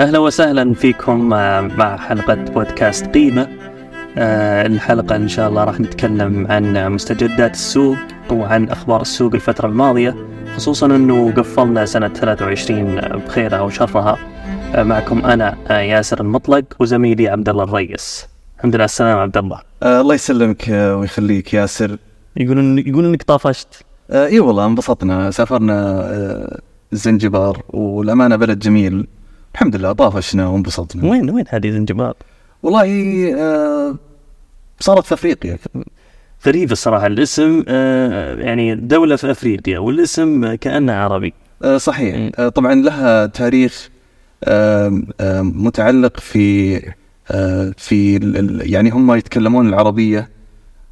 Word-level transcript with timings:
أهلا 0.00 0.18
وسهلا 0.18 0.74
فيكم 0.74 1.28
مع 1.78 1.96
حلقة 1.96 2.34
بودكاست 2.34 3.06
قيمة. 3.06 3.48
آه، 4.18 4.66
الحلقة 4.66 5.16
إن 5.16 5.28
شاء 5.28 5.48
الله 5.48 5.64
راح 5.64 5.80
نتكلم 5.80 6.46
عن 6.50 6.92
مستجدات 6.92 7.54
السوق 7.54 7.96
وعن 8.30 8.68
أخبار 8.68 9.00
السوق 9.00 9.34
الفترة 9.34 9.68
الماضية 9.68 10.16
خصوصا 10.56 10.86
أنه 10.86 11.32
قفلنا 11.32 11.84
سنة 11.84 12.08
23 12.08 13.00
بخيرها 13.00 13.60
وشرها. 13.60 14.18
آه، 14.74 14.82
معكم 14.82 15.24
أنا 15.24 15.56
آه، 15.70 15.80
ياسر 15.80 16.20
المطلق 16.20 16.64
وزميلي 16.78 17.28
عبد 17.28 17.48
الله 17.48 17.64
الريس. 17.64 18.26
الحمد 18.56 18.74
لله 18.74 18.84
السلامة 18.84 19.20
عبد 19.20 19.36
الله. 19.36 19.60
آه 19.82 20.00
الله 20.00 20.14
يسلمك 20.14 20.68
ويخليك 20.68 21.54
ياسر. 21.54 21.96
يقولون 22.36 22.78
يقولون 22.78 23.04
إنك 23.04 23.22
طافشت. 23.22 23.84
آه 24.10 24.26
إي 24.26 24.40
والله 24.40 24.66
انبسطنا 24.66 25.30
سافرنا 25.30 26.00
آه 26.04 26.58
زنجبار 26.92 27.62
والأمانة 27.68 28.36
بلد 28.36 28.58
جميل. 28.58 29.06
الحمد 29.54 29.76
لله 29.76 29.92
طافشنا 29.92 30.48
وانبسطنا. 30.48 31.10
وين 31.10 31.30
وين 31.30 31.44
هذه 31.48 31.70
زنجبار؟ 31.70 32.14
والله 32.62 32.88
آه 33.34 33.94
صارت 34.80 35.04
في 35.06 35.14
أفريقيا. 35.14 35.58
غريب 36.46 36.72
الصراحه 36.72 37.06
الاسم 37.06 37.64
آه 37.68 38.34
يعني 38.34 38.74
دولة 38.74 39.16
في 39.16 39.30
أفريقيا 39.30 39.78
والاسم 39.78 40.54
كانه 40.54 40.92
عربي. 40.92 41.32
آه 41.62 41.76
صحيح. 41.76 42.30
آه 42.38 42.48
طبعا 42.48 42.74
لها 42.74 43.26
تاريخ 43.26 43.88
آه 44.44 45.02
آه 45.20 45.42
متعلق 45.42 46.20
في 46.20 46.76
آه 47.30 47.74
في 47.76 48.16
يعني 48.62 48.90
هم 48.90 49.12
يتكلمون 49.12 49.68
العربية 49.68 50.28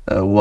آه 0.09 0.23
و 0.23 0.41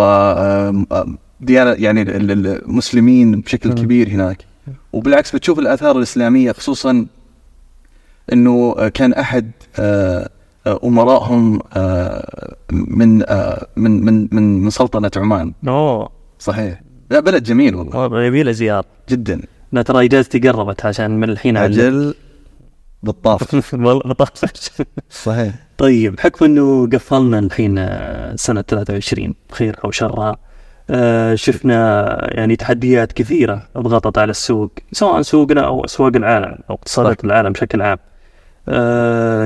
يعني 1.60 2.02
المسلمين 2.02 3.42
بشكل 3.42 3.74
كبير 3.74 4.10
هناك. 4.10 4.46
وبالعكس 4.94 5.36
بتشوف 5.36 5.60
الآثار 5.60 5.98
الإسلامية 5.98 6.52
خصوصا 6.52 7.06
إنه 8.34 8.90
كان 8.90 9.14
أحد 9.14 9.52
آه، 9.80 10.30
امرائهم 10.84 11.60
آه، 11.74 12.56
من 12.72 13.30
آه، 13.30 13.68
من 13.76 14.06
من 14.06 14.28
من 14.32 14.62
من 14.64 14.70
سلطنة 14.70 15.12
عمان. 15.18 15.54
أوه. 15.68 16.10
صحيح. 16.40 16.82
لا 17.12 17.20
بلد 17.20 17.44
جميل 17.44 17.76
والله. 17.76 18.24
يبي 18.24 18.44
له 18.44 18.52
زيارة. 18.52 18.86
جدا. 19.10 19.42
لا 19.72 19.82
ترى 19.82 20.06
اجازتي 20.06 20.40
قربت 20.40 20.86
عشان 20.86 21.20
من 21.20 21.30
الحين 21.30 21.58
أجل 21.58 22.14
بالطاف. 23.04 23.54
والله 23.74 24.02
بالطاف. 24.02 24.32
صحيح. 25.10 25.54
طيب 25.78 26.16
بحكم 26.16 26.46
إنه 26.46 26.90
قفلنا 26.90 27.40
الحين 27.40 27.76
سنة 28.36 28.62
23 28.62 29.34
بخير 29.50 29.76
أو 29.86 29.92
شرها 29.92 30.38
آه، 30.90 31.36
شفنا 31.36 32.18
يعني 32.38 32.56
تحديات 32.56 33.12
كثيرة 33.12 33.68
ضغطت 33.78 34.18
على 34.18 34.32
السوق 34.32 34.72
سواء 34.92 35.22
سوقنا 35.22 35.62
أو 35.62 35.86
أسواق 35.86 36.16
العالم 36.16 36.58
أو 36.70 36.76
اقتصادات 36.76 37.24
العالم 37.26 37.52
بشكل 37.52 37.82
عام. 37.82 37.98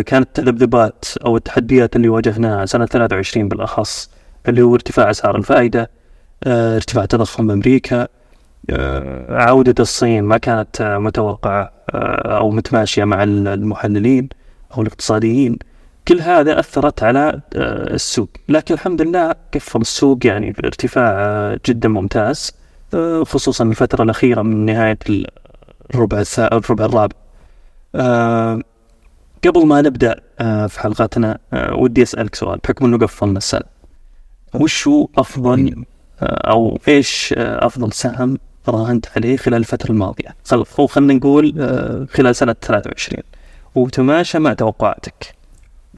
كانت 0.02 0.28
التذبذبات 0.40 1.06
أو 1.26 1.38
التحديات 1.38 1.96
اللي 1.96 2.10
واجهناها 2.10 2.66
سنة 2.66 2.86
23 2.86 3.48
بالأخص 3.48 4.10
اللي 4.48 4.62
هو 4.62 4.76
ارتفاع 4.76 5.10
أسعار 5.10 5.36
الفائدة 5.36 5.90
آه، 6.44 6.76
ارتفاع 6.76 7.06
تضخم 7.06 7.52
أمريكا 7.52 8.08
عودة 9.30 9.76
الصين 9.80 10.24
ما 10.24 10.38
كانت 10.38 10.82
متوقعة 10.82 11.72
أو 12.26 12.50
متماشية 12.50 13.04
مع 13.04 13.24
المحللين 13.24 14.30
أو 14.78 14.82
الاقتصاديين. 14.82 15.58
كل 16.08 16.22
هذا 16.22 16.60
أثرت 16.60 17.04
على 17.04 17.42
آه، 17.56 17.94
السوق. 17.94 18.30
لكن 18.50 18.74
الحمد 18.74 19.02
لله 19.02 19.36
قفل 19.54 19.82
السوق 19.82 20.26
يعني 20.26 20.52
بارتفاع 20.52 21.12
آه، 21.20 21.60
جدا 21.66 21.90
ممتاز 21.90 22.52
آه، 22.94 23.24
خصوصا 23.24 23.64
الفترة 23.64 24.04
الأخيرة 24.04 24.42
من 24.42 24.66
نهاية 24.66 24.98
الربع 25.96 26.24
الربع 26.40 26.86
الرابع. 26.86 27.16
قبل 29.48 29.66
ما 29.68 29.82
نبدأ 29.82 30.16
في 30.68 30.80
حلقتنا 30.80 31.38
ودي 31.54 32.04
أسألك 32.04 32.36
سؤال 32.36 32.60
بحكم 32.64 32.86
أنه 32.86 32.98
قفلنا 32.98 33.38
السنة. 33.38 33.64
وش 34.54 34.88
هو 34.88 35.08
أفضل 35.18 35.86
أو 36.22 36.80
إيش 36.88 37.34
أفضل 37.38 37.94
سهم 37.94 38.38
راهنت 38.68 39.06
عليه 39.16 39.38
خلال 39.38 39.58
الفترة 39.58 39.92
الماضية؟ 39.92 40.36
خلينا 40.88 41.14
نقول 41.14 41.54
خلال 42.14 42.36
سنة 42.36 42.56
23 42.62 43.24
وتماشى 43.76 44.40
مع 44.40 44.54
توقعاتك. 44.54 45.36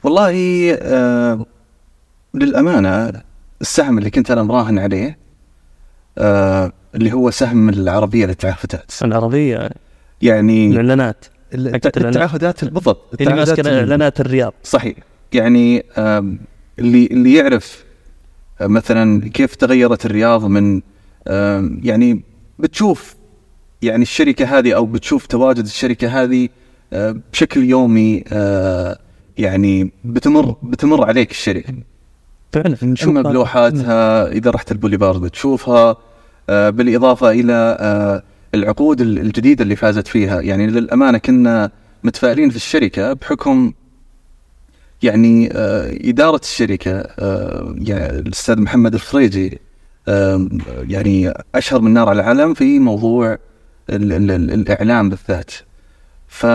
والله 0.04 0.34
آه 0.74 1.46
للأمانة 2.34 3.22
السهم 3.60 3.98
اللي 3.98 4.10
كنت 4.10 4.30
أنا 4.30 4.42
مراهن 4.42 4.78
عليه 4.78 5.18
آه 6.18 6.72
اللي 6.94 7.12
هو 7.12 7.30
سهم 7.30 7.68
العربية 7.68 8.26
للتعهدات 8.26 8.92
العربية؟ 9.02 9.70
يعني 10.22 10.66
الإعلانات. 10.66 11.24
التعهدات 11.54 12.64
بالضبط 12.64 13.20
اللي 13.20 13.34
ماسكة 13.34 13.78
إعلانات 13.78 14.20
الرياض. 14.20 14.54
صحيح. 14.62 14.96
يعني 15.32 15.84
اللي 16.78 17.06
اللي 17.06 17.34
يعرف 17.34 17.84
آه 18.60 18.66
مثلا 18.66 19.30
كيف 19.30 19.54
تغيرت 19.54 20.06
الرياض 20.06 20.44
من 20.44 20.82
يعني 21.84 22.22
بتشوف 22.58 23.16
يعني 23.82 24.02
الشركة 24.02 24.58
هذه 24.58 24.72
أو 24.76 24.86
بتشوف 24.86 25.26
تواجد 25.26 25.64
الشركة 25.64 26.22
هذه 26.22 26.48
آه 26.92 27.16
بشكل 27.32 27.64
يومي 27.64 28.24
آه 28.32 28.98
يعني 29.38 29.90
بتمر 30.04 30.56
بتمر 30.62 31.04
عليك 31.04 31.30
الشركة. 31.30 31.74
فعلا. 32.52 32.76
أما 33.04 33.22
بلوحاتها 33.22 34.28
إذا 34.28 34.50
رحت 34.50 34.72
البوليفارد 34.72 35.20
بتشوفها 35.20 35.96
بالإضافة 36.48 37.30
إلى 37.30 38.22
العقود 38.54 39.00
الجديدة 39.00 39.62
اللي 39.62 39.76
فازت 39.76 40.08
فيها. 40.08 40.40
يعني 40.40 40.66
للأمانة 40.66 41.18
كنا 41.18 41.70
متفائلين 42.04 42.50
في 42.50 42.56
الشركة 42.56 43.12
بحكم 43.12 43.72
يعني 45.02 45.48
آه 45.52 45.98
إدارة 46.04 46.40
الشركة. 46.42 46.92
آه 47.00 47.74
يعني 47.78 48.18
الأستاذ 48.18 48.60
محمد 48.60 48.94
الفريجي 48.94 49.58
آه 50.08 50.48
يعني 50.88 51.32
أشهر 51.54 51.80
من 51.80 51.90
نار 51.94 52.08
على 52.08 52.20
العلم 52.22 52.54
في 52.54 52.78
موضوع 52.78 53.32
ال 53.90 54.12
ال 54.12 54.30
ال 54.30 54.50
الإعلام 54.50 55.08
بالذات. 55.10 55.50
ف 56.28 56.46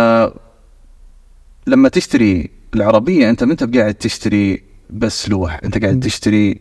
لما 1.67 1.89
تشتري 1.89 2.49
العربية 2.75 3.29
أنت 3.29 3.43
ما 3.43 3.51
أنت 3.51 3.77
قاعد 3.77 3.93
تشتري 3.93 4.63
بس 4.89 5.29
لوح؟ 5.29 5.59
أنت 5.63 5.83
قاعد 5.83 5.99
تشتري 5.99 6.59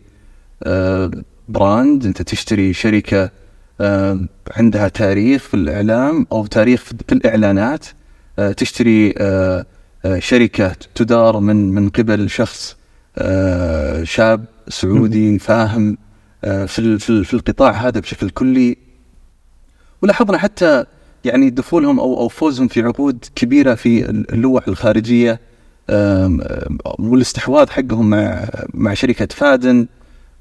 براند؟ 1.49 2.05
أنت 2.05 2.21
تشتري 2.21 2.73
شركة 2.73 3.31
عندها 4.51 4.87
تاريخ 4.87 5.41
في 5.41 5.53
الإعلام 5.53 6.27
أو 6.31 6.45
تاريخ 6.45 6.83
في 6.83 7.11
الاعلانات 7.11 7.85
آه، 8.39 8.51
تشتري 8.51 9.13
شركة 10.17 10.75
تدار 10.95 11.39
من 11.39 11.55
من 11.73 11.89
قبل 11.89 12.29
شخص 12.29 12.77
شاب 14.03 14.45
سعودي 14.67 15.39
فاهم 15.39 15.97
في 16.41 16.99
في 16.99 17.33
القطاع 17.33 17.71
هذا 17.71 17.99
بشكل 17.99 18.29
كلي. 18.29 18.77
ولاحظنا 20.01 20.37
حتى 20.37 20.85
يعني 21.25 21.49
دخولهم 21.49 21.99
أو 21.99 22.19
أو 22.19 22.27
فوزهم 22.27 22.67
في 22.67 22.81
عقود 22.81 23.25
كبيرة 23.35 23.75
في 23.75 24.09
اللوح 24.09 24.67
الخارجية 24.67 25.39
والاستحواذ 26.99 27.69
حقهم 27.69 28.09
مع 28.09 28.49
مع 28.73 28.93
شركة 28.93 29.27
فادن 29.35 29.87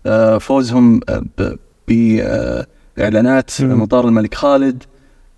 آه، 0.07 0.39
فوزهم 0.39 1.01
باعلانات 2.99 3.63
مطار 3.63 4.09
الملك 4.09 4.35
خالد 4.35 4.83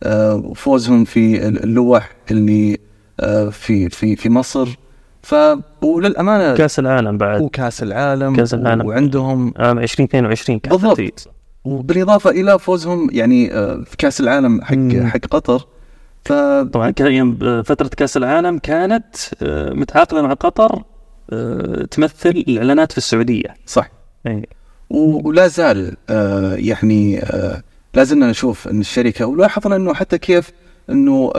وفوزهم 0.06 1.04
في 1.04 1.48
اللوح 1.48 2.10
اللي 2.30 2.78
آه، 3.20 3.48
في 3.48 3.88
في 3.88 4.16
في 4.16 4.28
مصر. 4.30 4.78
ف 5.22 5.34
وللأمانة 5.82 6.56
كأس 6.56 6.78
العالم 6.78 7.18
بعد. 7.18 7.40
وكأس 7.40 7.82
العالم 7.82 8.36
كأس 8.36 8.54
العالم. 8.54 8.86
وعندهم 8.86 9.54
عام 9.56 9.78
2022 9.78 10.58
بالضبط. 10.58 11.28
وبالإضافة 11.64 12.30
إلى 12.30 12.58
فوزهم 12.58 13.08
يعني 13.12 13.54
آه، 13.54 13.84
في 13.86 13.96
كأس 13.96 14.20
العالم 14.20 14.62
حق 14.62 15.06
حق 15.06 15.26
قطر. 15.30 15.66
ف 16.24 16.32
طبعا 16.72 16.92
فتره 17.62 17.88
كأس 17.96 18.16
العالم 18.16 18.58
كانت 18.58 19.16
آه، 19.42 19.72
متعاقدة 19.72 20.22
مع 20.22 20.32
قطر 20.32 20.82
آه، 21.32 21.84
تمثل 21.90 22.30
الإعلانات 22.30 22.92
في 22.92 22.98
السعودية. 22.98 23.54
صح. 23.66 23.90
أي. 24.26 24.46
ولا 24.90 25.46
زال 25.46 25.96
آه، 26.10 26.54
يعني 26.54 27.20
لا 27.94 28.04
زلنا 28.04 28.30
نشوف 28.30 28.68
إن 28.68 28.80
الشركة 28.80 29.26
ولاحظنا 29.26 29.76
إنه 29.76 29.94
حتى 29.94 30.18
كيف 30.18 30.52
إنه 30.90 31.32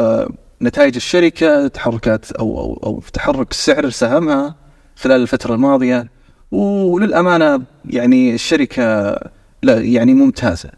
نتائج 0.62 0.96
الشركة 0.96 1.68
تحركات 1.68 2.32
أو 2.32 2.60
أو 2.60 2.80
أو 2.84 3.04
تحرك 3.14 3.54
سعر 3.54 3.90
سهمها 3.90 4.56
خلال 4.96 5.22
الفترة 5.22 5.56
الماضية. 5.56 6.08
وللأمانة 6.52 7.62
يعني 7.86 8.34
الشركة 8.34 9.16
لا 9.64 9.80
يعني 9.80 10.14
ممتازة. 10.14 10.70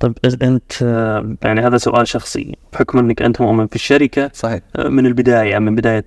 طيب 0.00 0.14
أنت 0.42 0.82
يعني 1.42 1.60
هذا 1.60 1.78
سؤال 1.78 2.08
شخصي 2.08 2.56
بحكم 2.72 2.98
إنك 2.98 3.22
أنت 3.22 3.40
مؤمن 3.40 3.66
في 3.66 3.74
الشركة 3.76 4.30
صحيح. 4.34 4.60
من 4.78 5.06
البداية 5.06 5.58
من 5.58 5.74
بداية 5.74 6.06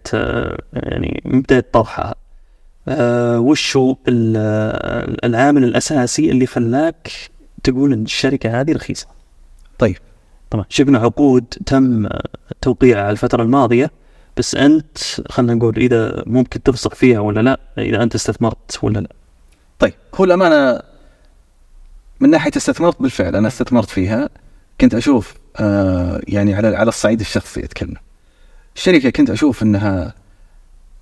يعني 0.73 1.21
من 1.25 1.41
بداية 1.41 1.65
طرحها 1.73 2.09
آه، 2.09 2.22
وش 2.87 3.77
هو 3.77 3.97
العامل 5.23 5.63
الأساسي 5.63 6.31
اللي 6.31 6.45
خلاك 6.45 7.11
تقول 7.63 7.93
إن 7.93 8.03
الشركة 8.03 8.61
هذه 8.61 8.71
رخيصة؟ 8.71 9.07
طيب 9.79 9.97
طبعا 10.49 10.65
شفنا 10.69 10.99
عقود 10.99 11.45
تم 11.65 12.07
توقيعها 12.61 13.11
الفترة 13.11 13.43
الماضية 13.43 13.91
بس 14.37 14.55
أنت 14.55 14.97
خلينا 15.29 15.53
نقول 15.53 15.77
إذا 15.77 16.23
ممكن 16.25 16.63
تفصح 16.63 16.95
فيها 16.95 17.19
ولا 17.19 17.39
لا 17.39 17.59
إذا 17.77 18.03
أنت 18.03 18.15
استثمرت 18.15 18.79
ولا 18.81 18.99
لا. 18.99 19.09
طيب 19.79 19.93
هو 20.15 20.23
الأمانة 20.23 20.81
من 22.19 22.29
ناحية 22.29 22.51
استثمرت 22.57 23.01
بالفعل 23.01 23.35
أنا 23.35 23.47
استثمرت 23.47 23.89
فيها. 23.89 24.29
كنت 24.81 24.95
أشوف 24.95 25.33
آه 25.59 26.21
يعني 26.27 26.53
على 26.53 26.75
على 26.75 26.89
الصعيد 26.89 27.19
الشخصي 27.19 27.63
أتكلم. 27.63 27.95
الشركة 28.75 29.09
كنت 29.09 29.29
أشوف 29.29 29.63
إنها 29.63 30.13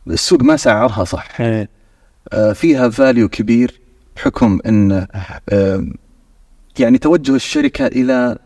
السوق 0.08 0.44
ما 0.44 0.58
سعرها 0.58 1.04
صح. 1.04 1.42
إيه. 1.42 1.70
آه 2.34 2.54
فيها 2.54 2.90
value 2.90 3.30
كبير 3.30 3.82
بحكم 4.16 4.60
إن 4.66 5.08
آه 5.50 5.88
يعني 6.80 6.98
توجه 6.98 7.36
الشركة 7.36 7.88
إلى 7.88 8.38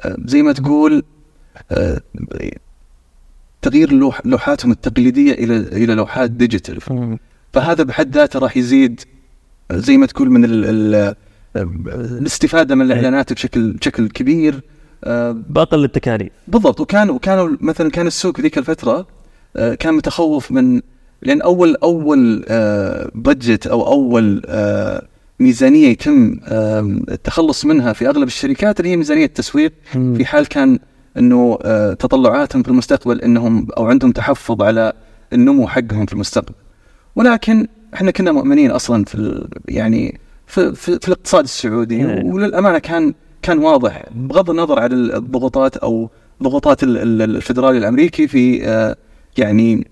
آه 0.00 0.16
زي 0.24 0.42
ما 0.42 0.52
تقول 0.52 1.02
آه 1.70 2.00
تغيير 3.62 3.92
لوح 3.92 4.26
لوحاتهم 4.26 4.70
التقليدية 4.70 5.32
إلى 5.32 5.56
إلى 5.56 5.94
لوحات 5.94 6.30
digital. 6.30 6.80
فهذا 7.52 7.82
بحد 7.82 8.14
ذاته 8.14 8.38
راح 8.38 8.56
يزيد 8.56 9.00
زي 9.72 9.96
ما 9.96 10.06
تقول 10.06 10.30
من 10.30 10.44
ال 10.44 10.64
ال 10.64 11.14
الاستفادة 12.18 12.74
من 12.74 12.82
الإعلانات 12.82 13.32
بشكل 13.32 13.72
بشكل 13.72 14.08
كبير. 14.08 14.62
باقل 15.32 15.84
التكاليف 15.84 16.32
بالضبط. 16.48 16.80
وكان 16.80 17.10
وكانوا 17.10 17.56
مثلا 17.60 17.90
كان 17.90 18.06
السوق 18.06 18.40
ذيك 18.40 18.58
الفترة 18.58 19.06
كان 19.54 19.94
متخوف 19.94 20.52
من 20.52 20.80
لأن 21.22 21.42
اول 21.42 21.76
أول 21.82 22.44
بادجت 23.14 23.66
أو 23.66 23.86
أول 23.92 24.42
ميزانية 25.40 25.88
يتم 25.88 26.36
التخلص 27.08 27.64
منها 27.64 27.92
في 27.92 28.08
أغلب 28.08 28.26
الشركات 28.26 28.80
اللي 28.80 28.90
هي 28.90 28.96
ميزانية 28.96 29.24
التسويق. 29.24 29.72
في 30.16 30.24
حال 30.24 30.46
كان 30.46 30.78
إنه 31.18 31.56
تطلعاتهم 31.98 32.62
في 32.62 32.68
المستقبل 32.68 33.20
إنهم 33.20 33.66
أو 33.76 33.86
عندهم 33.86 34.12
تحفظ 34.12 34.62
على 34.62 34.92
النمو 35.32 35.68
حقهم 35.68 36.06
في 36.06 36.12
المستقبل. 36.12 36.54
ولكن 37.16 37.66
إحنا 37.94 38.10
كنا 38.10 38.32
مؤمنين 38.32 38.70
أصلا 38.70 39.04
في 39.04 39.48
يعني 39.68 40.20
في, 40.46 40.74
في, 40.74 40.98
في 40.98 41.08
الاقتصاد 41.08 41.44
السعودي. 41.44 42.04
وللأمانة 42.24 42.78
كان 42.78 43.14
كان 43.42 43.58
واضح 43.58 44.04
بغض 44.14 44.50
النظر 44.50 44.80
عن 44.80 44.92
الضغوطات 44.92 45.76
أو 45.76 46.10
ضغوطات 46.42 46.78
الفدرالي 46.82 47.78
الأمريكي 47.78 48.28
في 48.28 48.68
آه، 48.68 48.96
يعني 49.38 49.86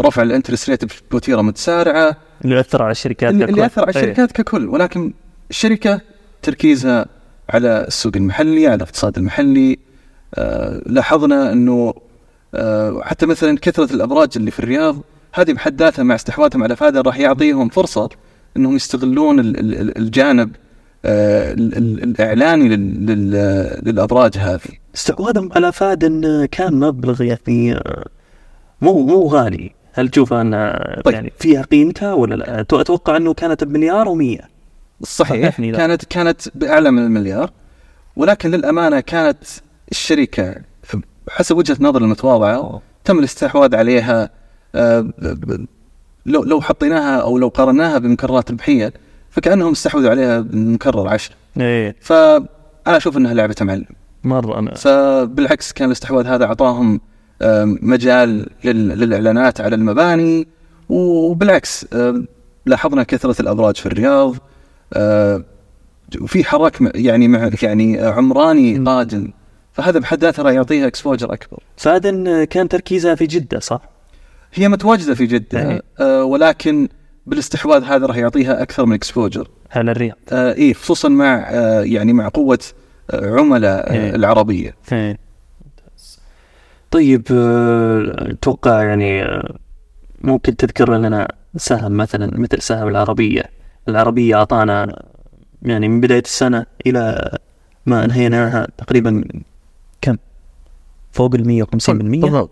رفع 0.00 0.22
ال 0.22 0.27
interest 0.27 0.70
rate 0.70 0.84
بوتيرة 1.10 1.42
متسارعة. 1.42 2.16
اللي 2.44 2.60
اثر 2.60 2.82
على 2.82 2.90
الشركات 2.90 3.30
اللي, 3.30 3.44
اللي 3.44 3.66
اثر 3.66 3.82
على. 3.82 3.90
الشركات 3.90 4.32
ككل 4.32 4.68
ولكن 4.68 5.12
الشركة 5.50 6.00
تركيزها 6.42 7.06
على 7.50 7.84
السوق 7.88 8.12
المحلي 8.16 8.66
على 8.66 8.74
الاقتصاد 8.74 9.18
المحلي. 9.18 9.78
آه 10.34 10.82
لاحظنا 10.86 11.52
إنه 11.52 11.94
آه 12.54 13.00
حتى 13.02 13.26
مثلا 13.26 13.58
كثرة 13.62 13.92
الأبراج 13.94 14.28
اللي 14.36 14.50
في 14.50 14.58
الرياض 14.58 14.96
هذه 15.34 15.52
بحد 15.52 15.82
ذاتها 15.82 16.02
مع 16.02 16.14
استحواذهم 16.14 16.62
على 16.62 16.76
فاذا 16.76 17.00
راح 17.00 17.18
يعطيهم 17.18 17.68
فرصة 17.68 18.08
إنهم 18.56 18.76
يستغلون 18.76 19.40
الجانب 19.40 20.56
آه، 21.04 21.52
الإعلاني 21.52 22.68
للأبراج 23.82 24.38
هذه. 24.38 24.60
استحواذهم 24.94 25.52
على 25.52 25.72
فادن 25.72 26.46
كان 26.50 26.74
مبلغ 26.74 27.22
يعني 27.22 27.74
آه، 27.74 28.06
مو 28.80 29.06
مو 29.06 29.26
غالي. 29.26 29.75
هل 29.96 30.08
تشوف 30.08 30.32
أن 30.32 30.50
طيب. 31.04 31.14
يعني 31.14 31.32
فيها 31.38 31.62
قيمتها 31.62 32.12
ولا 32.12 32.34
لا؟ 32.34 32.60
أتوقع 32.60 33.16
أنه 33.16 33.34
كانت 33.34 33.64
بمليار 33.64 34.06
و100 34.06 34.44
صحيح 35.02 35.60
كانت 35.60 36.04
كانت 36.04 36.48
بأعلى 36.54 36.90
من 36.90 37.02
المليار 37.02 37.50
ولكن 38.16 38.50
للأمانة 38.50 39.00
كانت 39.00 39.44
الشركة 39.90 40.54
حسب 41.28 41.56
وجهة 41.56 41.76
نظر 41.80 42.02
المتواضعة 42.02 42.82
تم 43.04 43.18
الاستحواذ 43.18 43.74
عليها 43.74 44.30
آه، 44.74 45.10
لو 46.26 46.44
لو 46.44 46.60
حطيناها 46.60 47.20
أو 47.20 47.38
لو 47.38 47.48
قارناها 47.48 47.98
بمكررات 47.98 48.50
ربحيه 48.50 48.92
فكأنهم 49.30 49.72
استحوذوا 49.72 50.10
عليها 50.10 50.40
بمكرر 50.40 51.08
عشر. 51.08 51.34
إيه. 51.60 51.96
فأنا 52.00 52.46
أشوف 52.86 53.16
إنها 53.16 53.34
لعبة 53.34 53.56
معلم. 53.60 53.86
مرة 54.24 54.58
أنا 54.58 54.74
فبالعكس 54.74 55.72
كان 55.72 55.86
الاستحواذ 55.88 56.26
هذا 56.26 56.44
أعطاهم 56.44 57.00
مجال 57.82 58.46
للإعلانات 58.64 59.60
على 59.60 59.74
المباني 59.74 60.48
وبالعكس 60.88 61.86
لاحظنا 62.66 63.02
كثرة 63.02 63.42
الابراج 63.42 63.76
في 63.76 63.86
الرياض 63.86 64.36
وفي 66.20 66.44
حراك 66.44 66.78
يعني 66.94 67.28
مع 67.28 67.50
يعني 67.62 68.00
عمراني 68.00 68.78
قادم 68.78 69.32
فهذا 69.72 69.98
بحد 69.98 70.24
ذاته 70.24 70.42
راح 70.42 70.52
يعطيها 70.52 70.86
اكسبوجر 70.86 71.32
أكبر. 71.32 71.62
فادن 71.76 72.44
كان 72.44 72.68
تركيزها 72.68 73.14
في 73.14 73.26
جدة 73.26 73.60
صح؟ 73.60 73.80
هي 74.54 74.68
متواجدة 74.68 75.14
في 75.14 75.26
جدة 75.26 75.58
يعني. 75.58 75.82
آه 76.00 76.24
ولكن 76.24 76.88
بالاستحواذ 77.26 77.84
هذا 77.84 78.06
راح 78.06 78.16
يعطيها 78.16 78.62
أكثر 78.62 78.86
من 78.86 78.94
اكسبوجر 78.94 79.48
على 79.70 79.90
الرياض 79.90 80.16
آه 80.32 80.54
اي 80.54 80.74
خصوصا 80.74 81.08
مع 81.08 81.46
آه 81.50 81.80
يعني 81.82 82.12
مع 82.12 82.28
قوة 82.28 82.58
آه 83.10 83.38
عملاء 83.38 83.92
آه 83.92 84.14
العربية 84.14 84.74
إيه. 84.92 85.18
طيب 86.90 87.22
آه، 87.32 88.30
أتوقع 88.30 88.82
يعني 88.82 89.22
آه، 89.22 89.56
ممكن 90.20 90.56
تذكر 90.56 90.98
لنا 90.98 91.28
سهم 91.56 91.96
مثلا 91.96 92.40
مثل 92.40 92.62
سهم 92.62 92.88
العربية. 92.88 93.42
العربية 93.88 94.34
أعطانا 94.36 95.02
يعني 95.62 95.88
من 95.88 96.00
بداية 96.00 96.22
السنة 96.22 96.66
إلى 96.86 97.30
ما 97.86 98.04
أنهيناها 98.04 98.68
تقريبا 98.78 99.24
كم؟ 100.00 100.16
فوق 101.12 101.34
ال 101.34 101.44
150% 101.44 102.20
بالضبط. 102.20 102.50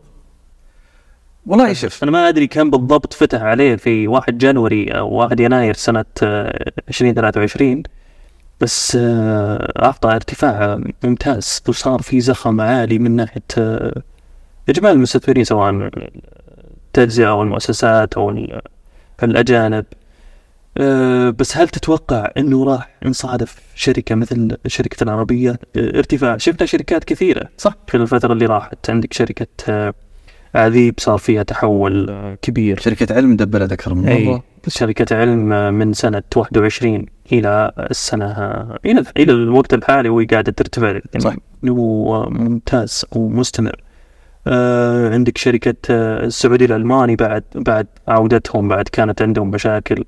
والله 1.47 1.73
شوف. 1.73 2.03
أنا 2.03 2.11
ما 2.13 2.29
أدري 2.29 2.47
كم 2.47 2.71
بالضبط 2.71 3.13
فتح 3.13 3.43
عليه 3.43 3.77
في 3.77 4.09
1 4.09 4.39
جانوري 4.39 4.89
أو 4.89 5.15
1 5.15 5.41
يناير 5.41 5.75
سنة 5.75 6.05
2023 6.23 7.71
آه، 7.77 7.83
بس 8.61 8.99
أعطى 9.83 10.09
ارتفاع 10.09 10.81
ممتاز 11.05 11.63
وصار 11.69 12.03
في 12.03 12.21
زخم 12.21 12.61
عالي 12.61 12.99
من 12.99 13.17
ناحية 13.17 13.43
اجمال 14.69 14.91
المستثمرين 14.91 15.45
سواء 15.45 15.91
التجزئة 16.87 17.29
أو 17.29 17.43
المؤسسات 17.43 18.15
أو 18.15 18.47
الأجانب. 19.23 19.85
بس 21.39 21.57
هل 21.57 21.69
تتوقع 21.69 22.31
إنه 22.37 22.65
راح 22.65 22.91
نصادف 23.05 23.57
شركة 23.75 24.15
مثل 24.15 24.57
شركة 24.67 25.03
العربية؟ 25.05 25.59
ارتفاع. 25.77 26.37
شفنا 26.37 26.67
شركات 26.67 27.05
كثيرة 27.05 27.49
صح. 27.59 27.77
في 27.87 27.97
الفترة 27.97 28.33
اللي 28.33 28.47
راحت. 28.47 28.91
عندك 28.91 29.13
شركة 29.13 29.95
عذيب 30.55 30.95
صار 30.99 31.19
فيها 31.19 31.43
تحول 31.43 32.11
كبير. 32.43 32.81
شركة 32.81 33.15
علم 33.15 33.37
دبلت 33.37 33.73
أكثر 33.73 33.95
من 33.95 34.25
مرة 34.25 34.43
شركة 34.69 35.17
علم 35.17 35.75
من 35.75 35.93
سنة 35.93 36.23
21 36.37 37.07
إلى 37.33 37.73
السنة 37.91 38.33
إلى 38.85 39.05
إلى 39.17 39.33
الوقت 39.33 39.75
الحالي 39.75 40.09
وهي 40.09 40.27
قاعدة 40.27 40.53
ترتفع. 40.53 40.87
يعني 40.87 41.03
صح 41.19 41.35
هو 41.69 42.31
ممتاز 42.31 43.05
ومستمر. 43.13 43.77
آه 43.77 43.84
عندك 45.13 45.39
شركة 45.39 45.75
آه 45.91 46.25
السعودي 46.25 46.65
الألماني 46.65 47.17
بعد 47.17 47.45
بعد 47.55 47.87
عودتهم 48.09 48.69
بعد 48.69 48.89
كانت 48.89 49.23
عندهم 49.23 49.51
مشاكل 49.51 50.05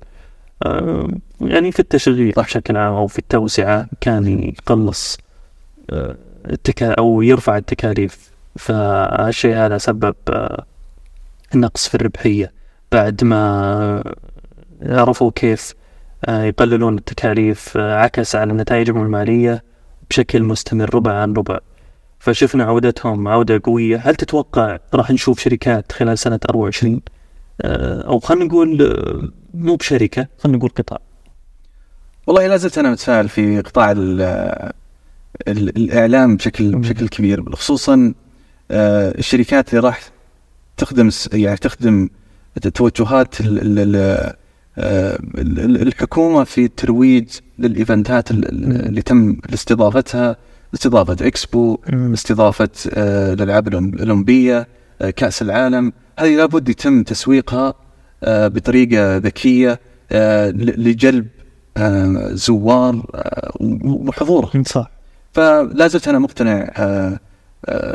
آه 0.63 1.07
يعني 1.41 1.71
في 1.71 1.79
التشغيل 1.79 2.31
بشكل 2.31 2.77
عام 2.77 2.93
أو 2.93 3.07
في 3.07 3.19
التوسعة 3.19 3.87
كان 4.01 4.39
يقلص 4.39 5.17
آه 5.89 6.15
التكا 6.49 6.91
أو 6.93 7.21
يرفع 7.21 7.57
التكاليف. 7.57 8.31
فالشيء 8.55 9.55
هذا 9.55 9.77
سبب 9.77 10.15
آه، 10.29 10.65
نقص 11.55 11.87
في 11.87 11.95
الربحية. 11.95 12.51
بعد 12.91 13.23
ما 13.23 14.13
عرفوا 14.81 15.31
كيف 15.35 15.73
آه، 16.25 16.43
يقللون 16.43 16.97
التكاليف 16.97 17.77
آه، 17.77 17.95
عكس 17.99 18.35
على 18.35 18.53
نتائجهم 18.53 19.01
المالية 19.05 19.63
بشكل 20.09 20.43
مستمر 20.43 20.95
ربع 20.95 21.13
عن 21.13 21.33
ربع. 21.33 21.59
فشفنا 22.19 22.63
عودتهم 22.63 23.27
عودة 23.27 23.61
قوية. 23.63 23.97
هل 23.97 24.15
تتوقع 24.15 24.79
راح 24.93 25.11
نشوف 25.11 25.39
شركات 25.39 25.91
خلال 25.91 26.19
سنة 26.19 26.39
24 26.49 27.01
أو 27.61 28.19
خلينا 28.19 28.45
نقول 28.45 29.31
مو 29.53 29.75
بشركة 29.75 30.27
خلينا 30.37 30.57
نقول 30.57 30.69
قطاع. 30.69 30.99
والله 32.27 32.47
لا 32.47 32.57
زلت 32.57 32.77
أنا 32.77 32.91
متفائل 32.91 33.29
في 33.29 33.61
قطاع 33.61 33.91
الإعلام 35.47 36.37
بشكل 36.37 36.75
بشكل 36.75 37.07
كبير 37.07 37.55
خصوصا 37.55 38.13
آه، 38.71 39.17
الشركات 39.17 39.69
اللي 39.69 39.87
راح 39.87 40.09
تخدم 40.77 41.09
يعني 41.33 41.57
تخدم 41.57 42.09
توجهات 42.73 43.35
آه، 43.41 45.19
الحكومة 45.57 46.43
في 46.43 46.65
الترويج 46.65 47.27
للإيفنتات 47.59 48.31
اللي 48.31 49.01
تم 49.01 49.37
استضافتها 49.53 50.37
استضافة 50.77 51.27
إكسبو 51.27 51.79
استضافة 51.93 52.69
آه، 52.93 53.33
الالعاب 53.33 53.67
الأولمبية 53.67 54.67
كأس 55.15 55.41
العالم. 55.41 55.93
هذه 56.19 56.35
لابد 56.35 56.69
يتم 56.69 57.03
تسويقها 57.03 57.73
بطريقة 58.27 59.17
ذكية 59.17 59.79
لجلب 60.51 61.27
زوار 62.31 63.05
وحضورهم 63.85 64.63
صح. 64.63 64.91
فلا 65.33 65.87
زلت 65.87 66.07
أنا 66.07 66.19
مقتنع 66.19 66.65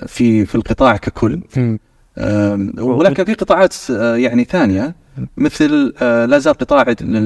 في 0.07 0.47
في 0.47 0.55
القطاع 0.55 0.97
ككل. 0.97 1.41
ولكن 2.79 3.25
في 3.25 3.35
قطاعات 3.35 3.75
آه، 3.91 4.17
يعني 4.17 4.45
ثانية 4.45 4.95
مثل 5.37 5.95
آه، 6.03 6.25
لا 6.27 6.39
زال 6.39 6.55
قطاع 6.55 6.85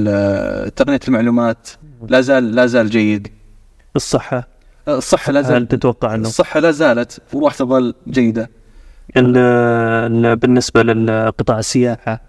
آه، 0.08 0.68
تقنية 0.68 1.00
المعلومات 1.08 1.68
لا 2.08 2.20
زال 2.20 2.54
لا 2.54 2.66
زال 2.66 2.90
جيد. 2.90 3.28
الصحة 3.96 4.36
آه، 4.36 4.46
الصحة 4.88 5.32
لا 5.32 5.40
هل 5.40 5.44
زال 5.44 5.68
تتوقع 5.68 6.14
انه 6.14 6.28
الصحة 6.28 6.60
لا 6.60 6.70
زالت 6.70 7.18
وراح 7.32 7.54
تظل 7.54 7.94
جيدة. 8.08 8.50
ال- 9.16 9.36
ال- 10.26 10.36
بالنسبة 10.36 10.82
للقطاع 10.82 11.58
السياحة. 11.58 12.20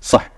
صح. 0.00 0.30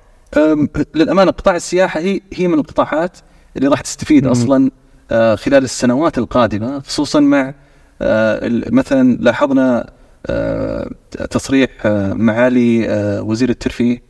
للأمانة 0.95 1.31
قطاع 1.31 1.57
السياحة 1.57 2.01
هي 2.01 2.21
هي 2.35 2.49
من 2.49 2.55
القطاعات 2.59 3.17
اللي 3.57 3.69
راح 3.69 3.81
تستفيد 3.81 4.25
مم. 4.25 4.31
أصلا 4.31 4.71
آه، 5.11 5.35
خلال 5.35 5.65
السنوات 5.65 6.19
القادمة 6.19 6.81
خصوصا 6.81 7.21
مع 7.21 7.55
آه، 8.03 8.41
مثلا 8.71 9.17
لاحظنا 9.21 9.91
آه، 10.27 10.91
تصريح 11.31 11.71
معالي 12.13 12.87
وزير 13.25 13.49
الترفيه 13.51 14.03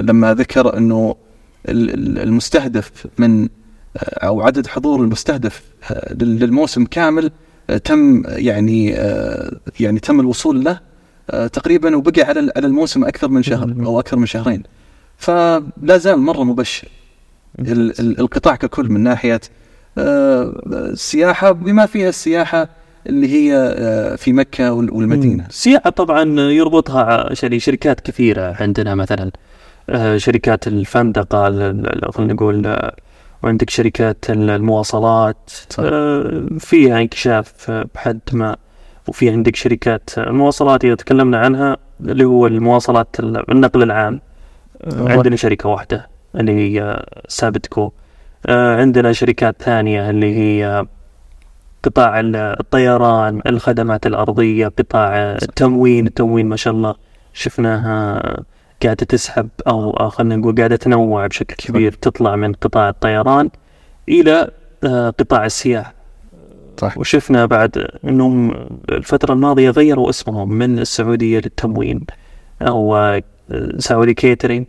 لما 0.00 0.34
ذكر 0.34 0.76
إنه 0.76 1.16
ال- 1.68 1.90
ال- 1.94 2.18
المستهدف 2.18 2.90
من 3.18 3.48
أو 3.96 4.40
عدد 4.42 4.66
حضور 4.66 5.00
المستهدف 5.00 5.62
آه، 5.90 6.14
لل- 6.14 6.38
للموسم 6.38 6.84
كامل 6.84 7.30
آه، 7.70 7.76
تم 7.76 8.22
يعني 8.26 8.94
آه، 8.96 9.52
يعني 9.80 10.00
تم 10.00 10.20
الوصول 10.20 10.64
له 10.64 10.80
آه، 11.30 11.46
تقريبا 11.46 11.96
وبقي 11.96 12.22
على 12.22 12.52
على 12.56 12.66
الموسم 12.66 13.04
أكثر 13.04 13.28
من 13.28 13.42
شهر. 13.42 13.74
أو 13.84 14.00
أكثر 14.00 14.16
من 14.16 14.26
شهرين. 14.26 14.62
فلا 15.18 15.96
زال 15.98 16.18
مرة 16.18 16.42
مبشر 16.44 16.88
ال- 17.58 18.00
ال- 18.00 18.20
القطاع 18.20 18.56
ككل 18.56 18.88
من 18.90 19.00
ناحية 19.00 19.40
آه، 19.98 20.52
السياحه 20.72 21.52
بما 21.52 21.86
فيها 21.86 22.08
السياحة 22.08 22.68
اللي 23.06 23.28
هي 23.32 23.56
آه، 23.78 24.16
في 24.16 24.32
مكة 24.32 24.72
وال- 24.72 24.90
والمدينة. 24.94 25.46
السياحة 25.48 25.90
طبعا 25.90 26.40
يربطها 26.40 27.30
يعني 27.42 27.60
شركات 27.60 28.00
كثيرة 28.00 28.56
عندنا 28.60 28.94
مثلا 28.94 29.30
آه، 29.90 30.16
شركات 30.16 30.66
الفندقة 30.66 31.48
ال- 31.48 31.62
ال- 32.06 32.12
خلينا 32.12 32.32
نقول 32.32 32.66
آه، 32.66 32.96
وعندك 33.44 33.70
شركات 33.70 34.30
ال- 34.30 34.50
المواصلات 34.50 35.50
صح. 35.70 35.82
آه، 35.86 36.42
فيها 36.58 37.00
انكشاف 37.00 37.70
بحد 37.94 38.20
ما 38.32 38.56
وفي 39.08 39.30
عندك 39.30 39.56
شركات 39.56 40.10
المواصلات 40.18 40.84
إذا 40.84 40.94
تكلمنا 40.94 41.38
عنها 41.38 41.76
اللي 42.00 42.24
هو 42.24 42.46
المواصلات 42.46 43.20
ال- 43.20 43.50
النقل 43.50 43.82
العام. 43.82 44.20
آه، 44.84 45.08
عندنا 45.08 45.36
شركة 45.36 45.68
واحدة 45.68 46.08
اللي 46.34 46.52
هي 46.52 47.04
سابتكو. 47.28 47.92
آه، 48.46 48.76
عندنا 48.80 49.12
شركات 49.12 49.62
ثانية 49.62 50.10
اللي 50.10 50.34
هي 50.38 50.86
قطاع 51.82 52.20
ال- 52.20 52.36
الطيران 52.36 53.40
الخدمات 53.46 54.06
الأرضية 54.06 54.68
قطاع 54.68 55.16
التموين 55.16 56.06
التموين 56.06 56.46
ما 56.46 56.56
شاء 56.56 56.72
الله 56.74 56.94
شفناها 57.32 58.22
قاعدة 58.84 59.06
تسحب 59.06 59.48
أو 59.66 59.90
أو 59.90 60.10
خلينا 60.10 60.36
نقول 60.36 60.54
قاعدة 60.54 60.76
تنوع 60.76 61.26
بشكل 61.26 61.54
كبير 61.54 61.92
تطلع 61.92 62.36
من 62.36 62.52
قطاع 62.52 62.88
الطيران 62.88 63.50
إلى 64.08 64.50
آه، 64.84 65.10
قطاع 65.10 65.46
السياحة 65.46 65.94
صح. 66.76 66.98
وشفنا 66.98 67.46
بعد 67.46 67.88
أنهم 68.04 68.50
الفترة 68.88 69.32
الماضية 69.32 69.70
غيروا 69.70 70.10
اسمهم 70.10 70.52
من 70.52 70.78
السعودية 70.78 71.38
للتموين 71.38 72.06
أو 72.62 72.96
آه، 72.96 73.22
Saudi 73.78 74.14
Catering 74.14 74.66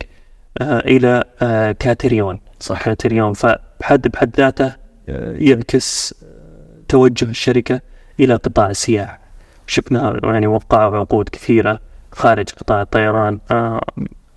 آه، 0.62 1.24
آه، 1.42 1.72
كاتريون 1.72 2.40
صح. 2.60 2.84
كاتريون 2.86 3.34
فبحد 3.34 4.08
بحد 4.08 4.36
ذاته 4.38 4.74
آه، 5.10 5.36
يعكس 5.38 6.16
آه، 6.24 6.82
توجه 6.88 7.26
الشركة 7.26 7.82
إلى 8.20 8.36
قطاع 8.36 8.70
السياحة 8.70 9.20
شفنا 9.68 10.20
يعني 10.24 10.48
وقعوا 10.48 10.98
عقود 10.98 11.30
كثيرة. 11.30 11.80
خارج 12.16 12.50
قطاع 12.50 12.82
الطيران. 12.82 13.40
آه، 13.52 13.82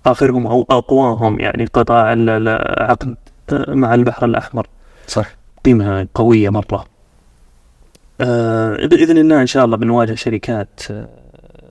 آخرهم 0.05 0.47
أو 0.47 0.65
أقواهم 0.69 1.39
يعني 1.39 1.65
قطاع 1.65 2.13
ال- 2.13 2.29
العقد 2.47 3.15
آه، 3.53 3.73
مع 3.73 3.93
البحر 3.93 4.25
الأحمر. 4.25 4.67
صح. 5.07 5.27
قيمة 5.65 6.07
قوية 6.15 6.49
مرة. 6.49 6.85
آه، 8.21 8.85
بإذن 8.85 9.17
الله 9.17 9.41
إن 9.41 9.47
شاء 9.47 9.65
الله 9.65 9.77
بنواجه 9.77 10.15
شركات 10.15 10.79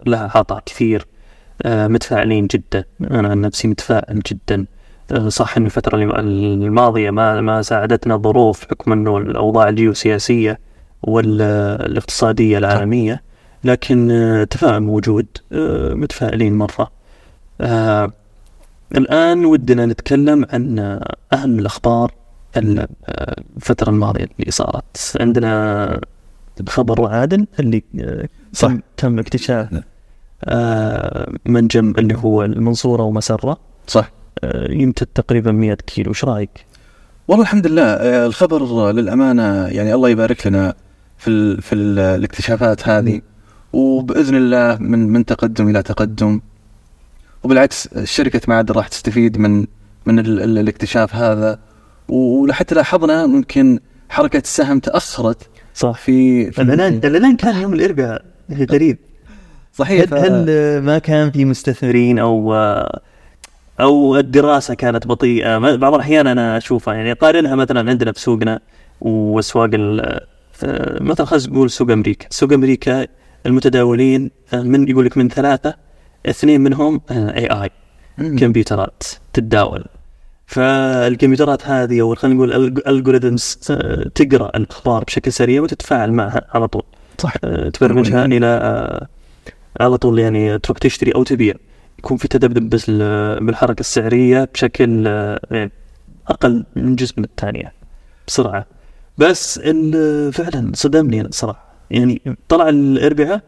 لها 0.07 0.31
عطاء 0.35 0.63
كثير. 0.67 1.07
متفائلين 1.67 2.47
جدا. 2.47 2.85
أنا 3.11 3.29
عن 3.29 3.41
نفسي 3.41 3.69
متفائل 3.69 4.21
جدا. 4.21 4.67
صح 5.29 5.57
إن 5.57 5.65
الفترة 5.67 5.97
الم- 5.97 6.15
الماضية 6.15 7.11
ما 7.11 7.41
ما 7.41 7.63
ساعدتنا 7.63 8.15
الظروف 8.15 8.65
بحكم 8.67 8.93
إنه 8.93 9.19
الأوضاع 9.19 9.69
الجيوسياسية 9.69 10.59
والاقتصادية 11.03 12.59
العالمية. 12.59 13.23
لكن 13.65 14.11
آه، 14.11 14.45
تفاؤل 14.45 14.81
موجود 14.81 15.27
آه، 15.53 15.95
متفائلين 15.95 16.59
مرة. 16.59 16.91
آه، 17.61 18.13
الآن 18.97 19.45
ودنا 19.45 19.87
نتكلم 19.87 20.47
عن 20.53 20.79
أهم 21.33 21.59
الأخبار 21.59 22.13
ال- 22.57 22.87
الفترة 23.57 23.91
الماضية 23.91 24.25
اللي 24.41 24.51
صارت. 24.51 25.17
عندنا 25.21 26.01
خبر 26.69 27.07
عادل 27.09 27.47
اللي 27.61 27.83
صح. 28.53 28.73
تم, 28.97 29.19
اكتشاف 29.19 29.69
آه، 30.45 31.33
منجم 31.47 31.95
اللي 31.99 32.15
هو 32.17 32.45
المنصورة 32.45 33.03
ومسرة. 33.03 33.59
صح. 33.87 34.11
يمتد 34.71 35.07
تقريبا 35.07 35.53
100 35.53 35.75
كيلو. 35.75 36.11
إيش 36.11 36.25
رأيك؟ 36.25 36.67
والله 37.29 37.43
الحمد 37.45 37.67
لله. 37.67 37.83
الخبر 38.27 38.91
للأمانة 38.93 39.67
يعني 39.67 39.95
الله 39.95 40.09
يبارك 40.09 40.47
لنا 40.47 40.75
في 41.19 41.29
ال 41.31 41.63
في 41.63 41.75
ال 41.75 41.99
الاكتشافات 41.99 42.89
هذه. 42.89 43.21
وبإذن 43.73 44.35
الله 44.37 44.77
من 44.81 45.09
من 45.09 45.25
تقدم 45.25 45.69
إلى 45.69 45.83
تقدم. 45.83 46.41
وبالعكس 47.43 47.87
الشركة 47.87 48.41
معدن 48.49 48.75
راح 48.75 48.89
تستفيد 48.89 49.39
من 49.39 49.67
من 50.07 50.19
ال 50.19 50.43
ال 50.43 50.59
الاكتشاف 50.59 51.15
هذا. 51.15 51.59
وحتى 52.09 52.75
لاحظنا 52.75 53.27
ممكن 53.27 53.79
حركة 54.09 54.39
السهم 54.39 54.79
تأخرت 54.79 55.49
صح. 55.75 55.93
في, 55.99 56.51
في 56.51 56.63
الاعلان 56.63 56.95
الاعلان 57.05 57.37
كان 57.37 57.63
يوم 57.63 57.73
الإربعاء 57.73 58.25
غريب 58.71 58.99
صحيح 59.75 60.01
هل, 60.01 60.09
ف- 60.09 60.15
هل 60.15 60.79
ما 60.83 60.99
كان 60.99 61.31
في 61.31 61.45
مستثمرين 61.45 62.19
أو 62.19 62.55
أو 63.81 64.17
الدراسة 64.17 64.75
كانت 64.75 65.07
بطيئة؟ 65.07 65.59
بعض 65.59 65.95
الأحيان 65.95 66.27
أنا 66.27 66.57
أشوفها 66.57 66.95
يعني 66.95 67.13
قارنها 67.13 67.55
مثلا 67.55 67.91
عندنا 67.91 68.13
في 68.13 68.21
سوقنا 68.21 68.61
واسواق 69.01 69.71
مثلا 71.01 71.27
خلينا 71.27 71.47
نقول 71.49 71.71
سوق 71.71 71.91
أمريكا. 71.91 72.27
سوق 72.31 72.53
أمريكا 72.53 73.07
المتداولين 73.47 74.31
آه، 74.55 74.63
من 74.63 74.89
يقول 74.89 75.07
لك 75.07 75.17
من 75.17 75.29
ثلاثة 75.29 75.75
اثنين 76.27 76.61
منهم 76.61 77.01
اي 77.11 77.47
اي 77.47 77.71
مم. 78.19 78.39
كمبيوترات 78.39 79.03
تتداول. 79.33 79.85
فالكمبيوترات 80.47 81.67
هذه 81.67 82.01
أو 82.01 82.15
خلينا 82.15 82.37
نقول 82.37 82.53
الالجوريثمز 82.53 83.55
تقرأ 84.15 84.57
الأخبار 84.57 85.05
بشكل 85.05 85.33
سريع 85.33 85.63
وتتفاعل 85.63 86.13
معها 86.13 86.47
على 86.55 86.69
طول. 86.69 86.83
صح. 87.19 87.33
آه، 87.45 87.69
تبرمجها 87.69 88.25
إلى 88.25 88.47
آه، 88.47 89.07
على 89.81 89.97
طول 89.99 90.19
يعني 90.19 90.59
تروح 90.59 90.79
تشتري 90.79 91.13
أو 91.15 91.23
تبيع. 91.23 91.55
يكون 91.99 92.17
في 92.17 92.29
تذبذب 92.29 92.71
بس 92.71 92.85
ال- 92.89 93.45
بالحركة 93.47 93.81
السعرية 93.81 94.49
بشكل 94.55 95.05
آه، 95.07 95.41
يعني 95.51 95.73
أقل 96.29 96.65
من 96.77 96.97
جزء 96.97 97.15
من 97.19 97.25
الثانية 97.25 97.73
بسرعة. 98.27 98.67
بس 99.19 99.59
فعلا 100.33 100.73
صدمني 100.75 101.21
أنا 101.21 101.29
صراحة 101.33 101.68
يعني 101.91 102.37
طلع 102.49 102.69
الاربعاء 102.69 103.41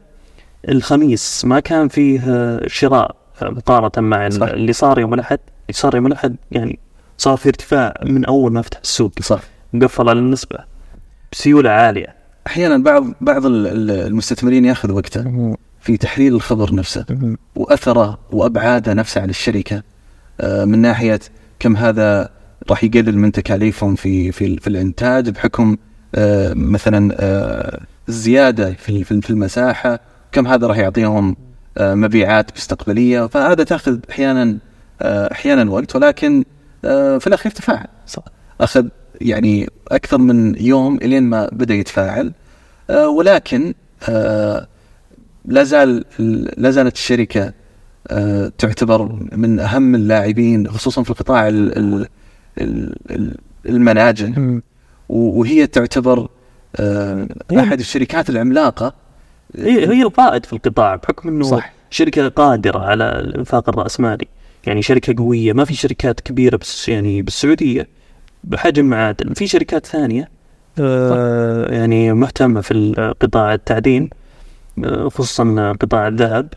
الخميس 0.69 1.45
ما 1.45 1.61
كان 1.61 1.89
فيه 1.89 2.21
آه، 2.29 2.63
شراء 2.67 3.17
مقارنه 3.43 4.09
مع 4.09 4.29
صح. 4.29 4.47
اللي 4.49 4.73
صار 4.73 4.99
يوم 4.99 5.15
الأحد. 5.15 5.39
اللي 5.69 5.79
صار 5.79 5.95
يوم 5.97 6.07
الأحد 6.07 6.37
يعني 6.53 6.79
صار 7.19 7.37
في 7.37 7.49
ارتفاع 7.49 7.95
من 8.05 8.25
أول 8.25 8.53
ما 8.53 8.63
فتح 8.63 8.79
السوق. 8.83 9.13
صح. 9.23 9.41
مقفل 9.73 10.09
على 10.09 10.19
النسبة 10.19 10.59
بسيولة 11.33 11.71
عالية. 11.71 12.15
أحيانا 12.47 12.79
بعض 12.79 13.05
بعض 13.21 13.47
ال- 13.47 13.67
ال- 13.67 13.91
المستثمرين 14.07 14.65
يأخذ 14.65 14.93
وقته 14.93 15.57
في 15.81 15.97
تحليل 15.97 16.35
الخبر 16.35 16.75
نفسه 16.75 17.07
وأثره 17.57 18.19
وأبعاده 18.31 18.95
نفسه 18.95 19.21
على 19.21 19.31
الشركة. 19.31 19.83
آه، 20.41 20.65
من 20.65 20.79
ناحية 20.79 21.21
كم 21.59 21.77
هذا 21.77 22.29
راح 22.71 22.85
يقلل 22.85 23.19
من 23.19 23.33
تكاليفهم 23.33 23.95
في 23.95 24.33
في 24.33 24.57
في 24.57 24.67
الإنتاج 24.67 25.29
بحكم 25.29 25.77
آه، 26.15 26.53
مثلا 26.55 27.17
الزياده 28.11 28.73
في 28.73 29.05
في 29.05 29.21
في 29.21 29.31
المساحة 29.31 30.01
كم 30.33 30.47
هذا 30.47 30.67
راح 30.67 30.77
يعطيهم 30.79 31.37
آه، 31.79 31.95
مبيعات 31.95 32.51
مستقبلية؟ 32.57 33.27
فهذا 33.27 33.65
تأخذ 33.65 33.99
أحيانا 34.11 34.59
آه، 35.03 35.33
أحيانا 35.33 35.71
وقت 35.71 35.97
ولكن 35.97 36.45
آه، 36.85 37.19
في 37.19 37.27
الأخير 37.27 37.53
تفاعل. 37.53 37.87
صح. 38.07 38.23
أخذ 38.61 38.87
يعني 39.21 39.69
أكثر 39.89 40.19
من 40.19 40.55
يوم 40.65 40.97
إلين 40.97 41.23
ما 41.23 41.49
بدأ 41.53 41.75
يتفاعل 41.75 42.33
ولكن 42.91 43.75
لا 45.45 45.65
زال 45.65 46.05
لا 46.57 46.71
زالت 46.71 46.95
الشركة 46.95 47.53
تعتبر 48.59 49.19
من 49.33 49.61
أهم 49.61 49.95
اللاعبين 49.95 50.69
خصوصا 50.69 51.03
في 51.03 51.11
القطاع 51.11 51.49
ال- 51.49 51.79
ال- 51.79 52.07
ال- 52.61 52.97
ال- 53.11 53.37
المناجم. 53.67 54.61
وهي 55.09 55.67
تعتبر 55.67 56.29
أحد 57.59 57.81
الشركات 57.81 58.31
العملاقة. 58.31 58.95
هي 59.57 59.89
هي 59.89 60.03
القائد 60.03 60.47
في 60.47 60.53
القطاع 60.53 60.97
بحكم 60.97 61.29
إنه 61.29 61.45
صح. 61.45 61.73
شركة 61.91 62.29
قادرة 62.29 62.79
على 62.79 63.05
الإنفاق 63.05 63.69
الرأسمالي. 63.69 64.27
يعني 64.67 64.83
شركة 64.83 65.15
قوية 65.19 65.53
ما 65.53 65.65
في 65.65 65.75
شركات 65.75 66.21
كبيرة 66.21 66.57
بس 66.57 66.89
يعني 66.89 67.23
بالسعودية 67.23 67.89
بحجم 68.45 68.85
معادن 68.85 69.33
في 69.35 69.47
شركات 69.47 69.87
ثانية 69.87 70.29
آه 70.79 71.73
يعني 71.75 72.13
مهتمة 72.13 72.61
في 72.61 72.93
قطاع 73.21 73.55
التعدين 73.55 74.11
آه، 74.85 75.09
خصوصا 75.09 75.73
قطاع 75.81 76.09
الذهب. 76.09 76.49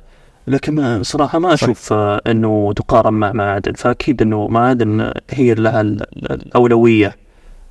لكن 0.48 0.76
ما 0.76 1.04
صراحة 1.04 1.40
ما 1.40 1.54
أشوف 1.54 1.94
آه، 1.94 2.22
إنه 2.28 2.74
تقارن 2.76 3.14
مع 3.14 3.32
معادن 3.32 3.74
فأكيد 3.74 4.22
إنه 4.22 4.48
معادن 4.48 5.12
هي 5.32 5.54
لها 5.54 5.82
ال- 5.82 6.02
ال- 6.18 6.32
الأولوية 6.32 7.16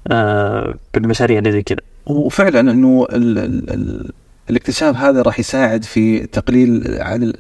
آه 0.09 0.75
بالمشاريع 0.95 1.39
اللي 1.39 1.53
زي 1.53 1.63
كذا. 1.63 1.79
وفعلا 2.07 2.61
إنه 2.61 3.07
ال 3.13 3.39
ال 3.39 3.71
ال 3.71 4.11
الاكتشاف 4.51 4.97
هذا 4.97 5.23
راح 5.23 5.41
يساعد 5.41 5.85
في 5.85 6.27
تقليل 6.27 6.97
عن 7.01 7.33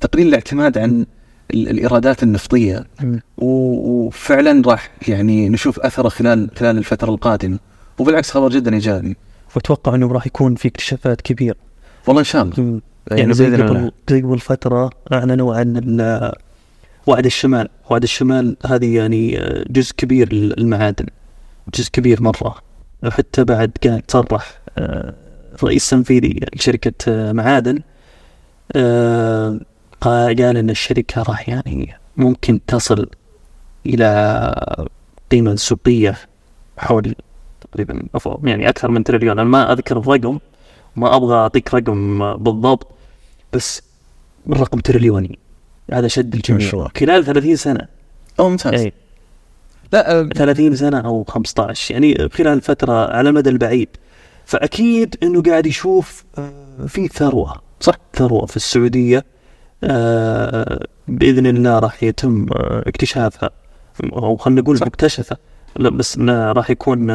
تقليل 0.00 0.28
الاعتماد 0.28 0.78
عن 0.78 1.06
ال- 1.54 1.68
الإيرادات 1.68 2.22
النفطية. 2.22 2.84
وفعلا 3.38 4.62
راح 4.66 4.90
يعني 5.08 5.48
نشوف 5.48 5.80
أثره 5.80 6.08
خلال 6.08 6.50
خلال 6.58 6.78
الفترة 6.78 7.10
القادمة. 7.10 7.58
وبالعكس 7.98 8.30
خبر 8.30 8.48
جدا 8.48 8.74
إيجابي. 8.74 9.16
وأتوقع 9.56 9.94
إنه 9.94 10.12
راح 10.12 10.26
يكون 10.26 10.54
في 10.54 10.68
اكتشافات 10.68 11.20
كبيرة. 11.20 11.56
والله 12.06 12.20
إن 12.20 12.24
شاء 12.24 12.42
الله. 12.42 12.80
يعني 13.10 13.34
زي. 13.34 13.46
قبل 13.56 13.90
زي 14.10 14.22
قبل 14.22 14.38
فترة 14.38 14.90
أعلنوا 15.12 15.56
عن 15.56 16.00
وعد 17.06 17.26
الشمال. 17.26 17.68
وعد 17.90 18.02
الشمال 18.02 18.56
هذه 18.66 18.96
يعني 18.96 19.40
جزء 19.70 19.92
كبير 19.96 20.32
للمعادن. 20.32 21.06
جزء 21.74 21.90
كبير 21.92 22.22
مرة. 22.22 22.56
حتى 23.04 23.44
بعد 23.44 23.70
قاعد 23.86 24.02
صرح 24.08 24.58
آه، 24.78 25.14
الرئيس 25.54 25.92
التنفيذي 25.92 26.40
لشركة 26.56 26.92
آه، 27.08 27.32
معادن 27.32 27.78
آه، 28.76 29.60
قا- 30.04 30.06
قال 30.42 30.56
أن 30.56 30.70
الشركة 30.70 31.22
راح 31.22 31.48
يعني 31.48 31.94
ممكن 32.16 32.60
تصل 32.66 33.08
إلى 33.86 34.80
قيمة 35.32 35.54
سوقية 35.54 36.16
حول 36.78 37.14
تقريبا 37.60 38.02
يعني 38.44 38.68
أكثر 38.68 38.90
من 38.90 39.04
تريليون. 39.04 39.38
أنا 39.38 39.48
ما 39.48 39.72
أذكر 39.72 39.98
الرقم 39.98 40.38
ما 40.96 41.16
أبغى 41.16 41.34
أعطيك 41.36 41.74
رقم 41.74 42.18
بالضبط 42.36 42.86
بس 43.52 43.82
الرقم 44.48 44.78
تريليوني. 44.78 45.38
هذا 45.92 46.08
شد 46.08 46.34
الجميع. 46.34 46.88
خلال 46.96 47.24
30 47.24 47.56
سنة. 47.56 47.88
أو 48.40 48.48
ممتاز. 48.48 48.80
اي 48.80 48.92
لا 49.92 50.20
آه، 50.20 50.22
30 50.34 50.76
سنة 50.76 51.00
أو 51.00 51.24
15 51.24 51.92
يعني 51.94 52.28
خلال 52.28 52.60
فترة 52.60 53.10
على 53.16 53.28
المدى 53.28 53.50
البعيد 53.50 53.88
فأكيد 54.44 55.16
إنه 55.22 55.42
قاعد 55.42 55.66
يشوف 55.66 56.24
آه، 56.38 56.86
في 56.86 57.08
ثروة 57.08 57.54
صح. 57.80 57.94
ثروة 58.14 58.46
في 58.46 58.56
السعودية 58.56 59.24
آه، 59.84 60.86
بإذن 61.08 61.46
الله 61.46 61.78
راح 61.78 62.02
يتم 62.02 62.46
آه، 62.52 62.82
اكتشافها 62.86 63.50
أو 64.12 64.36
خلينا 64.36 64.60
نقول. 64.60 64.76
مكتشفه 64.82 65.36
بس 65.80 66.18
راح 66.28 66.70
يكون 66.70 67.10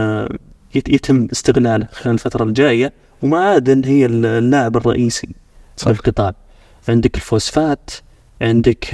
يت- 0.75 0.89
يتم 0.89 1.27
استغلاله 1.31 1.87
خلال 1.91 2.13
الفترة 2.13 2.43
الجاية 2.43 2.93
ومعادن 3.23 3.85
هي 3.85 4.05
اللاعب 4.05 4.77
الرئيسي 4.77 5.29
صح. 5.77 5.91
في 5.91 5.99
القطاع 5.99 6.33
عندك 6.89 7.15
الفوسفات 7.15 7.89
عندك 8.41 8.87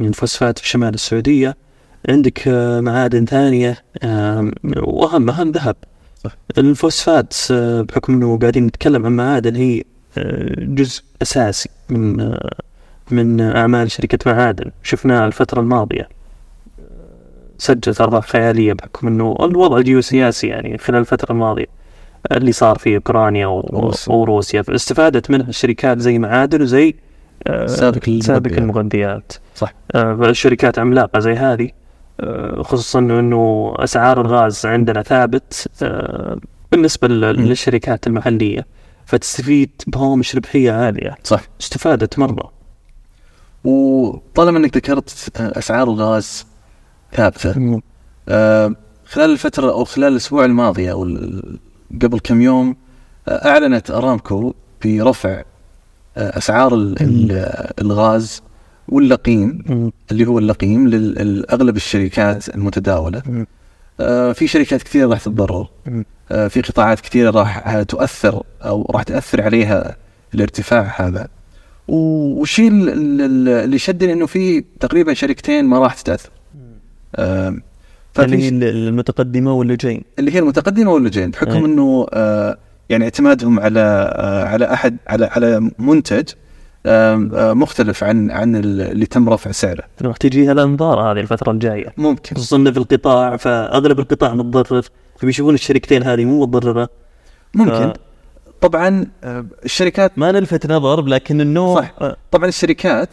الفوسفات 0.00 0.58
في 0.58 0.68
شمال 0.68 0.94
السعودية 0.94 1.56
عندك 2.08 2.48
آه، 2.48 2.80
معادن 2.80 3.24
ثانية 3.24 3.78
آه، 4.02 4.50
وأهم 4.76 5.30
أهم 5.30 5.50
ذهب. 5.50 5.76
الفوسفات 6.58 7.34
آه، 7.50 7.82
بحكم 7.82 8.14
إنه 8.14 8.38
قاعدين 8.38 8.66
نتكلم 8.66 9.06
عن 9.06 9.12
معادن 9.12 9.56
هي 9.56 9.82
جزء 10.58 11.02
أساسي 11.22 11.68
من 11.88 12.36
من 13.10 13.40
أعمال 13.40 13.90
شركة 13.90 14.18
معادن 14.32 14.70
شفناها 14.82 15.26
الفترة 15.26 15.60
الماضية 15.60 16.08
سجلت 17.58 18.00
ارباح 18.00 18.26
خيالية 18.26 18.72
بحكم 18.72 19.06
إنه 19.06 19.36
الوضع 19.40 19.76
الجيوسياسي 19.76 20.46
يعني 20.46 20.78
خلال 20.78 21.00
الفترة 21.00 21.32
الماضية 21.32 21.66
اللي 22.32 22.52
صار 22.52 22.78
في 22.78 22.96
أوكرانيا 22.96 23.46
وروسيا. 24.06 24.62
فاستفادت 24.62 25.30
منها 25.30 25.48
الشركات 25.48 25.98
زي 25.98 26.18
معادن 26.18 26.62
وزي 26.62 26.94
سابق 28.20 28.52
المغذيات. 28.52 29.32
صح. 29.54 29.74
فالشركات 29.92 30.78
عملاقة 30.78 31.18
زي 31.18 31.32
هذه 31.32 31.70
خصوصا 32.62 32.98
إنه 32.98 33.74
أسعار 33.78 34.20
الغاز 34.20 34.66
عندنا 34.66 35.02
ثابت 35.02 35.66
آه، 35.82 36.38
بالنسبة. 36.72 37.08
للشركات 37.08 38.06
المحلية. 38.06 38.66
فتستفيد 39.06 39.70
بهوامش 39.86 40.36
ربحيه 40.36 40.72
عالية. 40.72 41.14
صح. 41.24 41.42
استفادت 41.60 42.18
مرة. 42.18 42.52
وطالما 43.64 44.58
إنك 44.58 44.76
ذكرت 44.76 45.28
آه، 45.36 45.58
أسعار 45.58 45.88
الغاز 45.88 46.46
ثابتة 47.12 47.80
آه، 48.28 48.74
خلال 49.06 49.30
الفترة 49.30 49.70
أو 49.72 49.84
خلال 49.84 50.12
الأسبوع 50.12 50.44
الماضي 50.44 50.92
ال- 51.02 51.58
قبل 52.02 52.18
كم 52.20 52.40
يوم 52.42 52.76
آه، 53.28 53.48
أعلنت 53.48 53.90
أرامكو 53.90 54.54
برفع 54.84 55.42
آه، 56.16 56.38
ال- 57.00 57.70
الغاز 57.80 58.42
واللقيم. 58.88 59.62
اللي 60.10 60.26
هو 60.26 60.38
اللقيم 60.38 60.88
لأغلب 60.88 61.76
الشركات 61.76 62.48
المتداولة 62.54 63.22
م. 63.26 63.44
آه، 64.00 64.32
في 64.32 64.46
شركات 64.46 64.82
كثيرة 64.82 65.06
راح 65.08 65.20
تتضرر. 65.20 65.68
آه، 66.30 66.48
في 66.48 66.60
قطاعات 66.60 67.00
كثيرة 67.00 67.30
راح 67.30 67.82
تؤثر 67.82 68.42
أو 68.64 68.90
راح 68.90 69.02
تأثر 69.02 69.42
عليها 69.42 69.96
الارتفاع 70.34 70.94
هذا 70.96 71.28
والشيء 71.88 72.68
ال- 72.68 72.88
ال- 73.20 73.48
اللي 73.48 73.78
شدني 73.78 74.12
إنه 74.12 74.26
في 74.26 74.64
تقريبا 74.80 75.14
شركتين 75.14 75.64
ما 75.64 75.78
راح 75.78 75.94
تتأثر 75.94 76.30
آه، 77.16 77.56
ففي 78.14 78.24
اللي 78.24 78.44
هي 78.44 78.48
المتقدمة 78.70 79.52
واللي 79.52 79.76
جايين 79.76 80.02
اللي 80.18 80.34
هي 80.34 80.38
المتقدمة 80.38 80.92
ولا 80.92 81.08
جايين 81.10 81.30
بحكم 81.30 81.50
أي. 81.50 81.58
إنه 81.64 82.06
آه 82.12 82.58
يعني 82.88 83.04
اعتمادهم 83.04 83.60
على 83.60 83.80
آه 84.16 84.44
على 84.44 84.72
أحد 84.72 84.96
على 85.06 85.26
على 85.26 85.70
منتج 85.78 86.24
آه 86.28 86.32
آه 86.32 86.43
مختلف 87.54 88.04
عن 88.04 88.30
عن 88.30 88.56
اللي 88.56 89.06
تم 89.06 89.28
رفع 89.28 89.50
سعره. 89.50 89.84
راح 90.02 90.16
تجيها 90.16 90.52
الأنظار 90.52 91.00
هذه 91.00 91.20
الفترة 91.20 91.52
الجاية. 91.52 91.92
ممكن. 91.96 92.36
خصوصا 92.36 92.64
في 92.64 92.78
القطاع 92.78 93.36
فأغلب 93.36 94.00
القطاع 94.00 94.34
متضرر. 94.34 94.82
فبيشوفون 95.18 95.54
الشركتين 95.54 96.02
هذه 96.02 96.24
مو 96.24 96.42
متضررة. 96.42 96.88
ممكن. 97.54 97.72
آه. 97.72 97.94
طبعا 98.60 99.06
الشركات 99.64 100.18
ما 100.18 100.32
نلفت 100.32 100.70
نظر 100.70 101.04
لكن 101.04 101.40
النوع 101.40 101.80
صح. 101.80 102.16
طبعا 102.30 102.48
الشركات 102.48 103.08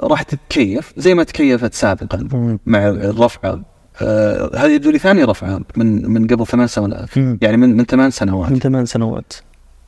راح 0.00 0.22
تتكيف 0.22 0.92
زي 0.96 1.14
ما 1.14 1.24
تكيفت 1.24 1.74
سابقا. 1.74 2.28
مع 2.66 2.88
الرفع. 2.88 3.58
آه 4.02 4.50
هذه 4.56 4.70
يبدو 4.70 4.90
لي 4.90 4.98
ثاني 4.98 5.24
رفعة 5.24 5.60
من 5.76 6.10
من 6.10 6.26
قبل 6.26 6.46
ثمان 6.46 6.66
سنوات. 6.66 7.16
يعني 7.16 7.56
من 7.56 7.76
من 7.76 7.84
ثمان 7.84 8.10
سنوات. 8.10 8.50
من 8.50 8.58
ثمان 8.58 8.86
سنوات. 8.86 9.32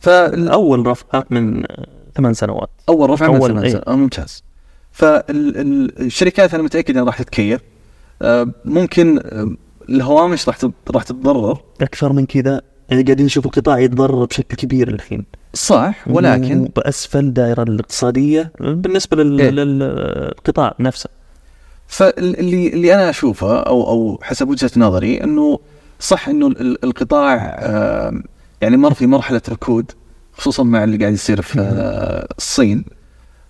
فاول 0.00 0.48
اول 0.48 0.86
رفعه 0.86 1.24
من 1.30 1.64
ثمان 2.16 2.34
سنوات. 2.34 2.70
رفعه 2.90 3.28
من 3.28 3.36
أول، 3.36 3.48
ثمان 3.50 3.62
إيه. 3.64 3.70
سنوات. 3.70 3.88
آه 3.88 3.96
ممتاز. 3.96 4.44
فالشركات 4.92 6.54
أنا 6.54 6.62
متأكد 6.62 6.90
إنها 6.96 7.04
راح 7.04 7.22
تتكيف. 7.22 7.60
آه 8.22 8.46
ممكن 8.64 9.18
آه 9.24 9.50
الهوامش 9.88 10.48
راح 10.48 10.58
راح 10.90 11.02
تتضرر. 11.02 11.58
أكثر 11.80 12.12
من 12.12 12.26
كذا 12.26 12.60
يعني 12.90 13.02
قاعدين 13.02 13.26
نشوف 13.26 13.46
القطاع 13.46 13.78
يتضرر 13.78 14.24
بشكل 14.24 14.56
كبير 14.56 14.88
الحين. 14.88 15.24
صح 15.54 16.04
ولكن 16.08 16.68
بأسفل 16.76 17.18
الدائره 17.18 17.62
الاقتصادية 17.62 18.52
بالنسبة 18.60 19.16
لل- 19.16 19.40
إيه. 19.40 19.50
للقطاع 19.50 20.74
نفسه. 20.80 21.10
فاللي 21.86 22.68
اللي 22.68 22.94
أنا 22.94 23.10
أشوفه 23.10 23.58
أو 23.60 23.88
أو 23.88 24.18
حسب 24.22 24.48
وجهة 24.48 24.70
نظري 24.76 25.24
إنه 25.24 25.58
صح 26.00 26.28
إنه 26.28 26.46
ال- 26.46 26.84
القطاع 26.84 27.34
آه، 27.58 28.22
يعني 28.60 28.76
مر 28.76 28.94
في 28.94 29.06
مرحلة 29.06 29.42
ركود. 29.48 29.92
خصوصا 30.36 30.62
مع 30.62 30.84
اللي 30.84 30.96
قاعد 30.96 31.12
يصير 31.12 31.42
في 31.42 31.60
آه، 31.60 32.28
الصين. 32.38 32.84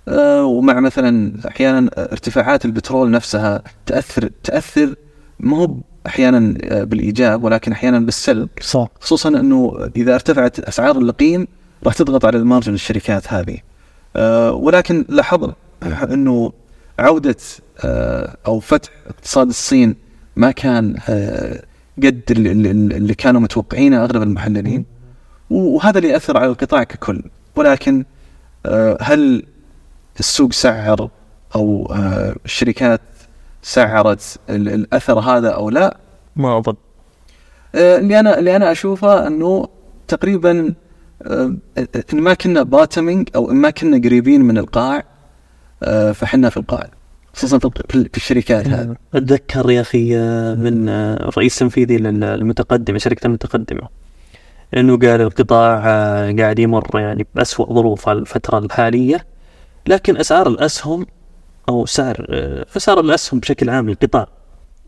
آه، 0.08 0.44
ومع 0.44 0.80
مثلا 0.80 1.32
أحيانا 1.48 1.90
ارتفاعات 1.98 2.64
البترول 2.64 3.10
نفسها 3.10 3.62
تاثر 3.86 4.30
تأثر 4.44 4.94
ما 5.40 5.56
هو 5.56 5.76
أحيانا 6.06 6.54
آه، 6.64 6.84
بالإيجاب 6.84 7.44
ولكن 7.44 7.72
أحيانا 7.72 8.00
بالسلب. 8.00 8.48
صح. 8.60 8.88
خصوصا 9.00 9.28
إنه 9.28 9.90
إذا 9.96 10.14
ارتفعت 10.14 10.60
أسعار 10.60 10.98
اللقيم 10.98 11.46
راح 11.84 11.94
تضغط 11.94 12.24
على 12.24 12.38
المارجن 12.38 12.74
الشركات 12.74 13.32
هذه. 13.32 13.58
أه 14.16 14.52
ولكن 14.52 15.04
لاحظنا 15.08 15.54
إنه 16.02 16.52
عودة 16.98 17.36
أو 18.46 18.60
فتح 18.60 18.90
اقتصاد 19.06 19.48
الصين 19.48 19.96
ما 20.36 20.50
كان 20.50 20.96
قد 21.98 22.22
اللي 22.30 23.14
كانوا 23.14 23.40
متوقعينه 23.40 24.04
أغلب 24.04 24.22
المحللين. 24.22 24.93
وهذا 25.54 25.98
اللي 25.98 26.16
اثر 26.16 26.36
على 26.36 26.46
القطاع 26.46 26.84
ككل. 26.84 27.22
ولكن 27.56 28.04
أه 28.66 28.98
هل 29.00 29.42
السوق 30.20 30.52
سعر 30.52 31.08
أو 31.54 31.92
أه 31.92 32.36
الشركات 32.44 33.00
سعرت 33.62 34.38
ال- 34.50 34.68
الأثر 34.68 35.18
هذا 35.18 35.48
أو 35.50 35.70
لا؟ 35.70 35.96
ما 36.36 36.58
أظن. 36.58 36.74
آه، 37.74 37.98
اللي 37.98 38.20
أنا 38.20 38.38
اللي 38.38 38.56
أنا 38.56 38.72
أشوفه 38.72 39.26
أنه 39.26 39.68
تقريبا 40.08 40.74
آه، 41.22 41.54
إن 42.12 42.20
ما 42.20 42.34
كنا 42.34 42.62
باتمنج 42.62 43.28
أو 43.36 43.50
إن 43.50 43.56
ما 43.56 43.70
كنا 43.70 43.96
قريبين 43.98 44.42
من 44.42 44.58
القاع 44.58 45.04
آه، 45.82 46.12
فحنا 46.12 46.50
في 46.50 46.56
القاع. 46.56 46.90
خصوصا 47.34 47.58
في 47.88 48.16
الشركات 48.16 48.68
هذه. 48.68 48.96
أتذكر 49.14 49.70
يا 49.70 49.80
أخي 49.80 50.16
آه، 50.18 50.54
من 50.54 50.88
آه، 50.88 51.28
الرئيس 51.28 51.54
التنفيذي 51.54 51.96
للمتقدمه 51.96 52.98
شركة 52.98 53.26
المتقدمة. 53.26 53.88
انه 54.76 54.98
قال 54.98 55.20
القطاع 55.20 55.82
آه، 55.86 56.32
قاعد 56.38 56.58
يمر 56.58 57.00
يعني 57.00 57.26
باسوء 57.34 57.74
ظروف 57.74 58.08
الفترة 58.08 58.58
الحالية 58.58 59.26
لكن 59.86 60.16
أسعار 60.16 60.48
الاسهم 60.48 61.06
أو 61.68 61.86
سعر 61.86 62.26
آه، 62.30 62.66
أسعار 62.76 63.00
الاسهم 63.00 63.40
بشكل 63.40 63.70
عام 63.70 63.88
للقطاع. 63.88 64.26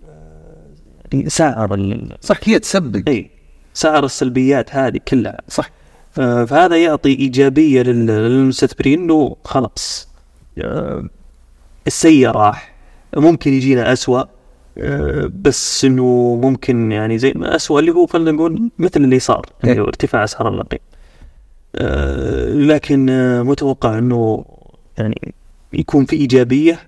آه، 0.09 0.67
يعني 1.13 1.29
سعر 1.31 1.75
ال- 1.75 2.17
صح 2.21 2.37
هي 2.45 2.59
تسبق. 2.59 3.01
إي 3.09 3.31
سعر 3.75 4.05
السلبيات 4.05 4.75
هذه 4.75 5.01
كلها. 5.09 5.41
صح. 5.49 5.71
فهذا 6.13 6.77
يعطي 6.77 7.09
إيجابية 7.09 7.83
لل- 7.83 8.07
للمستثمرين 8.07 9.01
إنه 9.03 9.37
خلاص 9.45 10.09
آه، 10.59 11.05
السيء 11.87 12.29
راح 12.31 12.75
ممكن 13.17 13.53
يجينا 13.53 13.93
اسوء 13.93 14.19
آه، 14.21 14.29
بس 15.43 15.85
إنه 15.85 16.39
ممكن 16.43 16.93
يعني 16.93 17.19
زي 17.19 17.33
ما 17.37 17.57
اسوء 17.57 17.79
اللي 17.81 17.91
هو 17.91 18.07
خلينا 18.07 18.31
نقول 18.31 18.71
مثل 18.79 19.05
اللي 19.05 19.19
صار 19.19 19.47
اللي 19.65 19.81
هو 19.81 19.85
ارتفاع 19.85 20.25
أسعار 20.25 20.49
النقي 20.49 20.79
آه، 21.77 22.53
لكن 22.53 23.11
آه، 23.11 23.43
متوقع 23.43 23.99
إنه 23.99 24.45
يعني 24.99 25.35
يكون 25.73 26.05
في 26.05 26.17
إيجابية 26.17 26.79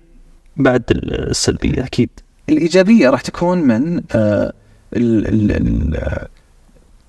بعد 0.57 0.83
السلبية 0.91 1.83
أكيد. 1.85 2.09
الإيجابية 2.49 3.09
راح 3.09 3.21
تكون 3.21 3.57
من 3.57 4.01
آه، 4.15 4.53
ال- 4.95 5.27
ال- 5.27 5.51
ال- 5.51 5.95
آه، 5.95 6.27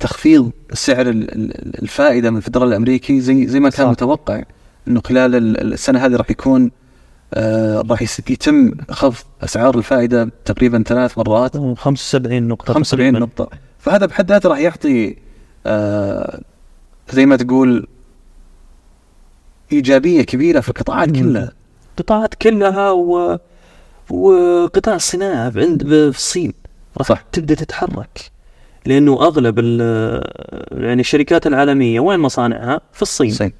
تخفيض 0.00 0.50
سعر 0.72 1.08
ال- 1.08 1.34
ال- 1.34 1.82
الفائدة 1.82 2.30
من 2.30 2.36
الفدرال 2.36 2.68
الأمريكي 2.68 3.20
زي 3.20 3.46
زي 3.46 3.60
ما 3.60 3.70
كان 3.70 3.86
صح. 3.86 3.90
متوقع 3.92 4.42
إنه 4.88 5.00
خلال 5.04 5.34
ال- 5.34 5.72
السنة 5.72 6.06
هذه 6.06 6.16
راح 6.16 6.30
يكون 6.30 6.64
آه، 6.64 6.70
راح 7.90 8.02
يس- 8.02 8.22
يتم 8.30 8.72
خفض 8.90 9.24
أسعار 9.44 9.78
الفائدة 9.78 10.30
تقريبا 10.44 10.82
ثلاث 10.86 11.18
مرات 11.18 11.56
75 11.56 12.48
نقطة 12.48 12.74
75 12.74 13.12
تقريباً. 13.12 13.18
نقطة 13.26 13.58
فهذا 13.78 14.06
بحد 14.06 14.32
ذاته 14.32 14.48
راح 14.48 14.58
يعطي 14.58 15.16
آه، 15.66 16.40
زي 17.12 17.26
ما 17.26 17.36
تقول 17.36 17.86
إيجابية 19.72 20.22
كبيرة 20.22 20.60
في 20.60 20.68
القطاعات. 20.68 21.10
كلها 21.10 21.52
القطاعات 21.98 22.34
كلها 22.34 22.90
و... 22.90 23.38
وقطاع 24.10 24.94
الصناعة 24.94 25.52
عند 25.56 25.82
في 25.88 26.08
الصين 26.18 26.52
راح 26.98 27.06
صح. 27.08 27.20
تبدأ 27.32 27.54
تتحرك 27.54 28.30
لأنه 28.86 29.12
أغلب 29.22 29.58
ال- 29.58 30.24
يعني 30.84 31.00
الشركات 31.00 31.46
العالمية 31.46 32.00
وين 32.00 32.20
مصانعها؟ 32.20 32.80
في 32.92 33.02
الصين 33.02 33.30
صين. 33.30 33.52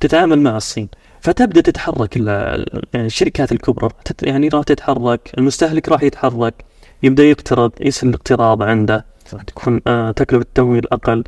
تتعامل 0.00 0.40
مع 0.40 0.56
الصين 0.56 0.88
فتبدأ 1.24 1.60
تتحرك 1.60 2.16
يعني 2.16 2.64
الشركات 2.94 3.52
الكبرى. 3.52 3.88
يعني 4.22 4.48
راح 4.48 4.64
تتحرك 4.64 5.32
المستهلك 5.38 5.88
راح 5.88 6.02
يتحرك 6.02 6.64
يبدأ 7.02 7.24
يقترض 7.24 7.72
يصير 7.80 8.08
الاقتراض 8.08 8.62
عنده 8.62 9.04
راح 9.32 9.42
تكون. 9.42 9.80
آه، 9.86 10.10
تكلفة 10.10 10.42
التمويل 10.42 10.86
أقل. 10.92 11.24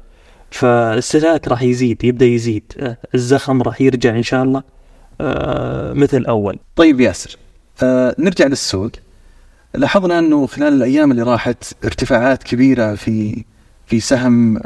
فالاستهلاك 0.51 1.49
راح 1.49 1.63
يزيد 1.63 2.05
يبدأ 2.05 2.27
يزيد. 2.27 2.73
آه، 2.79 2.97
الزخم 3.15 3.63
راح 3.63 3.81
يرجع 3.81 4.17
إن 4.17 4.23
شاء 4.23 4.43
الله 4.43 4.63
آه، 5.21 5.93
مثل 5.93 6.25
أول. 6.25 6.59
طيب 6.77 7.01
ياسر 7.01 7.37
نرجع 8.19 8.47
للسوق. 8.47 8.91
لاحظنا 9.75 10.19
أنه 10.19 10.47
خلال 10.47 10.73
الأيام 10.73 11.11
اللي 11.11 11.23
راحت 11.23 11.65
ارتفاعات 11.85 12.43
كبيرة 12.43 12.95
في 12.95 13.45
في 13.87 14.01
سهم 14.01 14.61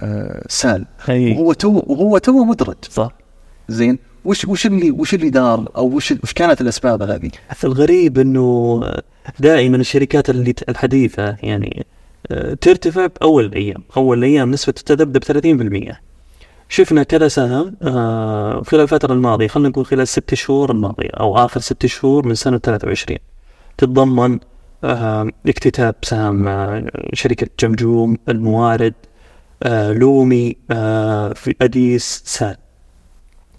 سال. 0.48 0.86
وهو 1.08 1.52
تو 1.52 1.82
وهو 1.86 2.18
تو 2.18 2.44
مدرج. 2.44 2.76
صح. 2.90 3.12
زين. 3.68 4.09
وش 4.24 4.44
وش 4.44 4.66
اللي 4.66 4.90
وش 4.90 5.14
اللي 5.14 5.30
دار 5.30 5.68
أو 5.76 5.86
وش 5.96 6.12
وش 6.12 6.32
كانت 6.32 6.60
الأسباب 6.60 7.02
هذه؟ 7.02 7.30
الغريب 7.64 8.18
إنه 8.18 8.80
دائما 9.40 9.76
الشركات 9.76 10.30
اللي 10.30 10.54
الحديثة 10.68 11.36
يعني 11.42 11.86
آه، 12.30 12.54
ترتفع 12.54 13.06
بأول 13.06 13.44
الأيام، 13.44 13.82
أول 13.96 14.18
الأيام 14.18 14.50
نسبة 14.50 14.74
التذبذب 14.78 15.24
30%. 15.24 15.96
شفنا 16.68 17.02
كذا 17.02 17.28
سهم 17.28 17.76
آه، 17.82 18.62
خلال 18.62 18.82
الفترة 18.82 19.12
الماضية 19.12 19.48
خلينا 19.48 19.68
نقول 19.68 19.86
خلال 19.86 20.08
ست 20.08 20.34
شهور 20.34 20.70
الماضية 20.70 21.10
أو 21.10 21.36
آخر 21.36 21.60
ست 21.60 21.86
شهور 21.86 22.26
من 22.26 22.34
سنة 22.34 22.58
23 22.58 23.18
تتضمن 23.78 24.38
آه، 24.84 25.28
اكتتاب 25.46 25.94
سهم 26.02 26.48
شركة 27.12 27.46
جمجوم 27.60 28.16
الموارد 28.28 28.94
لومي 29.66 30.56
في 31.34 31.54
أديس 31.62 32.22
سال 32.26 32.56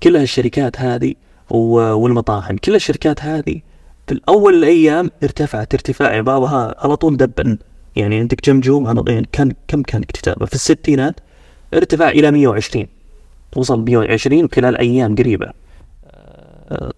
كل 0.03 0.15
هالشركات 0.15 0.79
هذه 0.79 1.13
والمطاعم 1.49 2.57
كل 2.57 2.75
الشركات 2.75 3.21
هذه 3.23 3.61
في 4.07 4.13
الأول 4.13 4.53
الأيام 4.55 5.11
ارتفعت 5.23 5.73
ارتفاع 5.73 6.21
بعضها 6.21 6.75
على 6.77 6.95
طول 6.95 7.17
دبن. 7.17 7.57
يعني 7.95 8.19
عندك 8.19 8.45
جمجوم 8.45 9.01
كان 9.31 9.53
كم 9.67 9.81
كان 9.83 10.01
اكتتابه؟ 10.01 10.45
في 10.45 10.53
الستينات 10.53 11.15
ارتفاع 11.73 12.09
إلى 12.09 12.31
120 12.31 12.87
وصل 13.55 13.81
120 13.85 14.47
خلال 14.55 14.77
أيام 14.77 15.15
قريبة. 15.15 15.51
آه، 16.05 16.93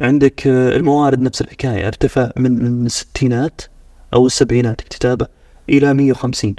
عندك 0.00 0.46
آه، 0.46 0.76
الموارد 0.76 1.20
نفس 1.20 1.40
الحكاية 1.40 1.86
ارتفع 1.86 2.30
من 2.36 2.86
الستينات 2.86 3.60
أو 4.14 4.26
السبعينات 4.26 4.80
اكتتابه 4.80 5.26
إلى 5.68 5.94
150 5.94 6.56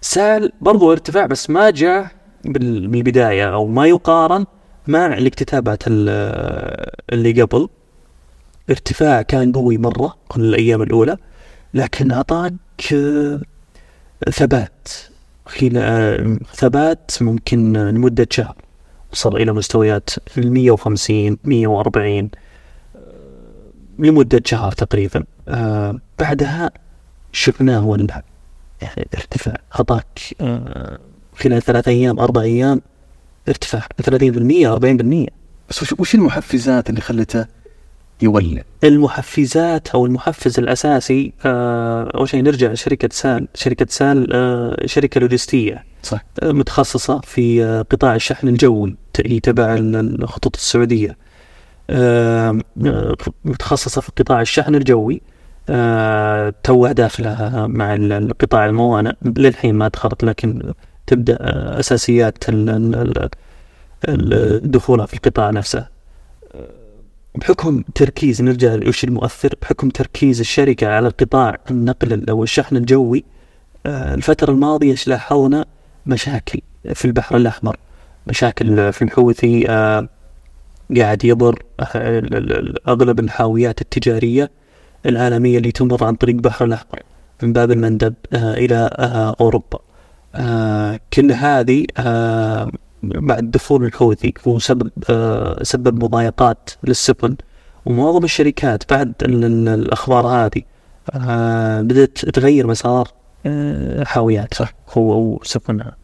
سال 0.00 0.52
برضو 0.60 0.92
ارتفاع 0.92 1.26
بس 1.26 1.50
ما 1.50 1.70
جاء 1.70 2.10
بال- 2.44 2.88
بالبداية 2.88 3.54
أو 3.54 3.66
ما 3.66 3.86
يقارن 3.86 4.46
مع 4.86 5.06
الاكتتابات 5.06 5.82
ال- 5.86 6.90
اللي 7.12 7.42
قبل. 7.42 7.68
ارتفاع 8.70 9.22
كان 9.22 9.52
قوي 9.52 9.78
مرة 9.78 10.16
كل 10.28 10.40
الأيام 10.40 10.82
الأولى 10.82 11.16
لكن 11.74 12.10
أعطاك 12.12 12.52
آه، 12.94 13.40
ثبات. 14.30 14.88
خلال 15.46 15.76
آه، 15.76 16.36
ثبات 16.54 17.10
ممكن 17.20 17.72
لمدة 17.76 18.26
شهر. 18.30 18.56
وصل 19.12 19.36
إلى 19.36 19.52
مستويات 19.52 20.10
ال 20.38 20.52
150 20.52 21.38
140 21.44 22.30
آه، 22.96 23.00
لمدة 23.98 24.42
شهر 24.44 24.72
تقريبا. 24.72 25.24
آه، 25.48 25.98
بعدها 26.18 26.70
شفناه 27.32 27.86
ولا 27.86 28.22
يعني 28.82 29.08
ارتفاع 29.14 29.56
أعطاك 29.76 30.18
آه، 30.40 30.98
خلال 31.36 31.62
ثلاث 31.62 31.88
أيام 31.88 32.20
أربع 32.20 32.40
أيام. 32.40 32.82
ارتفاع 33.48 33.86
30% 34.02 34.66
40% 34.66 35.26
بس 35.68 35.82
وش, 35.82 35.94
وش 35.98 36.14
المحفزات 36.14 36.90
اللي 36.90 37.00
خلته 37.00 37.46
يولع؟ 38.22 38.62
المحفزات 38.84 39.88
أو 39.88 40.06
المحفز 40.06 40.58
الأساسي 40.58 41.32
آه، 41.44 42.10
أول 42.14 42.28
شيء 42.28 42.42
نرجع 42.42 42.72
لشركة 42.72 43.08
سال، 43.12 43.48
شركة 43.54 43.86
سال 43.88 44.28
آه، 44.32 44.86
شركة 44.86 45.20
لوجستية. 45.20 45.84
صح. 46.02 46.24
آه، 46.42 46.52
متخصصة 46.52 47.20
في 47.20 47.64
قطاع 47.90 48.14
الشحن 48.14 48.48
الجوي 48.48 48.96
هي 49.26 49.40
تبع 49.40 49.74
ال- 49.74 50.22
الخطوط 50.22 50.56
السعودية. 50.56 51.16
متخصصة 53.44 54.00
في 54.00 54.12
قطاع 54.18 54.40
الشحن 54.40 54.74
الجوي. 54.74 55.22
توها 56.62 56.92
داخلها 56.92 57.66
مع 57.66 57.94
القطاع 57.94 58.66
الموانئ. 58.66 59.12
للحين 59.22 59.74
ما 59.74 59.88
دخلت 59.88 60.24
لكن 60.24 60.72
تبدأ 61.12 61.38
أساسيات 61.80 62.44
دخولها 64.64 65.06
في 65.06 65.14
القطاع 65.14 65.50
نفسه. 65.50 65.86
بحكم 67.34 67.82
تركيز 67.94 68.42
نرجع 68.42 68.88
وش 68.88 69.04
المؤثر 69.04 69.54
بحكم 69.62 69.88
تركيز 69.88 70.40
الشركة 70.40 70.88
على 70.88 71.08
قطاع 71.08 71.58
النقل 71.70 72.30
أو 72.30 72.42
الشحن 72.42 72.76
الجوي 72.76 73.24
آه، 73.86 74.14
الفترة 74.14 74.50
الماضية 74.52 74.94
لاحظنا 75.06 75.64
مشاكل 76.06 76.60
في 76.94 77.04
البحر 77.04 77.36
الأحمر 77.36 77.76
مشاكل 78.26 78.92
في 78.92 79.02
الحوثي 79.02 79.70
آه، 79.70 80.08
قاعد 80.96 81.24
يضر 81.24 81.62
آه، 81.80 82.22
أغلب 82.88 83.20
الحاويات 83.20 83.80
التجارية 83.80 84.50
العالمية 85.06 85.58
اللي 85.58 85.72
تمر 85.72 86.04
عن 86.04 86.14
طريق 86.14 86.34
البحر 86.34 86.64
الأحمر 86.64 87.00
من 87.42 87.52
باب 87.52 87.70
المندب 87.70 88.14
إلى 88.34 88.90
أوروبا 89.40 89.78
آه، 90.34 91.00
كل 91.12 91.32
هذه 91.32 91.86
آه، 91.98 92.70
بعد 93.02 93.50
دخول 93.50 93.84
الحوثي 93.84 94.34
وسبب 94.46 94.90
آه، 95.10 95.62
سبب 95.62 96.04
مضايقات 96.04 96.70
للسفن. 96.84 97.36
ومعظم 97.86 98.24
الشركات 98.24 98.90
بعد 98.90 99.12
ال- 99.22 99.44
ال- 99.44 99.68
الأخبار 99.68 100.26
هذه 100.26 100.62
آه، 101.14 101.80
بدأت 101.80 102.18
تغير 102.18 102.66
مسار 102.66 103.08
آه، 103.46 104.04
حاويات 104.04 104.54
صح. 104.54 104.72
هو 104.98 105.18
وسفنها 105.34 105.96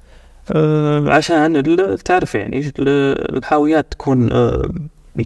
آه، 0.53 1.11
عشان 1.11 1.63
تعرف 2.05 2.35
يعني 2.35 2.59
ال- 2.59 3.37
الحاويات 3.37 3.87
تكون 3.93 4.33
آه، 4.33 4.69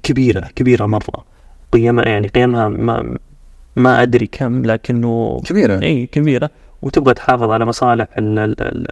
كبيرة 0.03 0.41
كبيرة 0.57 0.87
مرة. 0.87 1.25
قيمها 1.73 2.05
يعني 2.09 2.29
قيمها 2.29 2.69
ما 2.69 3.17
ما 3.77 4.03
أدري 4.03 4.27
كم 4.27 4.62
لكنه 4.67 5.41
كبيرة. 5.45 5.83
اي 5.83 6.07
كبيرة. 6.07 6.51
وتبغى 6.83 7.14
تحافظ 7.14 7.51
على 7.51 7.64
مصالح 7.64 8.09
ال 8.18 8.38
ال 8.38 8.62
ال 8.62 8.87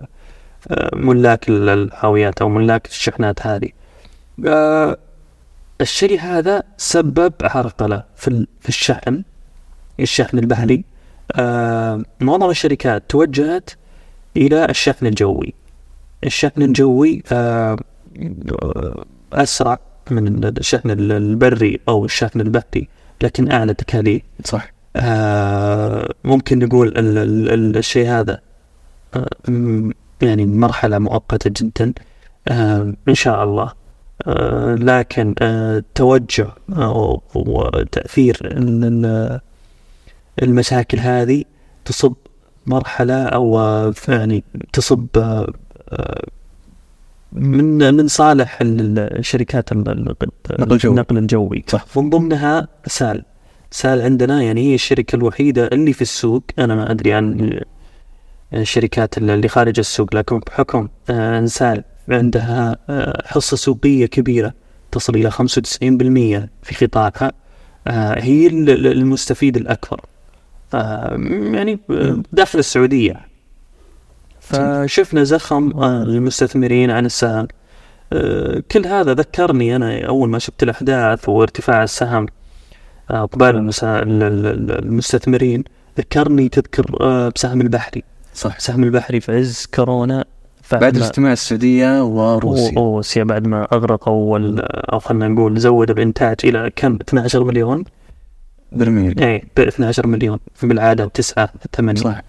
آه، 0.70 0.90
ملاك 0.94 1.48
ال- 1.48 1.68
الهاويات 1.68 2.42
أو 2.42 2.48
ملاك 2.48 2.86
الشحنات 2.86 3.46
هذه. 3.46 3.68
آه، 4.46 4.96
الشيء 5.80 6.20
هذا 6.20 6.62
سبب 6.76 7.32
عرقلة 7.42 8.04
في 8.16 8.28
ال- 8.28 8.46
في 8.60 8.68
الشحن 8.68 9.22
الشحن 10.00 10.38
البحري. 10.38 10.84
آه 11.36 12.02
معظم 12.20 12.50
الشركات 12.50 13.02
توجهت 13.08 13.70
إلى 14.36 14.64
الشحن 14.64 15.06
الجوي. 15.06 15.54
الشحن 16.24 16.62
الجوي 16.62 17.22
أسرع 19.32 19.78
من 20.10 20.44
الشحن 20.44 20.90
البري 20.90 21.80
أو 21.88 22.04
الشحن 22.04 22.40
البحري 22.40 22.88
لكن 23.22 23.50
أعلى 23.52 23.74
تكاليف. 23.74 24.22
صح. 24.44 24.72
ممكن 26.24 26.58
نقول 26.58 26.88
ال 26.88 27.18
ال 27.18 27.50
ال 27.50 27.76
الشيء 27.76 28.08
هذا 28.08 28.40
آه 29.14 29.28
يعني 30.22 30.46
مرحلة 30.46 30.98
مؤقتة 30.98 31.50
جدا 31.56 31.92
آه 32.48 32.94
إن 33.08 33.14
شاء 33.14 33.44
الله 33.44 33.72
آه 34.26 34.74
لكن 34.74 35.34
آه 35.42 35.82
توجه 35.94 36.48
آه 36.76 37.20
وتأثير 37.34 38.38
ال- 38.44 38.84
ال- 38.84 39.40
المشاكل 40.42 40.98
هذه 40.98 41.44
تصب 41.84 42.14
مرحلة 42.66 43.22
أو 43.24 43.58
آه، 43.58 43.94
يعني 44.08 44.44
تصب 44.72 45.06
آه، 45.16 45.52
آه، 45.88 46.24
من 47.32 47.94
من 47.94 48.08
صالح 48.08 48.60
ال- 48.60 48.98
الشركات 48.98 49.72
ال- 49.72 49.88
ال- 49.88 50.04
نقل 50.60 50.72
الجوي. 50.72 50.90
النقل 50.92 51.18
الجوي 51.18 51.64
صح. 51.68 51.84
من 51.96 52.10
ضمنها 52.10 52.68
سال 52.86 53.24
سال 53.70 54.00
عندنا. 54.02 54.42
يعني 54.42 54.70
هي 54.70 54.74
الشركة 54.74 55.16
الوحيدة 55.16 55.66
اللي 55.66 55.92
في 55.92 56.02
السوق 56.02 56.42
أنا 56.58 56.74
ما 56.74 56.90
أدري 56.90 57.12
عن 57.12 57.60
الشركات 58.54 59.18
اللي 59.18 59.48
خارج 59.48 59.78
السوق 59.78 60.14
لكن 60.16 60.38
بحكم 60.38 60.88
آه، 61.10 61.38
أن 61.38 61.46
سال 61.46 61.84
عندها 62.08 62.76
آه، 62.90 63.22
حصة 63.26 63.56
سوقية 63.56 64.06
كبيرة 64.06 64.54
تصل 64.92 65.14
إلى 65.14 65.30
95% 65.30 66.48
في 66.62 66.86
قطاعها 66.86 67.32
آه، 67.86 68.20
هي 68.20 68.46
ال- 68.46 68.70
ال- 68.70 68.86
المستفيد 68.86 69.56
الأكبر. 69.56 70.00
يعني 71.54 71.78
داخل 72.32 72.58
السعودية. 72.58 73.20
فشفنا 74.40 75.24
زخم 75.24 75.82
المستثمرين 75.84 76.90
عن 76.90 77.06
السهم 77.06 77.48
كل 78.72 78.86
هذا 78.86 79.14
ذكرني 79.14 79.76
أنا 79.76 80.06
أول 80.06 80.28
ما 80.28 80.38
شفت 80.38 80.62
الأحداث 80.62 81.28
وارتفاع 81.28 81.82
السهم. 81.82 82.26
ال- 84.46 84.70
المستثمرين. 84.84 85.64
ذكرني 85.98 86.48
تذكر 86.48 86.96
آه، 87.00 87.32
بسهم 87.36 87.60
البحري. 87.60 88.02
صح. 88.34 88.58
سهم 88.60 88.84
البحري 88.84 89.20
في 89.20 89.32
عز 89.36 89.66
كورونا 89.74 90.24
بعد 90.72 90.98
ما- 90.98 91.06
اجتماع 91.06 91.32
السعودية 91.32 92.02
وروسيا. 92.04 92.72
روسيا 92.78 93.24
بعد 93.24 93.46
ما 93.46 93.66
أغرقوا 93.72 94.38
أو 94.92 94.98
خلينا 94.98 95.28
نقول 95.28 95.58
زودوا 95.58 95.94
الإنتاج 95.94 96.36
إلى 96.44 96.70
كم؟ 96.76 96.94
12 97.08 97.44
مليون. 97.44 97.84
برميل. 98.72 99.20
اي 99.24 99.44
ب 99.56 99.60
12 99.60 100.06
مليون. 100.06 100.38
بالعادة 100.62 101.04
9 101.06 101.48
8 101.72 102.00
صح. 102.00 102.22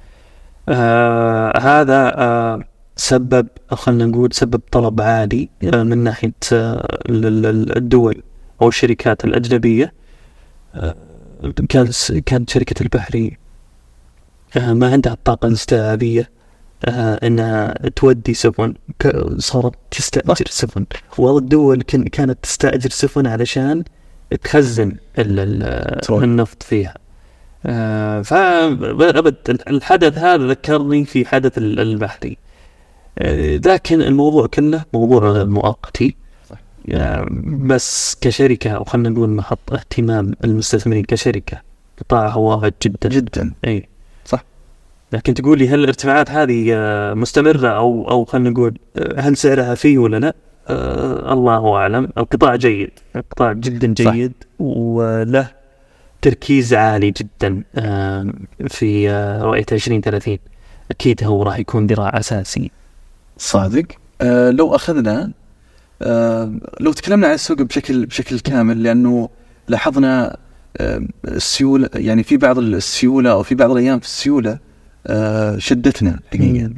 آه 0.69 1.57
هذا 1.59 2.13
آه 2.17 2.59
سبب 2.95 3.47
خلينا 3.71 4.05
نقول 4.05 4.29
سبب 4.33 4.61
طلب 4.71 5.01
عالي 5.01 5.49
آه 5.73 5.83
من 5.83 5.97
ناحية 5.97 6.33
آه 6.53 6.87
ال- 7.09 7.25
ال- 7.25 7.45
ال- 7.45 7.77
الدول 7.77 8.23
أو 8.61 8.67
الشركات 8.67 9.25
الأجنبية. 9.25 9.93
كان 11.69 11.89
كانت 12.25 12.49
شركة 12.49 12.83
البحري 12.83 13.37
آه 14.57 14.73
ما 14.73 14.91
عندها 14.91 15.13
الطاقه 15.13 15.47
الاستيعابيه 15.47 16.29
آه 16.85 17.19
إنها 17.27 17.73
تودي 17.95 18.33
سفن. 18.33 18.73
صارت 19.37 19.73
تستأجر 19.91 20.45
سفن. 20.49 20.85
والدول 21.17 21.81
كانت 21.81 22.43
تستأجر 22.43 22.89
سفن 22.89 23.27
علشان 23.27 23.83
تخزن. 24.43 24.95
النفط 26.09 26.63
فيها. 26.63 26.93
آه 27.65 28.21
فأبد 28.21 29.35
الحدث 29.67 30.17
هذا 30.17 30.47
ذكرني 30.47 31.05
في 31.05 31.25
حدث 31.25 31.57
ال- 31.57 31.79
البحري. 31.79 32.37
لكن 33.65 34.01
الموضوع 34.01 34.47
كله 34.47 34.83
موضوع 34.93 35.43
مؤقتي 35.43 36.15
بس 37.67 38.17
كشركة 38.21 38.71
أو 38.71 38.83
خلينا 38.83 39.09
نقول 39.09 39.29
محط 39.29 39.73
اهتمام 39.73 40.33
المستثمرين 40.43 41.03
كشركة 41.03 41.61
قطاعها 41.99 42.35
واعد 42.35 42.73
جدا. 42.81 43.09
جدا. 43.09 43.53
إي. 43.67 43.89
صح. 44.25 44.43
لكن 45.13 45.33
تقول 45.33 45.59
لي 45.59 45.69
هل 45.69 45.79
الارتفاعات 45.79 46.31
هذه 46.31 46.67
آه، 46.73 47.13
مستمرة؟ 47.13 47.67
أو 47.67 48.09
أو 48.11 48.25
خلينا 48.25 48.49
نقول 48.49 48.77
آه، 48.97 49.19
هل 49.19 49.37
سعرها 49.37 49.75
فيه 49.75 49.97
ولا 49.97 50.17
لا؟ 50.19 50.33
آه 50.67 51.33
الله 51.33 51.75
أعلم. 51.75 52.09
القطاع 52.17 52.55
جيد. 52.55 52.91
القطاع 53.15 53.53
جدا 53.53 54.03
صح. 54.03 54.11
جيد. 54.11 54.33
وله 54.59 55.47
تركيز 56.21 56.73
عالي 56.73 57.11
جدا 57.11 57.63
آه 57.75 58.33
في 58.67 59.11
رؤية 59.41 59.65
2030 59.71 60.37
أكيد 60.91 61.23
هو 61.23 61.43
راح 61.43 61.59
يكون 61.59 61.87
ذراع 61.87 62.19
أساسي. 62.19 62.71
صادق. 63.37 63.85
آه 64.21 64.49
لو 64.51 64.75
أخذنا 64.75 65.31
لو 66.79 66.91
تكلمنا 66.91 67.27
عن 67.27 67.33
السوق 67.33 67.61
بشكل 67.61 68.05
بشكل 68.05 68.39
كامل 68.39 68.83
لأنه 68.83 69.29
لاحظنا 69.67 70.37
آه 70.77 71.01
السيوله 71.27 71.89
يعني 71.95 72.23
في 72.23 72.37
بعض 72.37 72.57
السيولة 72.59 73.31
أو 73.31 73.43
في 73.43 73.55
بعض 73.55 73.71
الأيام 73.71 73.99
في 73.99 74.05
السيولة 74.05 74.57
آه 75.07 75.57
شدتنا 75.57 76.19
حقيقه 76.33 76.69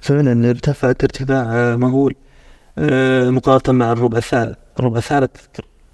فعلا 0.00 0.50
ارتفعت 0.50 1.04
ارتفاع 1.04 1.42
آه، 1.54 1.76
مهول 1.76 2.14
آه، 2.78 3.30
مقارنة 3.30 3.78
مع 3.78 3.92
الربع 3.92 4.18
الثالث 4.18 4.56
الربع 4.80 4.98
الثالث 4.98 5.30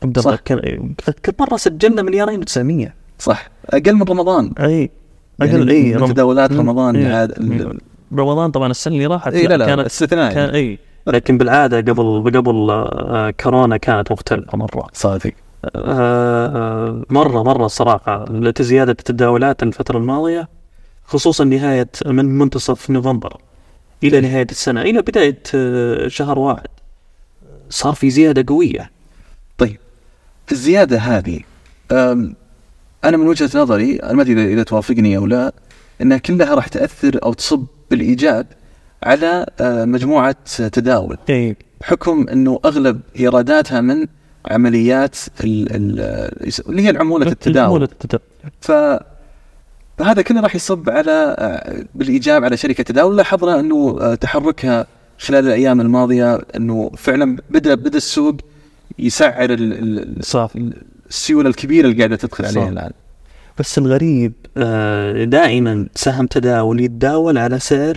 عبد 0.02 0.18
الله. 0.18 0.36
كان 0.44 0.94
أذكر 1.08 1.32
مرة 1.40 1.56
سجلنا 1.56 2.02
مليارين 2.02 2.42
و900 2.44 2.88
صح. 3.18 3.50
أقل 3.66 3.94
من 3.94 4.02
رمضان. 4.02 4.52
أي. 4.60 4.90
يعني 5.38 5.52
أقل 5.52 5.68
أي 5.70 5.94
من 5.96 6.08
تداولات. 6.08 6.52
رمضان 6.52 6.96
إيه. 6.96 7.28
رمضان 8.12 8.50
طبعا 8.50 8.70
السنة 8.70 8.94
اللي 8.94 9.06
راحت 9.06 9.32
اي 9.32 9.46
لا 9.46 9.56
لا 9.56 9.66
كانت 9.66 9.86
استثنائي 9.86 10.34
كان 10.34 10.48
أي. 10.48 10.78
لكن 11.06 11.38
بالعادة 11.38 11.76
قبل 11.92 12.32
قبل 12.36 12.70
آه، 12.70 13.30
كورونا 13.40 13.76
كانت 13.76 14.12
مختلفة. 14.12 14.58
مرة 14.58 14.86
صادق. 14.92 15.32
آه، 15.76 17.02
مرة 17.10 17.42
مرة 17.42 17.66
صراحة 17.66 18.24
زيادة 18.60 18.90
التداولات 18.92 19.62
الفترة 19.62 19.98
الماضية 19.98 20.48
خصوصا 21.04 21.44
نهاية 21.44 21.88
من 22.06 22.38
منتصف 22.38 22.90
نوفمبر 22.90 23.36
إلى 24.04 24.20
نهاية 24.20 24.46
السنة 24.50 24.80
إلى 24.82 25.02
بداية 25.02 25.42
آه، 25.54 26.08
شهر 26.08 26.38
واحد. 26.38 26.66
صار 27.70 27.94
في 27.94 28.10
زيادة 28.10 28.44
قوية. 28.54 28.90
طيب. 29.58 29.76
الزيادة 30.52 30.98
هذه 30.98 31.40
أنا 33.04 33.16
من 33.16 33.26
وجهة 33.26 33.50
نظري 33.54 33.96
أنا 33.96 34.12
ما 34.12 34.22
أدري 34.22 34.34
إذا- 34.34 34.52
إذا 34.52 34.62
توافقني 34.62 35.16
أو 35.16 35.26
لا 35.26 35.52
إنها 36.02 36.18
كلها 36.18 36.54
راح 36.54 36.68
تأثر 36.68 37.18
أو 37.22 37.32
تصب 37.32 37.66
بالايجاب 37.90 38.46
على 39.02 39.46
آه، 39.60 39.84
مجموعة 39.84 40.36
تداول. 40.72 41.16
اي 41.30 41.56
بحكم 41.80 42.26
إنه 42.32 42.60
أغلب 42.64 43.00
إيراداتها 43.18 43.80
من 43.80 44.06
عمليات 44.50 45.16
ال- 45.44 45.68
ال- 45.76 46.60
اللي 46.68 46.82
هي 46.82 46.90
العمولة 46.90 47.26
التداول. 47.26 47.82
التداول. 47.82 48.22
ف 48.60 48.72
فهذا 49.98 50.22
كله 50.22 50.40
راح 50.40 50.54
يصب 50.54 50.90
على 50.90 51.36
آه، 51.38 51.84
بالإيجاب 51.94 52.44
على 52.44 52.56
شركة 52.56 52.82
تداول 52.82 53.16
لاحظنا 53.16 53.60
إنه 53.60 53.98
آه، 54.00 54.14
تحركها 54.14 54.86
خلال 55.18 55.46
الأيام 55.46 55.80
الماضية 55.80 56.40
إنه 56.56 56.90
فعلا 56.96 57.36
بدأ 57.50 57.74
بدأ 57.74 57.96
السوق 57.96 58.34
يسعر 58.98 59.50
ال- 59.50 59.72
ال- 60.18 60.24
صح 60.24 60.50
السيولة 61.08 61.48
الكبيرة 61.48 61.86
اللي 61.86 61.98
قاعدة 61.98 62.16
تدخل. 62.16 62.44
عليها 62.44 62.68
الآن. 62.68 62.90
بس 63.58 63.78
الغريب 63.78 64.32
آه، 64.56 65.24
دائما 65.24 65.86
سهم 65.94 66.26
تداول 66.26 66.80
يتداول 66.80 67.38
على 67.38 67.58
سعر 67.58 67.96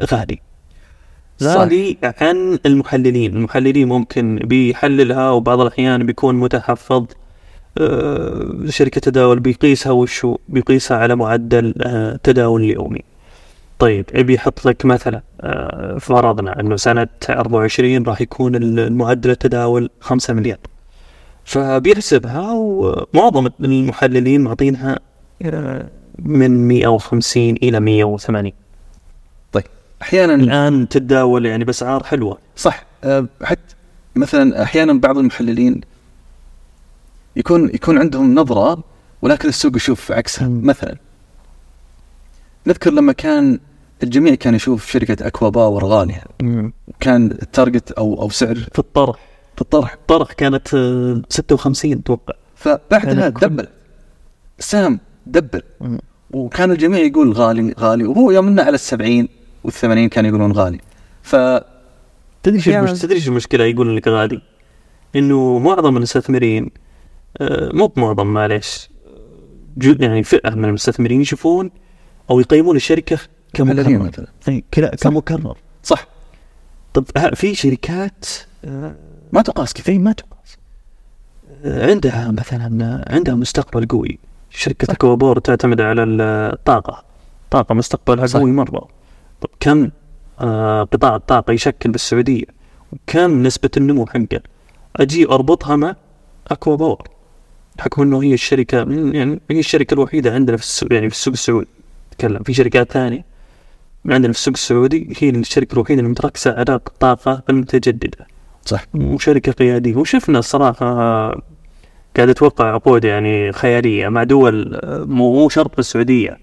غالي. 0.00 0.40
صح. 1.38 1.46
غالي 1.46 1.96
عن 2.20 2.58
المحللين. 2.66 3.36
المحللين 3.36 3.88
ممكن 3.88 4.36
بيحللها 4.36 5.30
وبعض 5.30 5.60
الأحيان 5.60 6.06
بيكون 6.06 6.34
متحفظ. 6.34 7.06
آه، 7.78 8.52
شركة 8.68 9.00
تداول 9.00 9.40
بيقيسها 9.40 9.92
وشو؟ 9.92 10.36
بيقيسها 10.48 10.96
على 10.96 11.16
معدل 11.16 11.74
آه، 11.82 12.18
تداول 12.22 12.64
يومي. 12.64 13.00
طيب 13.78 14.04
يبي 14.14 14.34
يحط 14.34 14.66
لك 14.66 14.84
مثلا 14.84 15.22
آه، 15.40 15.98
فرضنا 15.98 16.60
إنه 16.60 16.76
سنة 16.76 17.08
24 17.30 18.02
راح 18.02 18.20
يكون 18.20 18.54
المعدل 18.56 19.30
التداول 19.30 19.90
5 20.00 20.34
مليار. 20.34 20.58
فبيحسبها 21.44 22.52
ومعظم 22.52 23.48
المحللين 23.60 24.40
معطينها 24.40 24.98
من 26.18 26.68
150 26.68 27.56
إلى 27.62 27.80
180 27.80 28.52
أحيانا 30.02 30.34
الآن 30.34 30.88
تتداول 30.88 31.46
يعني 31.46 31.64
بأسعار 31.64 32.04
حلوة. 32.04 32.38
صح. 32.56 32.84
آه، 33.04 33.26
حتى 33.42 33.74
مثلا 34.16 34.62
أحيانا 34.62 34.92
بعض 34.92 35.18
المحللين 35.18 35.80
يكون 37.36 37.70
يكون 37.74 37.98
عندهم 37.98 38.34
نظرة 38.34 38.84
ولكن 39.22 39.48
السوق 39.48 39.76
يشوف 39.76 40.12
عكسها. 40.12 40.48
مثلا 40.48 40.96
نذكر 42.66 42.90
لما 42.90 43.12
كان 43.12 43.58
الجميع 44.02 44.34
كان 44.34 44.54
يشوف 44.54 44.86
شركة 44.90 45.26
اكوا 45.26 45.48
باور 45.48 45.84
غاليه 45.84 46.24
كان 47.00 47.26
ال 47.42 47.49
target 47.49 47.92
أو 47.92 48.22
أو 48.22 48.30
سعر 48.30 48.54
في 48.54 48.78
الطرح. 48.78 49.18
الطرح. 49.60 49.92
الطرح 49.92 50.32
كانت 50.32 50.74
آه، 50.74 51.22
56 51.28 51.92
أتوقع. 51.92 52.34
فبعدها 52.56 53.28
دبل. 53.28 53.68
السهم 54.58 55.00
دبل. 55.26 55.62
وكان 56.32 56.70
الجميع 56.70 57.00
يقول 57.00 57.32
غالي 57.32 57.74
غالي 57.80 58.04
وهو 58.04 58.30
يوم 58.30 58.60
على 58.60 58.74
السبعين. 58.74 59.28
والثمانين 59.64 60.08
كانوا 60.08 60.30
يقولون 60.30 60.52
غالي. 60.52 60.80
ف 61.22 61.36
تدري 62.42 62.60
شو 62.60 62.70
المش... 62.70 62.92
تدري 63.00 63.20
شو 63.20 63.30
المشكلة؟ 63.30 63.64
يقول 63.64 63.96
لك 63.96 64.08
غالي. 64.08 64.42
إنه 65.16 65.58
معظم 65.58 65.96
المستثمرين 65.96 66.70
آه، 67.40 67.70
مو 67.74 67.86
بمعظم 67.86 68.26
معليش. 68.26 68.88
يعني 69.82 70.22
فئة 70.22 70.50
من 70.50 70.64
المستثمرين 70.64 71.20
يشوفون 71.20 71.70
أو 72.30 72.40
يقيمون 72.40 72.76
الشركة 72.76 73.18
كمكرر. 73.54 73.98
مثلا. 73.98 74.62
كلا- 74.74 74.94
كمكرر. 74.96 75.56
صح. 75.82 76.06
طب 76.94 77.04
في 77.34 77.54
شركات 77.54 78.26
آه، 78.64 78.94
ما 79.32 79.42
تقاس 79.42 79.72
كثير 79.72 79.84
في 79.84 79.98
ما 79.98 80.12
تقاس. 80.12 80.56
آه، 81.64 81.90
عندها 81.90 82.30
مثلا 82.30 83.04
عندها 83.08 83.34
مستقبل 83.34 83.86
قوي. 83.86 84.18
شركة 84.50 84.94
كوابور 84.94 85.38
تعتمد 85.38 85.80
على 85.80 86.02
الطاقة 86.02 87.04
طاقة. 87.50 87.74
مستقبلها. 87.74 88.26
قوي 88.26 88.52
مرة. 88.52 88.88
طب 89.42 89.48
كم 89.60 89.90
آه 90.40 90.82
قطاع 90.82 91.16
الطاقة 91.16 91.52
يشكل 91.52 91.90
بالسعودية؟ 91.90 92.44
وكم 92.92 93.42
نسبة 93.42 93.70
النمو 93.76 94.06
حقه؟ 94.06 94.40
أجي 94.96 95.26
أربطها 95.26 95.76
مع 95.76 95.96
أكوا 96.50 96.76
باور 96.76 97.08
بحكم 97.78 98.02
أنه 98.02 98.22
هي 98.22 98.34
الشركة 98.34 98.76
يعني 99.12 99.40
هي 99.50 99.58
الشركة 99.58 99.94
الوحيدة 99.94 100.34
عندنا 100.34 100.56
في 100.56 100.62
السوق 100.62 100.92
يعني 100.92 101.08
في 101.10 101.14
السوق 101.14 101.32
السعودي. 101.32 101.68
تكلم 102.18 102.42
في 102.42 102.54
شركات 102.54 102.92
ثانية 102.92 103.24
عندنا 104.06 104.32
في 104.32 104.38
السوق 104.38 104.54
السعودي 104.54 105.14
هي 105.20 105.30
الشركة 105.30 105.74
الوحيدة 105.74 106.00
اللي 106.00 106.10
متركزة 106.10 106.50
على 106.52 106.74
الطاقة 106.74 107.42
المتجددة. 107.50 108.26
صح. 108.64 108.84
وشركة 108.94 109.52
قيادية. 109.52 109.96
وشفنا 109.96 110.38
الصراحة 110.38 110.86
قاعدة 112.16 112.32
توقع 112.32 112.74
عقود 112.74 113.04
يعني 113.04 113.52
خيالية 113.52 114.08
مع 114.08 114.22
دول 114.22 114.74
آه، 114.74 115.04
مو 115.04 115.48
شرط 115.48 115.76
بالسعودية 115.76 116.38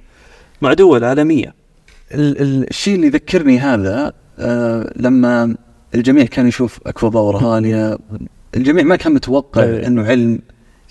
مع 0.62 0.74
دول 0.74 1.04
ال- 1.04 1.54
الشيء 2.12 2.96
اللي 2.96 3.08
يذكرني 3.08 3.60
هذا 3.60 4.14
آه 4.40 4.94
لما 4.96 5.56
الجميع 5.96 6.26
كان 6.26 6.48
يشوف 6.48 6.80
اكوا 6.86 7.10
باور 7.10 7.36
غاليه 7.38 7.98
الجميع 8.58 8.84
ما 8.84 8.96
كان 8.96 9.14
متوقع 9.14 9.64
إيه. 9.64 9.88
إنه 9.88 10.04
علم. 10.06 10.40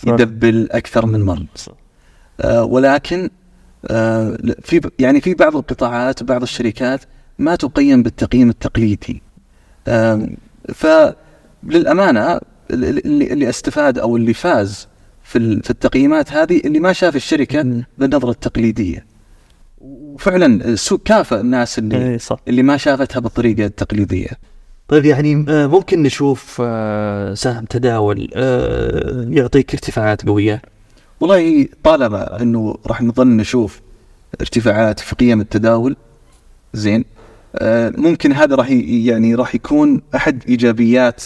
يدبل 0.07 0.69
أكثر 0.71 1.07
من 1.07 1.23
مره 1.23 1.47
آه 2.41 2.65
ولكن 2.65 3.31
آه 3.87 4.39
في 4.63 4.81
يعني 4.99 5.21
في 5.21 5.35
بعض 5.35 5.57
القطاعات 5.57 6.23
وبعض 6.23 6.43
الشركات 6.43 7.01
ما 7.39 7.57
تقيم 7.57 8.03
بالتقييم 8.03 8.49
التقليدي 8.49 9.23
آم، 9.89 10.37
فللامانه 10.75 12.33
ال- 12.33 12.41
ال- 12.71 13.07
اللي, 13.07 13.33
اللي 13.33 13.49
استفاد 13.49 13.99
أو 13.99 14.17
اللي 14.17 14.35
فاز 14.35 14.89
في 15.23 15.39
ال- 15.39 15.63
في 15.63 15.71
التقييمات 15.71 16.33
هذه 16.33 16.61
اللي 16.65 16.81
ما 16.81 16.93
شاف 16.93 17.17
الشركة. 17.17 17.85
بالنظرة 17.99 18.31
التقليدية 18.31 19.07
وفعلا 20.19 20.47
السوق 20.65 21.03
كافئ 21.05 21.41
الناس 21.41 21.79
اللي 21.79 22.13
اي 22.13 22.19
صح. 22.19 22.39
اللي 22.49 22.63
ما 22.63 22.77
شافتها 22.77 23.21
بالطريقة 23.21 23.67
التقليدية. 23.67 24.31
طيب 24.89 25.05
يعني 25.05 25.45
آه، 25.49 25.67
ممكن 25.67 26.03
نشوف 26.03 26.63
آه، 26.65 27.35
سهم 27.35 27.65
تداول 27.65 28.31
آه، 28.35 29.27
يعطيك 29.31 29.75
ارتفاعات 29.75 30.27
قوية؟ 30.27 30.63
والله 31.21 31.69
طالما 31.85 32.43
إنه 32.43 32.77
راح 32.87 33.03
نظل 33.03 33.27
نشوف 33.27 33.81
ارتفاعات 34.41 35.01
في 35.01 35.15
قيم 35.17 35.41
التداول 35.41 35.97
زين 36.75 37.05
ممكن 37.97 38.33
هذا 38.33 38.55
راح 38.55 38.71
يعني 38.71 39.35
راح 39.35 39.55
يكون 39.55 40.03
أحد 40.15 40.43
إيجابيات 40.49 41.23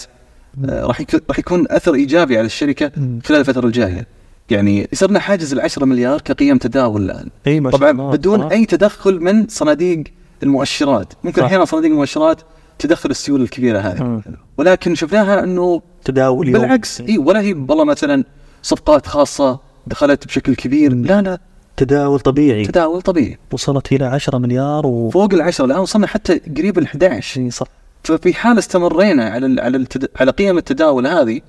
راح 0.65 1.03
راح 1.31 1.39
يكون 1.39 1.67
أثر 1.71 1.95
إيجابي 1.95 2.39
على 2.39 2.47
الشركة 2.47 2.93
خلال 3.25 3.41
الفترة 3.41 3.67
الجاية. 3.67 4.07
يعني 4.51 4.89
صرنا 4.93 5.21
حاجز 5.21 5.53
ال 5.53 5.61
10 5.61 5.85
مليار 5.85 6.21
كقيم 6.21 6.59
تداول 6.59 7.03
الآن. 7.03 7.29
إي 7.47 7.61
ما 7.61 7.71
شاء 7.71 7.81
طبعا 7.81 7.91
الله، 7.91 8.11
بدون 8.11 8.39
صراحة. 8.39 8.55
أي 8.55 8.67
تدخل 8.67 9.21
من 9.21 9.49
صناديق 9.49 10.05
المؤشرات. 10.43 11.13
ممكن 11.25 11.41
صح. 11.41 11.47
أحيانا 11.47 11.65
صناديق 11.65 11.91
المؤشرات 11.91 12.41
تدخل 12.79 13.11
السيوله 13.11 13.45
الكبيرة 13.45 13.79
هذه. 13.79 14.23
ولكن 14.59 14.95
شفناها 14.95 15.45
إنه 15.45 15.83
تداول. 16.05 16.53
بالعكس 16.53 17.01
إي 17.01 17.19
ولا 17.19 17.41
هي 17.41 17.53
والله 17.53 17.85
مثلا 17.85 18.25
صفقات 18.63 19.07
خاصة 19.07 19.61
دخلت 19.87 20.27
بشكل 20.27 20.55
كبير. 20.55 20.95
لا 20.95 21.23
لا. 21.23 21.39
تداول 21.77 22.21
طبيعي. 22.21 22.65
تداول 22.65 23.03
طبيعي. 23.03 23.39
وصلت 23.53 23.93
إلى 23.93 24.05
10 24.05 24.39
مليار 24.39 24.87
و 24.87 25.11
فوق 25.11 25.35
العشرة 25.35 25.65
الآن 25.65 25.79
وصلنا 25.79 26.07
حتى 26.07 26.39
قريب 26.39 26.79
ال 26.79 26.85
11 26.85 27.41
إي 27.41 27.51
صح. 27.51 27.67
ففي 28.05 28.35
حال 28.35 28.59
استمرينا 28.59 29.25
على 29.25 29.47
ال 29.47 29.61
على 29.61 29.77
التد... 29.77 30.09
على 30.17 30.31
قيم 30.31 30.59
التداول 30.59 31.07
هذه 31.07 31.41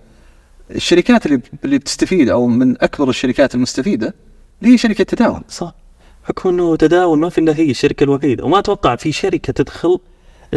الشركات 0.76 1.26
اللي 1.26 1.42
اللي 1.66 1.78
بتستفيد 1.78 2.30
أو 2.30 2.48
من 2.48 2.84
أكبر 2.84 3.10
الشركات 3.10 3.56
المستفيدة 3.56 4.14
اللي 4.62 4.74
هي 4.74 4.78
شركة 4.78 5.04
تداول. 5.04 5.42
صح. 5.50 5.76
حكم 6.24 6.50
إنه 6.50 6.76
تداول 6.76 7.20
ما 7.20 7.30
في 7.30 7.42
إلا 7.42 7.56
هي 7.56 7.72
الشركة 7.72 8.04
الوحيدة. 8.04 8.44
وما 8.46 8.60
أتوقع 8.60 8.96
في 8.96 9.12
شركة 9.12 9.54
تدخل 9.54 10.00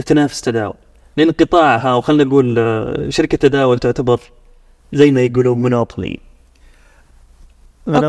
تنافس 0.06 0.40
تداول. 0.40 0.74
لأن 1.16 1.30
قطاعها 1.30 1.92
أو 1.92 2.00
خلينا 2.00 2.24
نقول 2.24 2.58
آه، 2.58 3.08
شركة 3.08 3.38
تداول 3.38 3.78
تعتبر 3.78 4.20
زي 4.92 5.10
ما 5.10 5.20
يقولون 5.20 5.58
مونوبولي. 5.62 6.20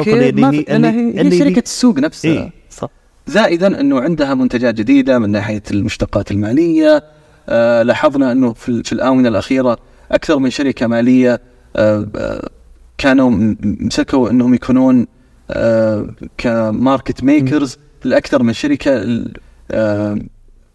في... 0.03 0.11
لأن 0.11 0.85
هي, 0.85 1.21
هي 1.21 1.39
شركة 1.39 1.59
السوق 1.59 1.99
نفسها. 1.99 2.43
اي 2.43 2.51
صح. 2.69 2.89
زائدا 3.27 3.79
إنه 3.79 4.01
عندها 4.01 4.33
منتجات 4.33 4.75
جديدة 4.75 5.19
من 5.19 5.29
ناحية 5.29 5.63
المشتقات 5.71 6.31
المالية. 6.31 7.03
آه 7.49 7.83
لاحظنا 7.83 8.31
إنه 8.31 8.53
في, 8.53 8.83
في 8.83 8.93
الآونة 8.93 9.29
الأخيرة 9.29 9.77
أكثر 10.11 10.39
من 10.39 10.49
شركة 10.49 10.87
مالية 10.87 11.41
كانوا 12.97 13.29
م- 13.29 13.57
مسكوا 13.61 14.29
انهم 14.29 14.53
يكونون 14.53 15.07
آه 15.51 16.07
كماركت 16.37 17.23
ميكرز 17.23 17.77
لأكثر 18.03 18.43
من 18.43 18.53
شركة 18.53 19.23
آه 19.71 20.17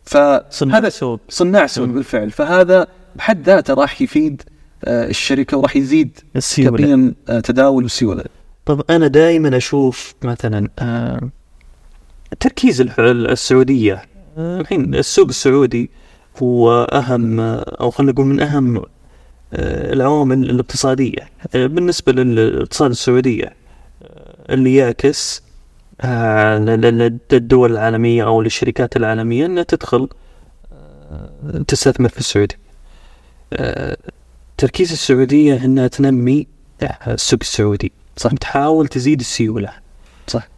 صناع 0.07 0.42
فهذا 0.50 0.88
سوق. 0.88 1.20
صناع 1.28 1.66
سوق. 1.66 1.87
بالفعل. 1.87 2.31
فهذا 2.31 2.87
بحد 3.16 3.42
ذاته 3.46 3.74
راح 3.74 4.02
يفيد 4.02 4.42
آه 4.85 5.09
الشركة 5.09 5.57
وراح 5.57 5.76
يزيد 5.76 6.18
السيولة. 6.37 7.12
آه 7.28 7.40
تداول 7.40 7.85
وسيوله 7.85 8.24
طب 8.66 8.83
أنا 8.90 9.07
دائما 9.07 9.57
أشوف 9.57 10.14
مثلا 10.24 10.68
آه، 10.78 11.20
تركيز 12.40 12.81
السعودية. 13.00 14.02
آه، 14.38 14.61
الحين 14.61 14.94
السوق 14.94 15.28
السعودي 15.28 15.90
هو 16.42 16.83
أهم 16.85 17.40
آه، 17.40 17.76
أو 17.81 17.90
خلينا 17.90 18.12
نقول 18.12 18.26
من 18.26 18.40
أهم 18.40 18.76
آه، 18.76 18.87
العوامل 19.52 20.50
الاقتصادية 20.50 21.28
آه، 21.54 21.66
بالنسبة 21.66 22.12
للاقتصاد 22.12 22.90
السعودية 22.90 23.44
آه، 24.02 24.54
اللي 24.54 24.74
يعكس 24.76 25.42
آه، 26.00 26.58
للدول 26.58 27.72
العالمية 27.72 28.24
أو 28.24 28.42
للشركات 28.42 28.96
العالمية 28.96 29.46
إنها 29.46 29.62
تدخل 29.62 30.08
آه، 30.72 31.64
تستثمر 31.68 32.08
في 32.08 32.18
السعودية. 32.18 32.58
آه، 33.52 33.96
تركيز 34.56 34.92
السعودية 34.92 35.64
إنها 35.64 35.86
تنمي 35.88 36.46
آه، 36.82 37.14
السوق 37.14 37.38
السعودي 37.42 37.92
صح. 38.16 38.30
تحاول 38.32 38.88
تزيد 38.88 39.20
السيولة 39.20 39.72
صح 40.26 40.48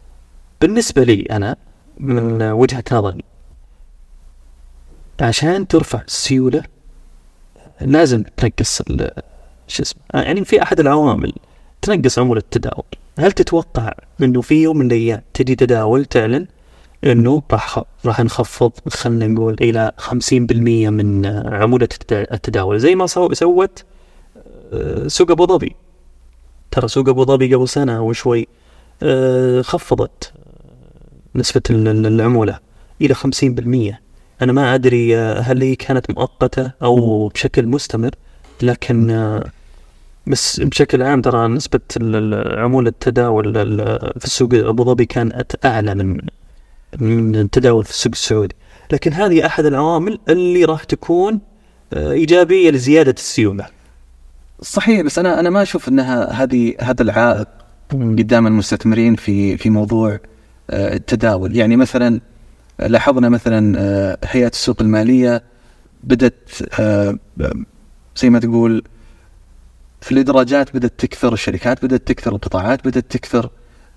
بالنسبة 0.61 1.03
لي 1.03 1.21
أنا 1.31 1.55
من 1.97 2.41
وجهة 2.41 2.83
نظري 2.91 3.23
عشان 5.21 5.67
ترفع 5.67 6.01
السيولة 6.07 6.63
لازم 7.81 8.23
تنقص 8.37 8.81
شو 9.67 9.83
اسمه 9.83 10.01
آه، 10.15 10.21
يعني 10.21 10.45
في 10.45 10.61
أحد 10.63 10.79
العوامل 10.79 11.33
تنقص 11.81 12.19
عمولة 12.19 12.39
التداول. 12.39 12.83
هل 13.19 13.31
تتوقع 13.31 13.93
إنه 14.21 14.41
في 14.41 14.61
يوم 14.63 14.77
من 14.77 14.85
الأيام 14.85 15.21
تجي 15.33 15.55
تداول 15.55 16.05
تعلن 16.05 16.47
إنه 17.03 17.41
راح 17.51 17.83
راح 18.05 18.19
نخفض 18.19 18.71
خلينا 18.89 19.27
نقول 19.27 19.55
إلى 19.61 19.91
50% 19.97 20.89
من 20.89 21.25
التدا- 21.83 22.33
التداول؟ 22.33 22.79
زي 22.79 22.95
ما 22.95 23.07
سو- 23.07 23.33
سوت 23.33 23.83
آه، 24.73 25.07
سوق 25.07 25.31
أبو 25.31 25.45
ظبي. 25.45 25.75
ترى 26.71 26.87
سوق 26.87 27.09
أبو 27.09 27.25
ظبي 27.25 27.55
قبل 27.55 27.69
سنة 27.69 28.01
وشوي 28.01 28.47
آه، 29.03 29.61
خفضت 29.61 30.31
آه، 30.35 31.37
نسبة 31.37 31.61
ال- 31.69 31.87
ال- 31.87 32.05
العمولة 32.05 32.59
إلى 33.01 33.13
50% 33.13 34.01
أنا 34.41 34.51
ما 34.51 34.75
أدري 34.75 35.17
آه، 35.17 35.39
هل 35.39 35.61
هي 35.63 35.75
كانت 35.75 36.09
مؤقتة 36.11 36.71
أو 36.83 37.27
بشكل 37.27 37.67
مستمر 37.67 38.11
لكن 38.61 39.11
آه، 39.11 39.43
بس 40.27 40.59
بشكل 40.59 41.01
عام 41.03 41.21
ترى 41.21 41.47
نسبة 41.47 41.79
عمولة 42.57 42.89
التداول 42.89 43.57
ال- 43.57 44.19
في 44.19 44.25
السوق 44.25 44.49
أبو 44.53 44.83
ظبي 44.83 45.05
كانت 45.05 45.65
أعلى 45.65 45.95
من 45.95 46.21
من 46.99 47.35
التداول 47.35 47.83
في 47.83 47.89
السوق 47.89 48.11
السعودي. 48.13 48.55
لكن 48.91 49.13
هذه 49.13 49.45
أحد 49.45 49.65
العوامل 49.65 50.19
اللي 50.29 50.65
راح 50.65 50.83
تكون 50.83 51.39
آه، 51.93 52.11
إيجابية 52.11 52.69
لزيادة 52.71 53.11
السيولة. 53.17 53.65
صحيح 54.61 55.01
بس 55.01 55.19
أنا 55.19 55.39
أنا 55.39 55.49
ما 55.49 55.61
أشوف 55.61 55.89
إنها 55.89 56.31
هذه 56.43 56.73
هذا 56.81 57.01
العائق 57.03 57.47
قدام 57.91 58.47
المستثمرين 58.47 59.15
في 59.15 59.57
في 59.57 59.69
موضوع 59.69 60.19
التداول. 60.69 61.55
يعني 61.55 61.75
مثلا 61.75 62.21
لاحظنا 62.79 63.29
مثلا 63.29 63.79
آه، 63.79 64.17
هيئة 64.23 64.47
السوق 64.47 64.81
المالية 64.81 65.43
بدأت 66.03 66.49
آه، 66.79 67.17
زي 68.17 68.29
ما 68.29 68.39
تقول 68.39 68.83
في 70.01 70.11
الإدراجات 70.11 70.75
بدأت 70.75 70.93
تكثر 70.97 71.33
الشركات 71.33 71.85
بدأت 71.85 72.07
تكثر 72.07 72.31
القطاعات 72.35 72.87
بدأت 72.87 73.11
تكثر. 73.11 73.49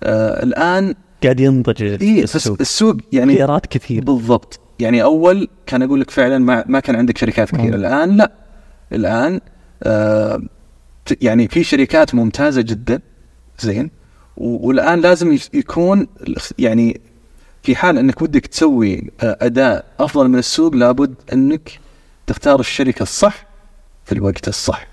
آه 0.03 0.43
الآن 0.43 0.95
قاعد 1.23 1.39
ينضج 1.39 1.83
إيه 1.83 2.23
السوق. 2.23 2.57
السوق 2.61 2.97
يعني 3.11 3.35
خيارات 3.35 3.65
كثير. 3.65 4.03
بالضبط. 4.03 4.59
يعني 4.79 5.03
أول 5.03 5.47
كان 5.65 5.81
أقول 5.81 6.01
لك 6.01 6.09
فعلا 6.09 6.37
ما, 6.37 6.63
ما 6.67 6.79
كان 6.79 6.95
عندك 6.95 7.17
شركات 7.17 7.51
كثير 7.51 7.67
مم. 7.67 7.73
الآن 7.73 8.17
لا. 8.17 8.31
الآن 8.93 9.41
آه 9.83 10.41
يعني 11.21 11.47
في 11.47 11.63
شركات 11.63 12.15
ممتازة 12.15 12.61
جدا 12.61 13.01
زين 13.59 13.91
والآن 14.37 15.01
لازم 15.01 15.37
يكون 15.53 16.07
يعني 16.59 17.01
في 17.63 17.75
حال 17.75 17.97
انك 17.97 18.21
ودك 18.21 18.45
تسوي 18.47 19.11
آه، 19.21 19.37
أداء 19.41 19.85
أفضل 19.99 20.27
من 20.27 20.39
السوق 20.39 20.75
لابد 20.75 21.15
أنك 21.33 21.79
تختار 22.27 22.59
الشركة 22.59 23.03
الصح 23.03 23.45
في 24.05 24.11
الوقت 24.11 24.47
الصح. 24.47 24.87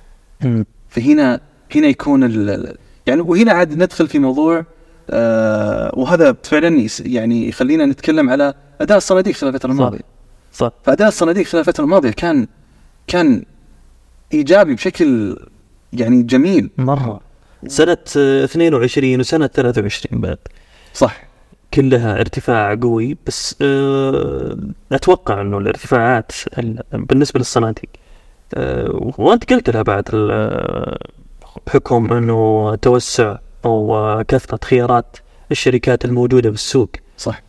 فهنا 0.88 1.40
هنا 1.74 1.86
يكون 1.86 2.22
يعني 3.06 3.20
وهنا 3.20 3.52
عاد 3.52 3.82
ندخل 3.82 4.08
في 4.08 4.18
موضوع 4.18 4.64
آه 5.10 5.90
وهذا 5.94 6.36
فعلا 6.42 6.88
يعني 7.00 7.48
يخلينا 7.48 7.86
نتكلم 7.86 8.30
على 8.30 8.54
أداء 8.80 8.96
الصناديق 8.96 9.34
خلال 9.34 9.54
الفترة. 9.54 9.70
الماضية. 9.70 10.00
صح. 10.52 10.72
فأداء 10.84 11.08
الصناديق 11.08 11.46
خلال 11.46 11.60
الفترة 11.60 11.84
الماضية 11.84 12.10
كان 12.10 12.46
كان 13.06 13.42
إيجابي 14.34 14.74
بشكل 14.74 15.36
يعني 15.92 16.22
جميل. 16.22 16.70
مرة. 16.78 17.20
سنة 17.66 17.98
آه، 18.16 18.44
22 18.44 19.20
وسنة 19.20 19.46
23 19.46 20.20
بعد. 20.20 20.38
صح. 20.94 21.25
كلها 21.76 22.20
ارتفاع 22.20 22.74
قوي 22.74 23.16
بس 23.26 23.56
آه، 23.62 24.56
أتوقع 24.92 25.40
إنه 25.40 25.58
الارتفاعات 25.58 26.32
ال- 26.58 26.82
بالنسبة 26.92 27.38
للصناديق 27.38 27.88
آه، 28.54 29.12
وأنت 29.18 29.52
قلت 29.52 29.70
لها 29.70 29.82
بعد 29.82 30.08
ال- 30.14 30.30
آه، 30.32 30.98
بحكم 31.66 32.12
إنه 32.12 32.74
توسع 32.74 33.36
أو 33.64 34.24
كثره 34.28 34.58
خيارات 34.64 35.16
الشركات 35.50 36.04
الموجودة 36.04 36.50
بالسوق. 36.50 36.90
صح. 37.18 37.42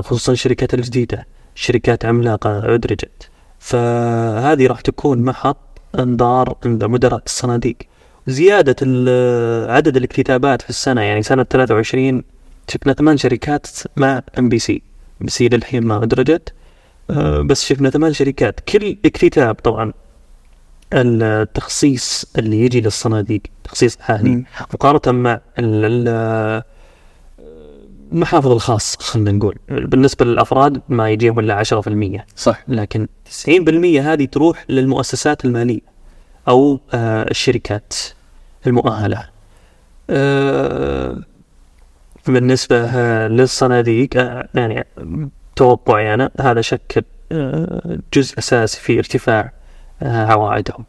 خصوصا 0.00 0.32
الشركات 0.32 0.74
الجديدة 0.74 1.26
شركات 1.54 2.04
عملاقة 2.04 2.74
أدرجت. 2.74 3.30
فهذه 3.58 4.66
راح 4.66 4.80
تكون 4.80 5.22
محط 5.22 5.56
انظار 5.98 6.56
عند 6.64 6.84
مدراء 6.84 7.22
الصناديق. 7.26 7.76
زيادة 8.26 8.76
ال- 8.82 9.70
عدد 9.70 9.96
الاكتتابات 9.96 10.62
في 10.62 10.70
السنة 10.70 11.00
يعني 11.00 11.22
سنة 11.22 11.42
23 11.42 12.22
شفنا 12.70 12.92
ثمان 12.92 13.16
شركات 13.16 13.66
مع 13.96 14.22
ام 14.38 14.48
بي 14.48 14.58
سي 14.58 14.82
ام 15.20 15.24
بي 15.26 15.30
سي 15.30 15.48
للحين 15.48 15.82
ما 15.86 16.02
أدرجت. 16.02 16.52
آه، 17.10 17.40
بس 17.40 17.64
شفنا 17.64 17.90
ثمان 17.90 18.12
شركات. 18.12 18.60
كل 18.60 18.96
اكتتاب 19.04 19.54
طبعا 19.54 19.92
التخصيص 20.92 22.24
اللي 22.38 22.60
يجي 22.60 22.80
للصناديق 22.80 23.40
تخصيص 23.64 23.96
عالي 24.00 24.30
مم. 24.30 24.44
مقارنة 24.74 25.18
مع 25.20 25.40
ال- 25.58 26.62
المحافظ 28.12 28.50
الخاصة 28.50 28.98
خلينا 29.00 29.32
نقول. 29.32 29.58
بالنسبة 29.68 30.24
للأفراد 30.24 30.80
ما 30.88 31.10
يجيهم 31.10 31.38
إلا 31.38 31.54
10% 31.54 32.26
صح. 32.36 32.64
لكن 32.68 33.08
90% 33.24 34.00
هذه 34.12 34.24
تروح 34.24 34.64
للمؤسسات 34.68 35.44
المالية 35.44 35.80
أو 36.48 36.80
آه، 36.94 37.22
الشركات 37.30 37.94
المؤهلة. 38.66 39.28
آه، 40.10 41.22
بالنسبة 42.26 42.86
للصناديق 43.28 44.08
آه، 44.16 44.48
يعني 44.54 44.86
توقعي 45.56 46.14
أنا 46.14 46.30
هذا 46.40 46.60
شكل 46.60 47.02
آه، 47.32 47.98
جزء 48.14 48.38
أساسي 48.38 48.80
في 48.80 48.98
ارتفاع 48.98 49.52
آه، 50.02 50.26
عوائدهم. 50.26 50.84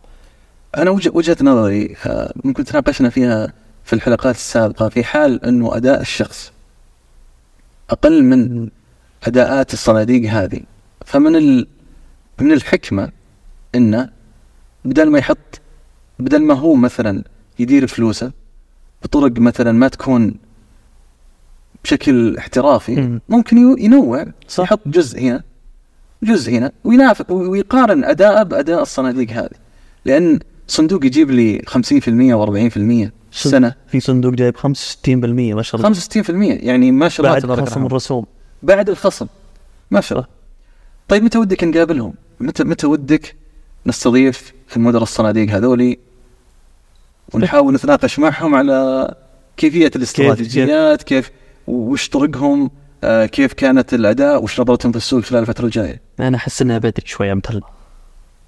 أنا 0.78 0.90
وجه- 0.92 1.12
وجهة 1.14 1.38
نظري 1.42 1.96
ممكن 2.44 2.64
تناقشنا 2.64 3.10
فيها 3.10 3.54
في 3.84 3.94
الحلقات 3.94 4.36
السابقة 4.36 4.90
في 4.90 5.04
حال 5.04 5.46
إنه 5.46 5.78
أداء 5.78 6.02
الشخص 6.02 6.52
أقل 7.90 8.24
من 8.24 8.70
أداءات 9.24 9.74
الصناديق 9.74 10.32
هذه 10.32 10.60
فمن 11.06 11.36
ال... 11.36 11.68
من 12.42 12.52
الحكمة 12.52 13.12
انه 13.76 14.10
بدل 14.86 15.10
ما 15.12 15.20
يحط 15.20 15.62
بدل 16.20 16.42
ما 16.44 16.54
هو 16.54 16.76
مثلا 16.76 17.24
يدير 17.60 17.88
فلوسه 17.88 18.32
بطرق 19.04 19.40
مثلا 19.40 19.72
ما 19.72 19.88
تكون 19.88 20.36
بشكل 21.86 22.38
احترافي 22.38 22.96
مم. 22.96 23.22
ممكن 23.30 23.58
ينوع 23.80 24.26
صح. 24.48 24.64
يحط 24.64 24.80
جزء 24.86 25.20
هنا 25.20 25.44
جزء 26.24 26.52
هنا 26.52 26.72
وينافق 26.84 27.32
ويقارن 27.32 28.04
اداءه 28.04 28.44
بأداء 28.44 28.82
الصناديق 28.82 29.30
هذه 29.32 29.50
لأن 30.06 30.40
صندوق 30.68 31.06
يجيب 31.06 31.32
لي 31.32 31.62
50% 31.68 31.74
و40% 31.74 33.12
السنة 33.34 33.74
في 33.88 34.00
صندوق 34.00 34.34
جايب 34.34 34.58
65% 34.58 34.60
ما 35.08 35.62
شاء 35.62 35.82
الله 35.82 35.94
65% 35.94 36.30
يعني 36.64 36.92
ما 36.92 37.10
شاء 37.10 37.26
الله 37.26 37.34
بعد 37.34 37.42
تبارك 37.42 37.60
خصم 37.62 37.70
الرحمن. 37.72 37.86
الرسوم 37.86 38.26
بعد 38.64 38.90
الخصم 38.90 39.28
ما 39.92 40.02
شاء 40.02 40.18
الله 40.18 40.30
طيب 41.08 41.24
متى 41.24 41.38
ودك 41.38 41.64
نقابلهم؟ 41.64 42.14
متى 42.40 42.64
متى 42.64 42.88
ودك 42.88 43.36
نستضيف 43.86 44.54
المدراء 44.76 45.04
الصناديق 45.04 45.50
هذولي 45.50 45.98
ونحاول 47.34 47.74
نتناقش 47.74 48.20
معهم 48.20 48.56
على 48.56 49.16
كيفية 49.58 49.92
الاستراتيجيات 49.96 51.04
كيف 51.04 51.32
وش 51.68 52.10
طرقهم 52.10 52.72
آه 53.04 53.26
كيف 53.26 53.54
كانت 53.54 53.94
الأداء 53.94 54.44
وش 54.44 54.62
نظرتهم 54.62 54.92
في 54.92 54.98
السوق 54.98 55.22
خلال 55.22 55.42
الفترة 55.42 55.66
الجاية؟ 55.66 56.02
أنا 56.20 56.38
أحس 56.38 56.62
إنها 56.62 56.78
بدري 56.78 57.04
شوية 57.06 57.32
امثل 57.32 57.62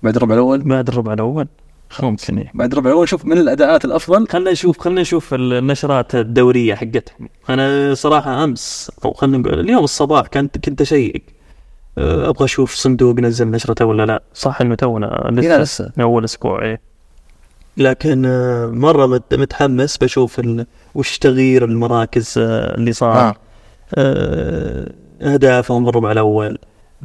بعد 0.04 0.16
الربع 0.16 0.34
الأول؟ 0.34 0.62
بعد 0.62 0.88
الربع 0.88 1.14
الأول. 1.14 1.48
ممكن 2.04 2.38
إيه. 2.38 2.52
بعد 2.54 2.72
الربع 2.72 2.90
الأول 2.90 3.10
شوف 3.10 3.26
من 3.26 3.38
الأداءات 3.38 3.86
الأفضل. 3.86 4.28
خلنا 4.28 4.52
نشوف 4.52 4.80
خلنا 4.80 5.02
نشوف 5.02 5.34
النشرات 5.34 6.16
الدورية 6.16 6.76
حقتهم. 6.76 7.30
أنا 7.50 7.94
صراحة 7.94 8.44
أمس 8.44 8.92
أو 9.06 9.14
خلينا 9.14 9.38
نقول 9.38 9.60
اليوم 9.60 9.84
الصباح 9.84 10.28
كنت 10.28 10.66
كنت 10.66 10.82
اشيك 10.82 11.34
أه، 11.98 12.30
أبغى 12.30 12.46
أشوف 12.46 12.74
صندوق 12.74 13.20
نزل 13.20 13.48
نشرته 13.52 13.86
ولا 13.86 14.06
لا. 14.06 14.24
صح 14.34 14.62
إنه 14.62 14.76
تونا 14.76 15.30
لسه 15.32 15.58
لسه. 15.62 15.92
من 15.98 16.04
أول 16.04 16.24
أسبوع 16.24 16.62
إيه. 16.62 16.87
لكن 17.78 18.26
أه، 18.26 18.66
مرة 18.66 19.06
مت- 19.06 19.34
متحمس 19.34 19.98
بشوف 19.98 20.40
ال... 20.40 20.66
وش 20.96 21.18
تغيير 21.18 21.66
المراكز 21.66 22.34
أه، 22.38 22.76
اللي 22.76 22.94
صار. 22.94 23.18
آه. 23.30 23.36
آه، 23.96 24.92
أهدافهم 25.22 25.90
الربع 25.90 26.12
الأول 26.12 26.58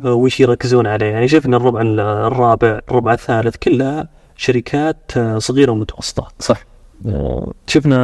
آه، 0.04 0.12
وش 0.14 0.40
يركزون 0.40 0.86
عليه. 0.86 1.06
يعني 1.06 1.28
شفنا 1.28 1.56
الربع 1.56 1.80
ال- 1.80 2.00
الرابع 2.00 2.80
الربع 2.90 3.12
الثالث 3.12 3.56
كلها 3.56 4.08
شركات 4.36 5.12
آه، 5.16 5.38
صغيرة 5.38 5.72
ومتوسطة. 5.72 6.28
صح. 6.38 6.64
آه، 7.06 7.52
شفنا 7.66 7.98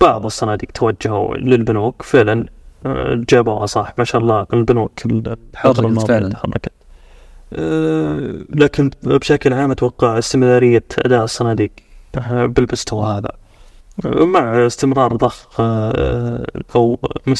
بعض 0.00 0.24
الصناديق 0.24 0.70
توجهوا 0.70 1.36
للبنوك 1.36 2.02
فعلا 2.02 2.46
آه، 2.86 3.20
جابوها 3.28 3.66
صح. 3.66 3.94
ما 3.98 4.04
شاء 4.04 4.20
الله 4.20 4.46
البنوك 4.52 4.92
الماضية 5.86 6.06
فعلاً. 6.06 6.28
تحركت. 6.28 6.66
آه، 6.66 6.81
لكن 8.48 8.90
بشكل 9.02 9.52
عام 9.52 9.70
أتوقع 9.70 10.18
استمرارية 10.18 10.84
أداء 10.98 11.24
الصناديق 11.24 11.70
آه، 12.18 12.46
بالمستوى 12.46 13.04
هذا. 13.04 13.32
آه، 14.04 14.24
مع 14.24 14.66
استمرار 14.66 15.16
ضخ 15.16 15.60
آه، 15.60 16.46
أو 16.74 16.98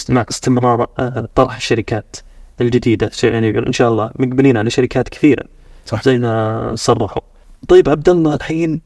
مع 0.08 0.24
استمرار 0.30 0.86
آه، 0.98 1.28
طرح 1.34 1.56
الشركات 1.56 2.16
الجديدة. 2.60 3.10
يعني 3.22 3.58
إن 3.58 3.72
شاء 3.72 3.90
الله 3.90 4.10
مقبلين 4.18 4.56
على 4.56 4.70
شركات 4.70 5.08
كثيرة. 5.08 5.44
صح. 5.86 6.02
زي 6.02 6.18
ما 6.18 6.72
صرحوا. 6.74 7.22
طيب 7.68 7.88
عبد 7.88 8.08
الله 8.08 8.34
الحين 8.34 8.80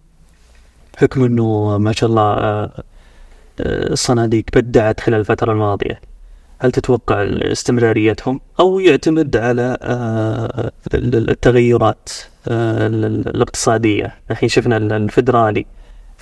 بحكم 0.95 1.25
إنه 1.25 1.79
ما 1.79 1.93
شاء 1.93 2.11
الله 2.11 2.23
آه، 2.23 2.71
آه، 3.61 3.93
الصناديق 3.93 4.45
بدعت 4.55 5.01
خلال 5.01 5.21
الفترة 5.21 5.53
الماضية. 5.53 6.01
هل 6.59 6.73
تتوقع 6.73 7.23
استمراريتهم 7.23 8.41
أو 8.61 8.81
يعتمد 8.81 9.37
على 9.37 9.79
آه، 9.83 10.73
التغيرات 10.95 12.09
آه، 12.49 12.87
الاقتصادية؟ 12.87 14.15
الحين 14.31 14.49
شفنا 14.49 14.77
الفدرالي 14.77 15.67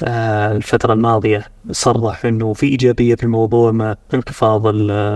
آه، 0.05 0.53
الفترة 0.53 0.93
الماضية 0.93 1.45
صرح 1.71 2.25
أنه 2.25 2.53
في 2.53 2.67
إيجابية 2.67 3.15
في 3.15 3.23
الموضوع 3.23 3.71
مع 3.73 3.97
انخفاض 4.15 4.67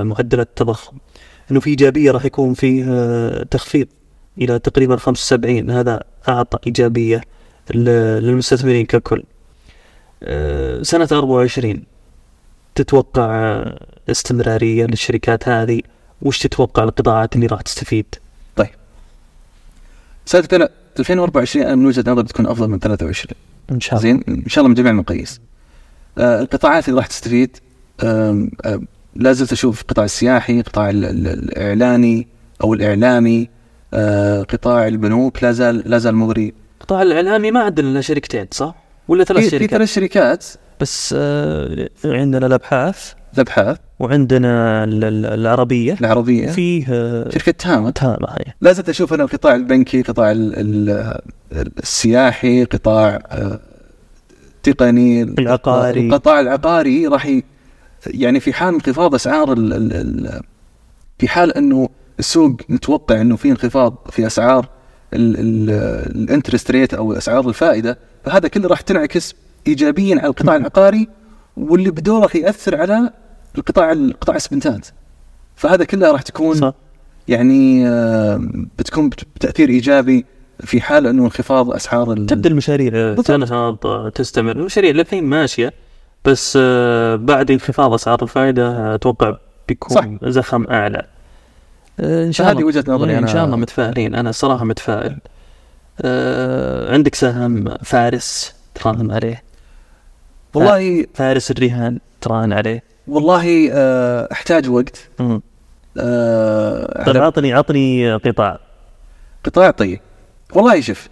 معدلات 0.07 0.47
التضخم 0.49 0.97
أنه 1.51 1.61
في 1.61 1.71
إيجابية 1.71 2.11
راح 2.11 2.25
يكون 2.25 2.55
فيه 2.55 2.85
تخفيض 3.43 3.87
إلى 4.39 4.59
تقريبا 4.59 4.97
75 4.97 5.71
هذا 5.71 6.03
أعطى 6.29 6.59
إيجابية 6.67 7.21
ل- 7.75 8.19
للمستثمرين 8.23 8.87
ككل. 8.87 9.23
سنة 10.83 11.09
24 11.13 11.83
تتوقع 12.75 13.65
آه، 14.09 14.11
استمرارية 14.11 14.87
للشركات 14.87 15.49
هذه 15.49 15.81
وش 16.23 16.39
تتوقع 16.39 16.85
القطاعات 16.85 17.37
اللي 17.37 17.47
راح 17.47 17.61
تستفيد؟ 17.61 18.15
سنه 20.27 20.69
2024 20.99 21.67
أنا 21.67 21.75
من 21.75 21.87
وجهة 21.87 22.05
نظري 22.07 22.25
تكون 22.27 22.47
أفضل 22.47 22.69
من 22.69 22.79
23 22.79 23.35
إن 23.73 23.81
شاء 23.81 23.91
الله. 23.99 24.03
زين؟ 24.03 24.23
إن 24.29 24.49
شاء 24.49 24.63
الله 24.63 24.69
من 24.69 24.75
جميع 24.75 24.91
المقاييس. 24.91 25.41
آه 26.19 26.41
القطاعات 26.41 26.89
اللي 26.89 26.97
راح 26.99 27.07
تستفيد 27.07 27.57
آم، 28.03 28.51
آه 28.65 28.81
لا 29.17 29.33
زلت 29.33 29.53
أشوف 29.53 29.81
القطاع 29.83 30.05
السياحي 30.05 30.63
قطاع 30.63 30.91
ال- 30.91 31.05
ال- 31.05 31.27
الإعلاني 31.29 32.29
أو 32.65 32.75
الإعلامي 32.75 33.49
آه 33.95 34.43
قطاع 34.43 34.87
البنوك 34.87 35.43
لا 35.43 35.53
زال 35.53 35.83
لا 35.91 35.99
زال 35.99 36.15
مغري. 36.15 36.53
القطاع 36.81 37.03
الإعلامي 37.03 37.51
ما 37.51 37.61
عندنا 37.63 37.89
إلا 37.91 38.01
شركتين 38.01 38.47
صح؟ 38.51 38.75
ولا 39.09 39.25
ثلاث 39.25 39.45
في, 39.45 39.51
في 39.51 39.57
شركات؟ 39.59 39.71
ثلاث 39.71 39.93
شركات. 39.95 40.45
بس 40.81 41.15
آه 41.19 41.89
عندنا 42.05 42.47
الأبحاث. 42.47 43.13
الابحاث 43.43 43.77
وعندنا 43.99 44.85
ال- 44.85 45.05
ال- 45.05 45.27
العربية 45.27 45.97
العربية. 46.01 46.51
فيه 46.51 46.87
آه، 46.91 47.29
شركة 47.31 47.53
تامر 47.53 47.91
تامة 47.91 48.17
هي 48.31 48.53
لا 48.61 48.73
زلت 48.73 48.89
أشوف 48.89 49.15
أنا 49.15 49.25
القطاع 49.25 49.55
البنكي 49.55 50.03
قطاع 50.03 50.31
ال- 50.31 50.53
ال- 50.57 51.23
السياحي 51.83 52.65
قطاع 52.65 53.19
آه، 53.31 53.61
تقني 54.63 55.23
العقاري. 55.23 56.07
القطاع 56.09 56.41
العقاري 56.41 57.07
راح 57.07 57.41
يعني 58.07 58.41
في 58.41 58.53
حال 58.53 58.75
انخفاض 58.75 59.15
أسعار 59.15 59.53
ال 59.53 59.73
ال 59.73 59.93
ال 59.93 60.41
في 61.19 61.29
حال 61.29 61.57
أنه 61.57 61.89
السوق 62.19 62.57
نتوقع 62.71 63.21
أنه 63.21 63.37
في 63.37 63.51
انخفاض 63.51 64.07
في 64.11 64.27
أسعار 64.27 64.69
الانترست 65.13 66.71
ريت 66.71 66.95
أو 66.95 67.13
أسعار 67.13 67.49
الفائدة 67.49 67.99
فهذا 68.25 68.49
كله 68.49 68.69
راح 68.69 68.81
تنعكس 68.81 69.35
ايجابيا 69.67 70.17
على 70.19 70.27
القطاع 70.27 70.57
العقاري 70.57 71.09
واللي 71.57 71.91
بدوره 71.91 72.23
راح 72.23 72.37
يأثر 72.37 72.77
على 72.81 73.11
القطاع 73.59 73.93
القطاع 73.93 74.33
الاسمنتات 74.37 74.87
فهذا 75.57 75.85
كله 75.85 76.13
راح 76.13 76.23
تكون 76.23 76.55
صح. 76.57 76.73
يعني 77.29 77.89
آه، 77.89 78.41
بتكون 78.79 79.09
بت- 79.09 79.25
بتأثير 79.37 79.69
إيجابي 79.69 80.25
في 80.61 80.81
حال 80.81 81.07
إنه 81.07 81.25
انخفاض 81.25 81.71
أسعار 81.71 82.13
ال- 82.13 82.27
تبدأ 82.27 82.49
المشاريع. 82.51 83.15
تنهض 83.15 83.77
تستمر. 84.15 84.53
المشاريع 84.57 84.91
للحين 84.91 85.25
ماشية 85.25 85.73
بس 86.25 86.59
آه، 86.61 87.17
بعد 87.17 87.51
انخفاض 87.51 87.93
أسعار 87.95 88.23
الفائده 88.23 88.95
أتوقع 88.95 89.37
بيكون 89.69 89.95
صح. 89.97 90.07
زخم 90.29 90.65
أعلى. 90.65 91.07
آه، 92.01 92.25
إن 92.27 92.33
شاء 92.33 92.53
الله. 92.53 92.65
وجهة 92.65 92.85
نظري 92.89 93.11
إيه، 93.11 93.19
أنا. 93.19 93.27
ان 93.29 93.33
شاء 93.33 93.45
الله 93.45 93.57
متفائلين. 93.57 94.15
أنا 94.15 94.33
صراحة 94.33 94.65
متفائل. 94.65 95.19
آه، 96.01 96.93
عندك 96.93 97.15
سهم 97.15 97.75
فارس 97.83 98.55
تراهن 98.75 99.11
عليه. 99.11 99.43
والله 100.55 101.07
فارس 101.15 101.51
الرهان 101.51 101.99
تراهن 102.21 102.53
عليه. 102.53 102.83
والله 103.09 103.69
آه، 103.73 104.29
أحتاج 104.33 104.69
وقت. 104.69 105.09
آه، 106.01 107.05
طيب 107.07 107.17
عطني 107.17 107.53
عطني 107.53 108.15
قطاع. 108.15 108.61
قطاع 109.45 109.71
طيب. 109.71 110.01
والله 110.55 110.81
شوف 110.81 111.09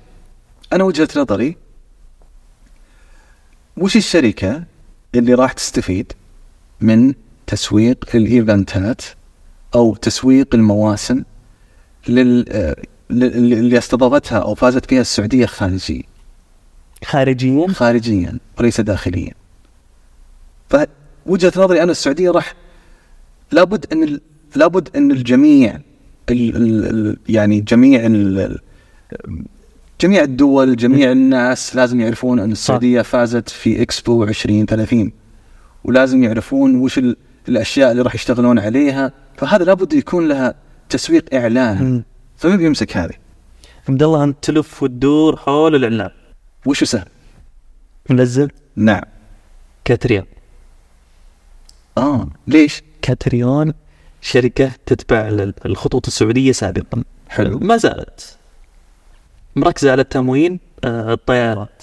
أنا 0.72 0.84
وجهة 0.84 1.08
نظري 1.16 1.56
وش 3.76 3.96
الشركة 3.96 4.64
اللي 5.14 5.34
راح 5.34 5.52
تستفيد 5.52 6.12
من 6.80 7.14
تسويق 7.46 8.04
الإيفنتات 8.14 9.02
أو 9.74 9.94
تسويق 9.94 10.54
المواسم 10.54 11.22
لل 12.08 12.44
آه، 12.52 12.76
لل- 13.10 13.52
اللي 13.52 13.78
استضافتها 13.78 14.38
أو 14.38 14.54
فازت 14.54 14.86
فيها 14.86 15.00
السعودية 15.00 15.46
خارجيا؟ 15.46 16.02
خارجيا؟ 17.04 17.66
خارجيا 17.68 18.38
وليس 18.58 18.80
داخليا. 18.80 19.32
فوجهه 21.26 21.52
نظري 21.56 21.82
أنا 21.82 21.90
السعودية 21.92 22.30
راح 22.30 22.54
لابد 23.52 23.86
أن 23.92 24.20
لابد 24.56 24.88
أن 24.96 25.10
الجميع 25.10 25.80
ال 26.30 26.56
ال 26.56 26.84
ال 26.84 27.18
يعني 27.28 27.60
جميع 27.60 28.06
ال 28.06 28.58
جميع 30.00 30.22
الدول 30.22 30.76
جميع 30.76 31.12
الناس 31.12 31.76
لازم 31.76 32.00
يعرفون 32.00 32.38
أن 32.40 32.52
السعودية 32.52 33.02
فازت 33.02 33.48
في 33.48 33.82
إكسبو 33.82 34.24
2030 34.24 35.12
ولازم 35.84 36.24
يعرفون 36.24 36.74
وش 36.74 36.98
ال- 36.98 37.16
الأشياء 37.48 37.90
اللي 37.90 38.02
راح 38.02 38.14
يشتغلون 38.14 38.58
عليها. 38.58 39.12
فهذا 39.36 39.64
لابد 39.64 39.92
يكون 39.92 40.28
لها 40.28 40.54
تسويق 40.88 41.34
إعلان. 41.34 42.02
فمن 42.36 42.56
بيمسك 42.56 42.96
هذه؟ 42.96 43.12
عبد 43.88 44.02
الله 44.02 44.24
أنت 44.24 44.36
تلف 44.42 44.82
وتدور 44.82 45.36
حول 45.36 45.74
الاعلام 45.74 46.10
وش 46.66 46.84
سهل 46.84 47.06
منزل؟ 48.10 48.50
نعم. 48.76 49.02
كاتريون 49.84 50.24
آه 51.98 52.28
ليش؟ 52.46 52.82
كاتريون 53.02 53.72
شركة 54.20 54.70
تتبع 54.86 55.28
الخطوط 55.66 56.06
السعودية 56.06 56.52
سابقا. 56.52 57.04
حلو. 57.28 57.58
ما 57.58 57.76
زالت. 57.76 58.36
مركزة 59.56 59.90
على 59.90 60.02
التموين 60.02 60.60
آه، 60.84 61.12
الطيارات. 61.12 61.82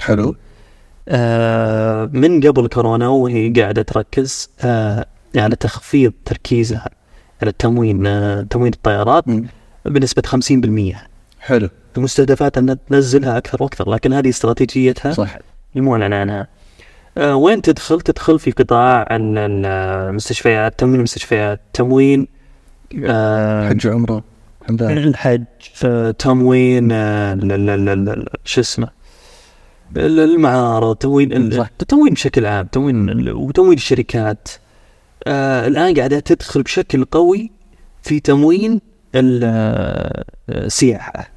حلو. 0.00 0.36
آه، 1.08 2.10
من 2.12 2.40
قبل 2.40 2.68
كورونا 2.68 3.08
وهي 3.08 3.50
قاعدة 3.50 3.82
تركز 3.82 4.50
آه، 4.60 5.06
على 5.36 5.56
تخفيض 5.56 6.12
تركيزها 6.24 6.90
على 7.42 7.50
التموين 7.50 8.06
آه، 8.06 8.42
تموين 8.42 8.72
الطيارات 8.72 9.28
مم. 9.28 9.46
بنسبة 9.84 10.22
50% 10.26 10.96
حلو. 11.40 11.68
المستهدفات 11.96 12.58
أن 12.58 12.76
تنزلها 12.90 13.38
أكثر 13.38 13.62
وأكثر 13.62 13.90
لكن 13.90 14.12
هذه 14.12 14.28
استراتيجيتها 14.28 15.12
صح. 15.12 15.38
المعلن 15.76 16.12
عنها. 16.12 16.46
وين 17.16 17.62
تدخل؟ 17.62 18.00
تدخل 18.00 18.38
في 18.38 18.50
قطاع 18.50 19.02
ال- 19.02 19.38
ال- 19.38 19.66
المستشفيات 20.08 20.78
تموين 20.78 20.96
المستشفيات 20.96 21.60
تموين 21.72 22.28
آه، 23.04 23.68
حج 23.68 23.86
عمرة 23.86 24.22
الحمد 24.62 24.82
لله. 24.82 24.92
الحج 24.92 25.44
آه، 25.84 26.10
تموين 26.10 26.88
آه، 26.92 27.38
شو 28.44 28.60
اسمه؟ 28.60 28.88
ال- 29.96 30.20
المعارض 30.20 30.96
تموين. 30.96 31.32
التموين 31.82 32.12
بشكل 32.14 32.46
عام 32.46 32.66
تموين 32.66 33.28
وتموين 33.30 33.76
الشركات. 33.76 34.48
آه 35.26 35.66
الآن 35.66 35.94
قاعدة 35.94 36.18
تدخل 36.20 36.62
بشكل 36.62 37.04
قوي 37.04 37.50
في 38.02 38.20
تموين 38.20 38.80
ال- 39.14 39.40
آه، 39.44 40.24
السياحة. 40.48 41.30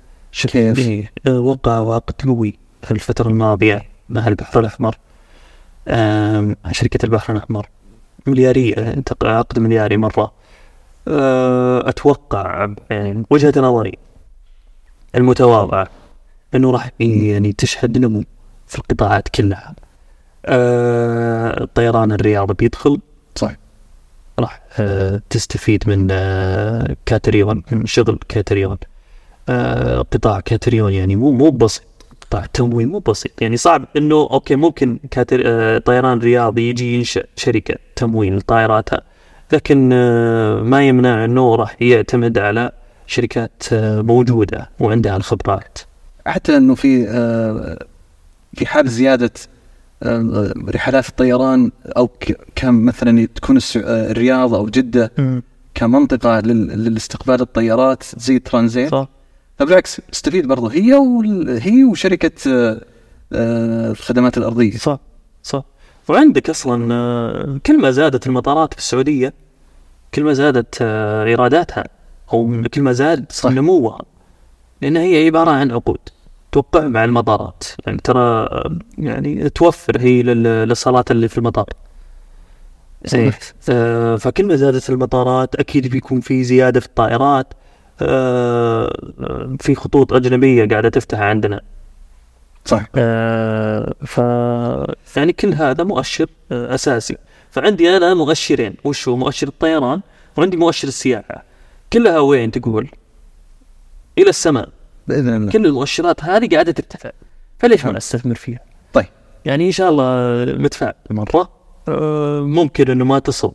آه، 1.27 1.39
وقع 1.39 1.93
عقد 1.95 2.13
قوي 2.27 2.59
في 2.83 2.91
الفترة 2.91 3.27
الماضية 3.29 3.83
مع 4.09 4.27
البحر 4.27 4.59
الأحمر. 4.59 4.95
آم، 5.91 6.55
شركة 6.71 7.05
البحر 7.05 7.33
الأحمر. 7.33 7.67
ملياريه 8.27 8.75
انت- 8.93 9.23
عقد 9.25 9.59
ملياري 9.59 9.97
مرة. 9.97 10.31
آه، 11.07 11.89
أتوقع 11.89 12.69
يعني 12.89 13.23
وجهة 13.29 13.53
نظري 13.57 13.97
المتواضعة 15.15 15.87
أنه 16.55 16.71
راح 16.71 16.91
يعني 16.99 17.53
تشهد 17.53 17.97
نمو 17.97 18.23
في 18.67 18.77
القطاعات 18.77 19.29
كلها. 19.29 19.75
آه، 20.45 21.63
الطيران 21.63 22.11
الرياضي 22.11 22.53
بيدخل. 22.53 22.99
صح 23.35 23.51
راح 24.39 24.61
آه، 24.79 25.21
تستفيد 25.29 25.83
من 25.89 26.07
آه، 26.11 26.95
كاتريون 27.05 27.63
من 27.71 27.85
شغل 27.85 28.19
كاتريون. 28.29 28.77
آه، 29.49 29.99
قطاع 30.01 30.39
كاتريون 30.39 30.93
يعني 30.93 31.15
مو 31.15 31.31
مو 31.31 31.49
بسيط. 31.51 31.83
قطاع 32.31 32.45
تموين 32.53 32.87
مو 32.87 32.99
بسيط. 32.99 33.41
يعني 33.41 33.57
صعب 33.57 33.85
إنه 33.97 34.15
okay 34.15 34.55
ممكن 34.55 34.99
كاتر 35.11 35.41
آه، 35.45 35.77
طيران 35.77 36.19
الرياض 36.19 36.69
يجي 36.69 36.93
ينشأ 36.95 37.23
شركة 37.35 37.75
تموين 37.95 38.37
لطائراتها 38.37 39.01
لكن 39.53 39.89
آه، 39.93 40.61
ما 40.61 40.87
يمنع 40.87 41.25
إنه 41.25 41.55
راح 41.55 41.81
يعتمد 41.81 42.37
على 42.37 42.71
شركات 43.07 43.63
آه، 43.73 44.01
موجودة 44.01 44.69
وعندها 44.79 45.17
الخبرات. 45.17 45.77
حتى 46.25 46.57
إنه 46.57 46.75
في 46.75 47.05
في 48.53 48.65
حال 48.65 48.89
زيادة 48.89 49.31
رحلات 50.69 51.09
الطيران 51.09 51.71
أو 51.97 52.09
كان 52.55 52.73
مثلا 52.85 53.27
تكون 53.35 53.59
الرياض 53.75 54.53
أو 54.53 54.65
جدة 54.65 55.11
كمنطقة 55.75 56.39
لل- 56.39 56.67
للاستقبال 56.83 57.41
الطيارات 57.41 58.03
زي 58.17 58.39
ترانزيت 58.39 58.91
صح. 58.91 59.07
فبالعكس 59.59 60.01
تستفيد 60.11 60.47
برضه 60.47 60.71
هي 60.71 60.93
وال- 60.93 61.59
هي 61.61 61.83
وشركة 61.83 62.31
آه، 62.51 62.81
آه، 63.33 63.91
الخدمات 63.91 64.37
الأرضية. 64.37 64.71
صح 64.77 64.99
صح. 65.43 65.63
وعندك 66.09 66.49
أصلا 66.49 66.93
آه، 66.93 67.59
كل 67.65 67.81
ما 67.81 67.91
زادت 67.91 68.27
المطارات 68.27 68.73
في 68.73 68.79
السعودية 68.79 69.33
كل 70.13 70.23
ما 70.23 70.33
زادت 70.33 70.81
إيراداتها 70.81 71.83
أو 72.33 72.63
كل 72.73 72.81
ما 72.81 72.91
زاد. 72.91 73.25
نموها 73.45 74.01
لأن 74.81 74.97
هي 74.97 75.25
عبارة 75.25 75.51
عن 75.51 75.71
عقود 75.71 75.97
توقع 76.51 76.87
مع 76.87 77.03
المطارات. 77.05 77.63
يعني 77.87 77.97
ترى 78.03 78.47
يعني 78.97 79.49
توفر 79.49 79.99
هي 79.99 80.23
لل- 80.23 80.43
للصالات 80.67 81.11
اللي 81.11 81.27
في 81.27 81.37
المطار. 81.37 81.65
آه، 83.69 84.15
فكل 84.15 84.45
ما 84.47 84.55
زادت 84.55 84.89
المطارات 84.89 85.55
أكيد 85.55 85.87
بيكون 85.87 86.19
في 86.21 86.43
زيادة 86.43 86.79
في 86.79 86.85
الطائرات. 86.85 87.53
في 89.59 89.75
خطوط 89.75 90.13
أجنبية 90.13 90.67
قاعدة 90.67 90.89
تفتح 90.89 91.19
عندنا. 91.19 91.61
صح 92.65 92.85
آه، 92.95 93.93
ف 94.05 94.17
يعني 95.17 95.33
كل 95.33 95.53
هذا 95.53 95.83
مؤشر 95.83 96.27
آه، 96.51 96.75
أساسي. 96.75 97.17
فعندي 97.51 97.97
أنا 97.97 98.13
مؤشرين. 98.13 98.75
وش 98.83 99.07
هو 99.07 99.17
مؤشر 99.17 99.47
الطيران؟ 99.47 100.01
وعندي 100.37 100.57
مؤشر 100.57 100.87
السياحة. 100.87 101.43
كلها 101.93 102.19
وين 102.19 102.51
تقول؟ 102.51 102.89
إلى 104.17 104.29
السماء. 104.29 104.69
بإذن 105.07 105.35
الله. 105.35 105.51
كل 105.51 105.65
المؤشرات 105.65 106.23
هذه 106.23 106.49
قاعدة 106.51 106.71
ترتفع. 106.71 107.11
فليش 107.59 107.85
ما 107.85 107.91
نستثمر 107.91 108.35
فيها؟ 108.35 108.59
طيب. 108.93 109.05
يعني 109.45 109.67
إن 109.67 109.71
شاء 109.71 109.89
الله 109.89 110.05
متفائل 110.53 110.95
مرة. 111.09 111.49
آه، 111.87 112.41
ممكن 112.41 112.91
إنه 112.91 113.05
ما 113.05 113.19
تصب. 113.19 113.53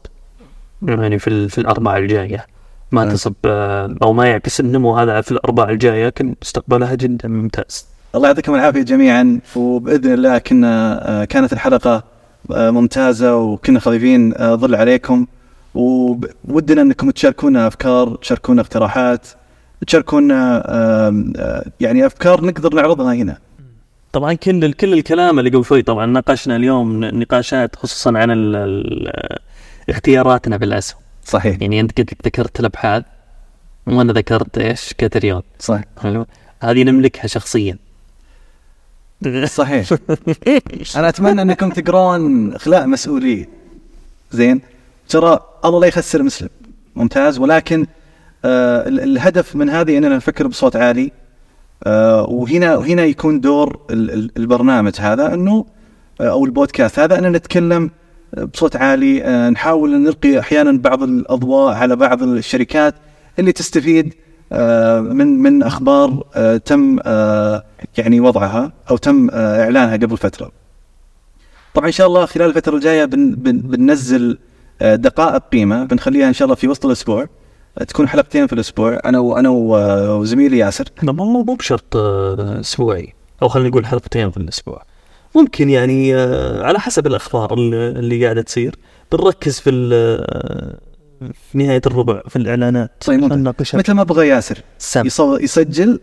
يعني 0.83 1.19
في 1.19 1.49
في 1.49 1.59
الأربعة 1.59 1.97
الجاية. 1.97 2.47
ما. 2.93 3.13
تصب 3.13 3.35
آه، 3.45 3.97
أو 4.03 4.13
ما 4.13 4.27
يعكس 4.27 4.61
النمو 4.61 4.97
هذا 4.97 5.21
في 5.21 5.33
الاربعه 5.33 5.71
الجاية 5.71 6.07
لكن 6.07 6.35
مستقبلها 6.43 6.95
جدا 6.95 7.29
ممتاز. 7.29 7.87
الله 8.15 8.29
يعطيكم 8.29 8.55
العافية 8.55 8.83
جميعا 8.83 9.41
وبإذن 9.57 10.13
الله 10.13 10.39
كنا 10.39 11.01
آه، 11.09 11.25
كانت 11.25 11.53
الحلقة 11.53 12.05
آه، 12.53 12.71
ممتازة 12.71 13.37
وكنا 13.37 13.81
خفيفين 13.81 14.35
ظل 14.57 14.75
عليكم. 14.75 15.27
وودنا 15.75 16.83
أنكم 16.83 17.11
تشاركونا 17.11 17.67
أفكار 17.67 18.17
تشاركونا 18.17 18.61
اقتراحات 18.61 19.27
تشاركونا 19.87 20.63
يعني 21.81 22.07
أفكار 22.07 22.45
نقدر 22.45 22.75
نعرضها 22.75 23.15
هنا. 23.15 23.39
طبعا 24.13 24.35
كل 24.35 24.73
كل 24.73 24.93
الكلام 24.93 25.39
اللي 25.39 25.51
قبل 25.51 25.65
شوي 25.65 25.83
طبعا 25.83 26.07
ناقشنا 26.07 26.57
اليوم 26.57 27.05
نقاشات 27.05 27.77
خصوصا 27.77 28.19
عن 28.19 28.31
اختياراتنا 29.89 30.57
بالاسهم 30.57 31.06
صحيح. 31.27 31.57
يعني 31.61 31.81
أنت 31.81 31.99
قلت 31.99 32.27
ذكرت 32.27 32.61
الأبحاث 32.61 33.05
وأنا 33.87 34.13
ذكرت 34.13 34.59
إيش؟ 34.59 34.95
كاتريون. 34.99 35.43
صح 35.59 35.81
حلو. 36.03 36.27
هذه 36.63 36.83
نملكها 36.83 37.27
شخصيا. 37.27 37.79
صحيح. 39.45 39.89
أنا 40.97 41.09
أتمنى 41.09 41.43
أنكم 41.43 41.71
تقرون 41.71 42.55
اخلاء 42.55 42.87
مسؤولية. 42.87 43.49
زين. 44.33 44.61
ترى 45.09 45.41
الله 45.65 45.81
لا 45.81 45.87
يخسر 45.87 46.23
مسلم. 46.23 46.49
ممتاز. 46.97 47.39
ولكن 47.39 47.87
آه 48.45 48.89
ال- 48.89 49.01
الهدف 49.01 49.57
من 49.57 49.71
هذه 49.71 49.99
أننا 49.99 50.17
نفكر 50.17 50.47
بصوت 50.47 50.77
عالي. 50.77 51.13
آه 51.85 52.23
وهنا 52.23 52.77
وهنا 52.77 53.05
يكون 53.05 53.41
دور 53.41 53.81
ال- 53.91 54.11
ال- 54.11 54.31
البرنامج 54.37 54.95
هذا. 55.01 55.35
أنه 55.35 55.67
آه 56.21 56.31
أو 56.31 56.45
البودكاست 56.45 56.99
هذا 56.99 57.19
أننا 57.19 57.39
نتكلم 57.39 57.91
بصوت 58.53 58.77
عالي 58.77 59.25
آه 59.25 59.51
نحاول 59.51 60.03
نلقي 60.03 60.39
أحيانا 60.39 60.79
بعض 60.79 61.03
الأضواء 61.03 61.75
على 61.75 61.97
بعض 61.97 62.23
الشركات 62.23 62.95
اللي 63.39 63.53
تستفيد 63.53 64.15
آه، 64.53 65.01
من 65.01 65.27
من 65.27 65.63
أخبار 65.63 66.25
آه، 66.35 66.57
تم 66.57 66.99
يعني 67.99 68.21
وضعها 68.21 68.73
أو 68.91 68.97
تم 68.97 69.31
إعلانها 69.31 69.97
قبل 69.97 70.17
فترة. 70.17 70.53
طبعا 71.75 71.87
إن 71.87 71.93
شاء 71.93 72.07
الله 72.07 72.27
خلال 72.27 72.49
الفترة 72.49 72.75
الجاية 72.77 73.05
بن 73.05 73.31
بن 73.31 73.59
بننزل 73.59 74.39
دقائق 74.83 75.43
قيمة 75.53 75.85
بنخليها 75.85 76.29
إن 76.29 76.33
شاء 76.33 76.47
الله 76.47 76.55
في 76.55 76.69
وسط 76.69 76.87
الأسبوع 76.87 77.27
تكون 77.89 78.09
حلقتين 78.09 78.47
في 78.47 78.53
الأسبوع 78.53 79.01
أنا 79.05 79.19
وأنا 79.19 79.49
وزميلي 79.49 80.59
ياسر 80.59 80.85
لا 81.03 81.13
مو 81.13 81.43
مو 81.43 81.55
بشرط 81.55 81.97
أسبوعي 81.97 83.15
أو 83.43 83.49
خلينا 83.49 83.69
نقول 83.69 83.87
حلقتين 83.87 84.31
في 84.31 84.37
الأسبوع 84.37 84.83
ممكن 85.37 85.71
يعني 85.71 86.17
آه، 86.17 86.63
على 86.63 86.81
حسب 86.81 87.07
الأخبار 87.07 87.55
اللي 87.55 88.25
قاعدة 88.25 88.43
تصير. 88.43 88.75
بنركز 89.13 89.61
في 89.61 89.91
آه، 89.93 90.79
في 91.51 91.59
نهاية 91.59 91.83
الربع 91.87 92.23
في 92.29 92.37
الإعلانات. 92.37 92.91
طيب 93.07 93.25
مثل 93.75 93.93
ما 93.93 94.03
بغى 94.03 94.29
ياسر. 94.29 94.59
يسجل 95.41 96.01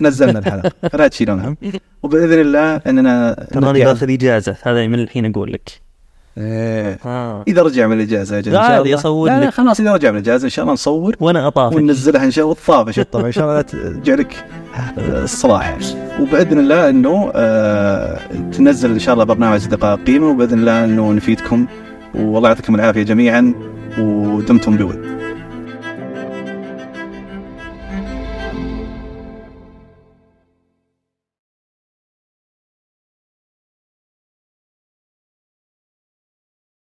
نزلنا 0.00 0.38
الحلقة. 0.38 0.72
فلا 0.92 1.08
تشيلون 1.08 1.40
هم 1.40 1.56
وبإذن 2.02 2.40
الله 2.40 2.76
إننا 2.76 3.46
تراني 3.52 3.84
باخذ 3.84 4.10
إجازة 4.10 4.56
هذا 4.62 4.86
من 4.86 5.00
الحين 5.00 5.30
أقول 5.30 5.52
لك. 5.52 5.85
إيه. 6.38 6.98
آه. 7.06 7.44
إذا 7.48 7.62
رجع 7.62 7.86
من 7.86 7.96
الإجازة 7.96 8.38
أجل 8.38 8.56
إن 8.56 8.66
شاء 8.66 8.82
الله 8.82 8.94
أصور 8.94 9.28
لا 9.28 9.40
لا. 9.40 9.50
خلاص 9.50 9.80
إذا 9.80 9.92
رجع 9.92 10.10
من 10.10 10.16
الإجازة 10.16 10.44
إن 10.44 10.50
شاء 10.50 10.62
الله 10.62 10.72
نصور 10.72 11.16
وأنا 11.20 11.46
اطافك 11.46 11.76
وننزلها 11.76 12.24
إن 12.24 12.30
شاء 12.30 12.44
الله 12.44 12.56
والطافش 12.56 13.00
طبعا 13.12 13.26
إن 13.26 13.32
شاء 13.32 13.44
الله 13.44 13.60
ترجع 13.60 14.14
لك 14.14 14.44
آه، 14.98 15.24
الصلاح 15.24 15.76
وبإذن 16.20 16.58
الله 16.58 16.90
إنه 16.90 17.30
آه، 17.34 18.18
تنزل 18.52 18.90
إن 18.90 18.98
شاء 18.98 19.14
الله 19.14 19.24
برنامج 19.24 19.66
دقائق 19.66 20.04
قيمة 20.06 20.30
وبإذن 20.30 20.58
الله 20.58 20.84
إنه 20.84 21.12
نفيدكم 21.12 21.66
والله 22.14 22.48
يعطيكم 22.48 22.74
العافية 22.74 23.02
جميعا 23.02 23.54
ودمتم 23.98 24.76
بود 24.76 25.06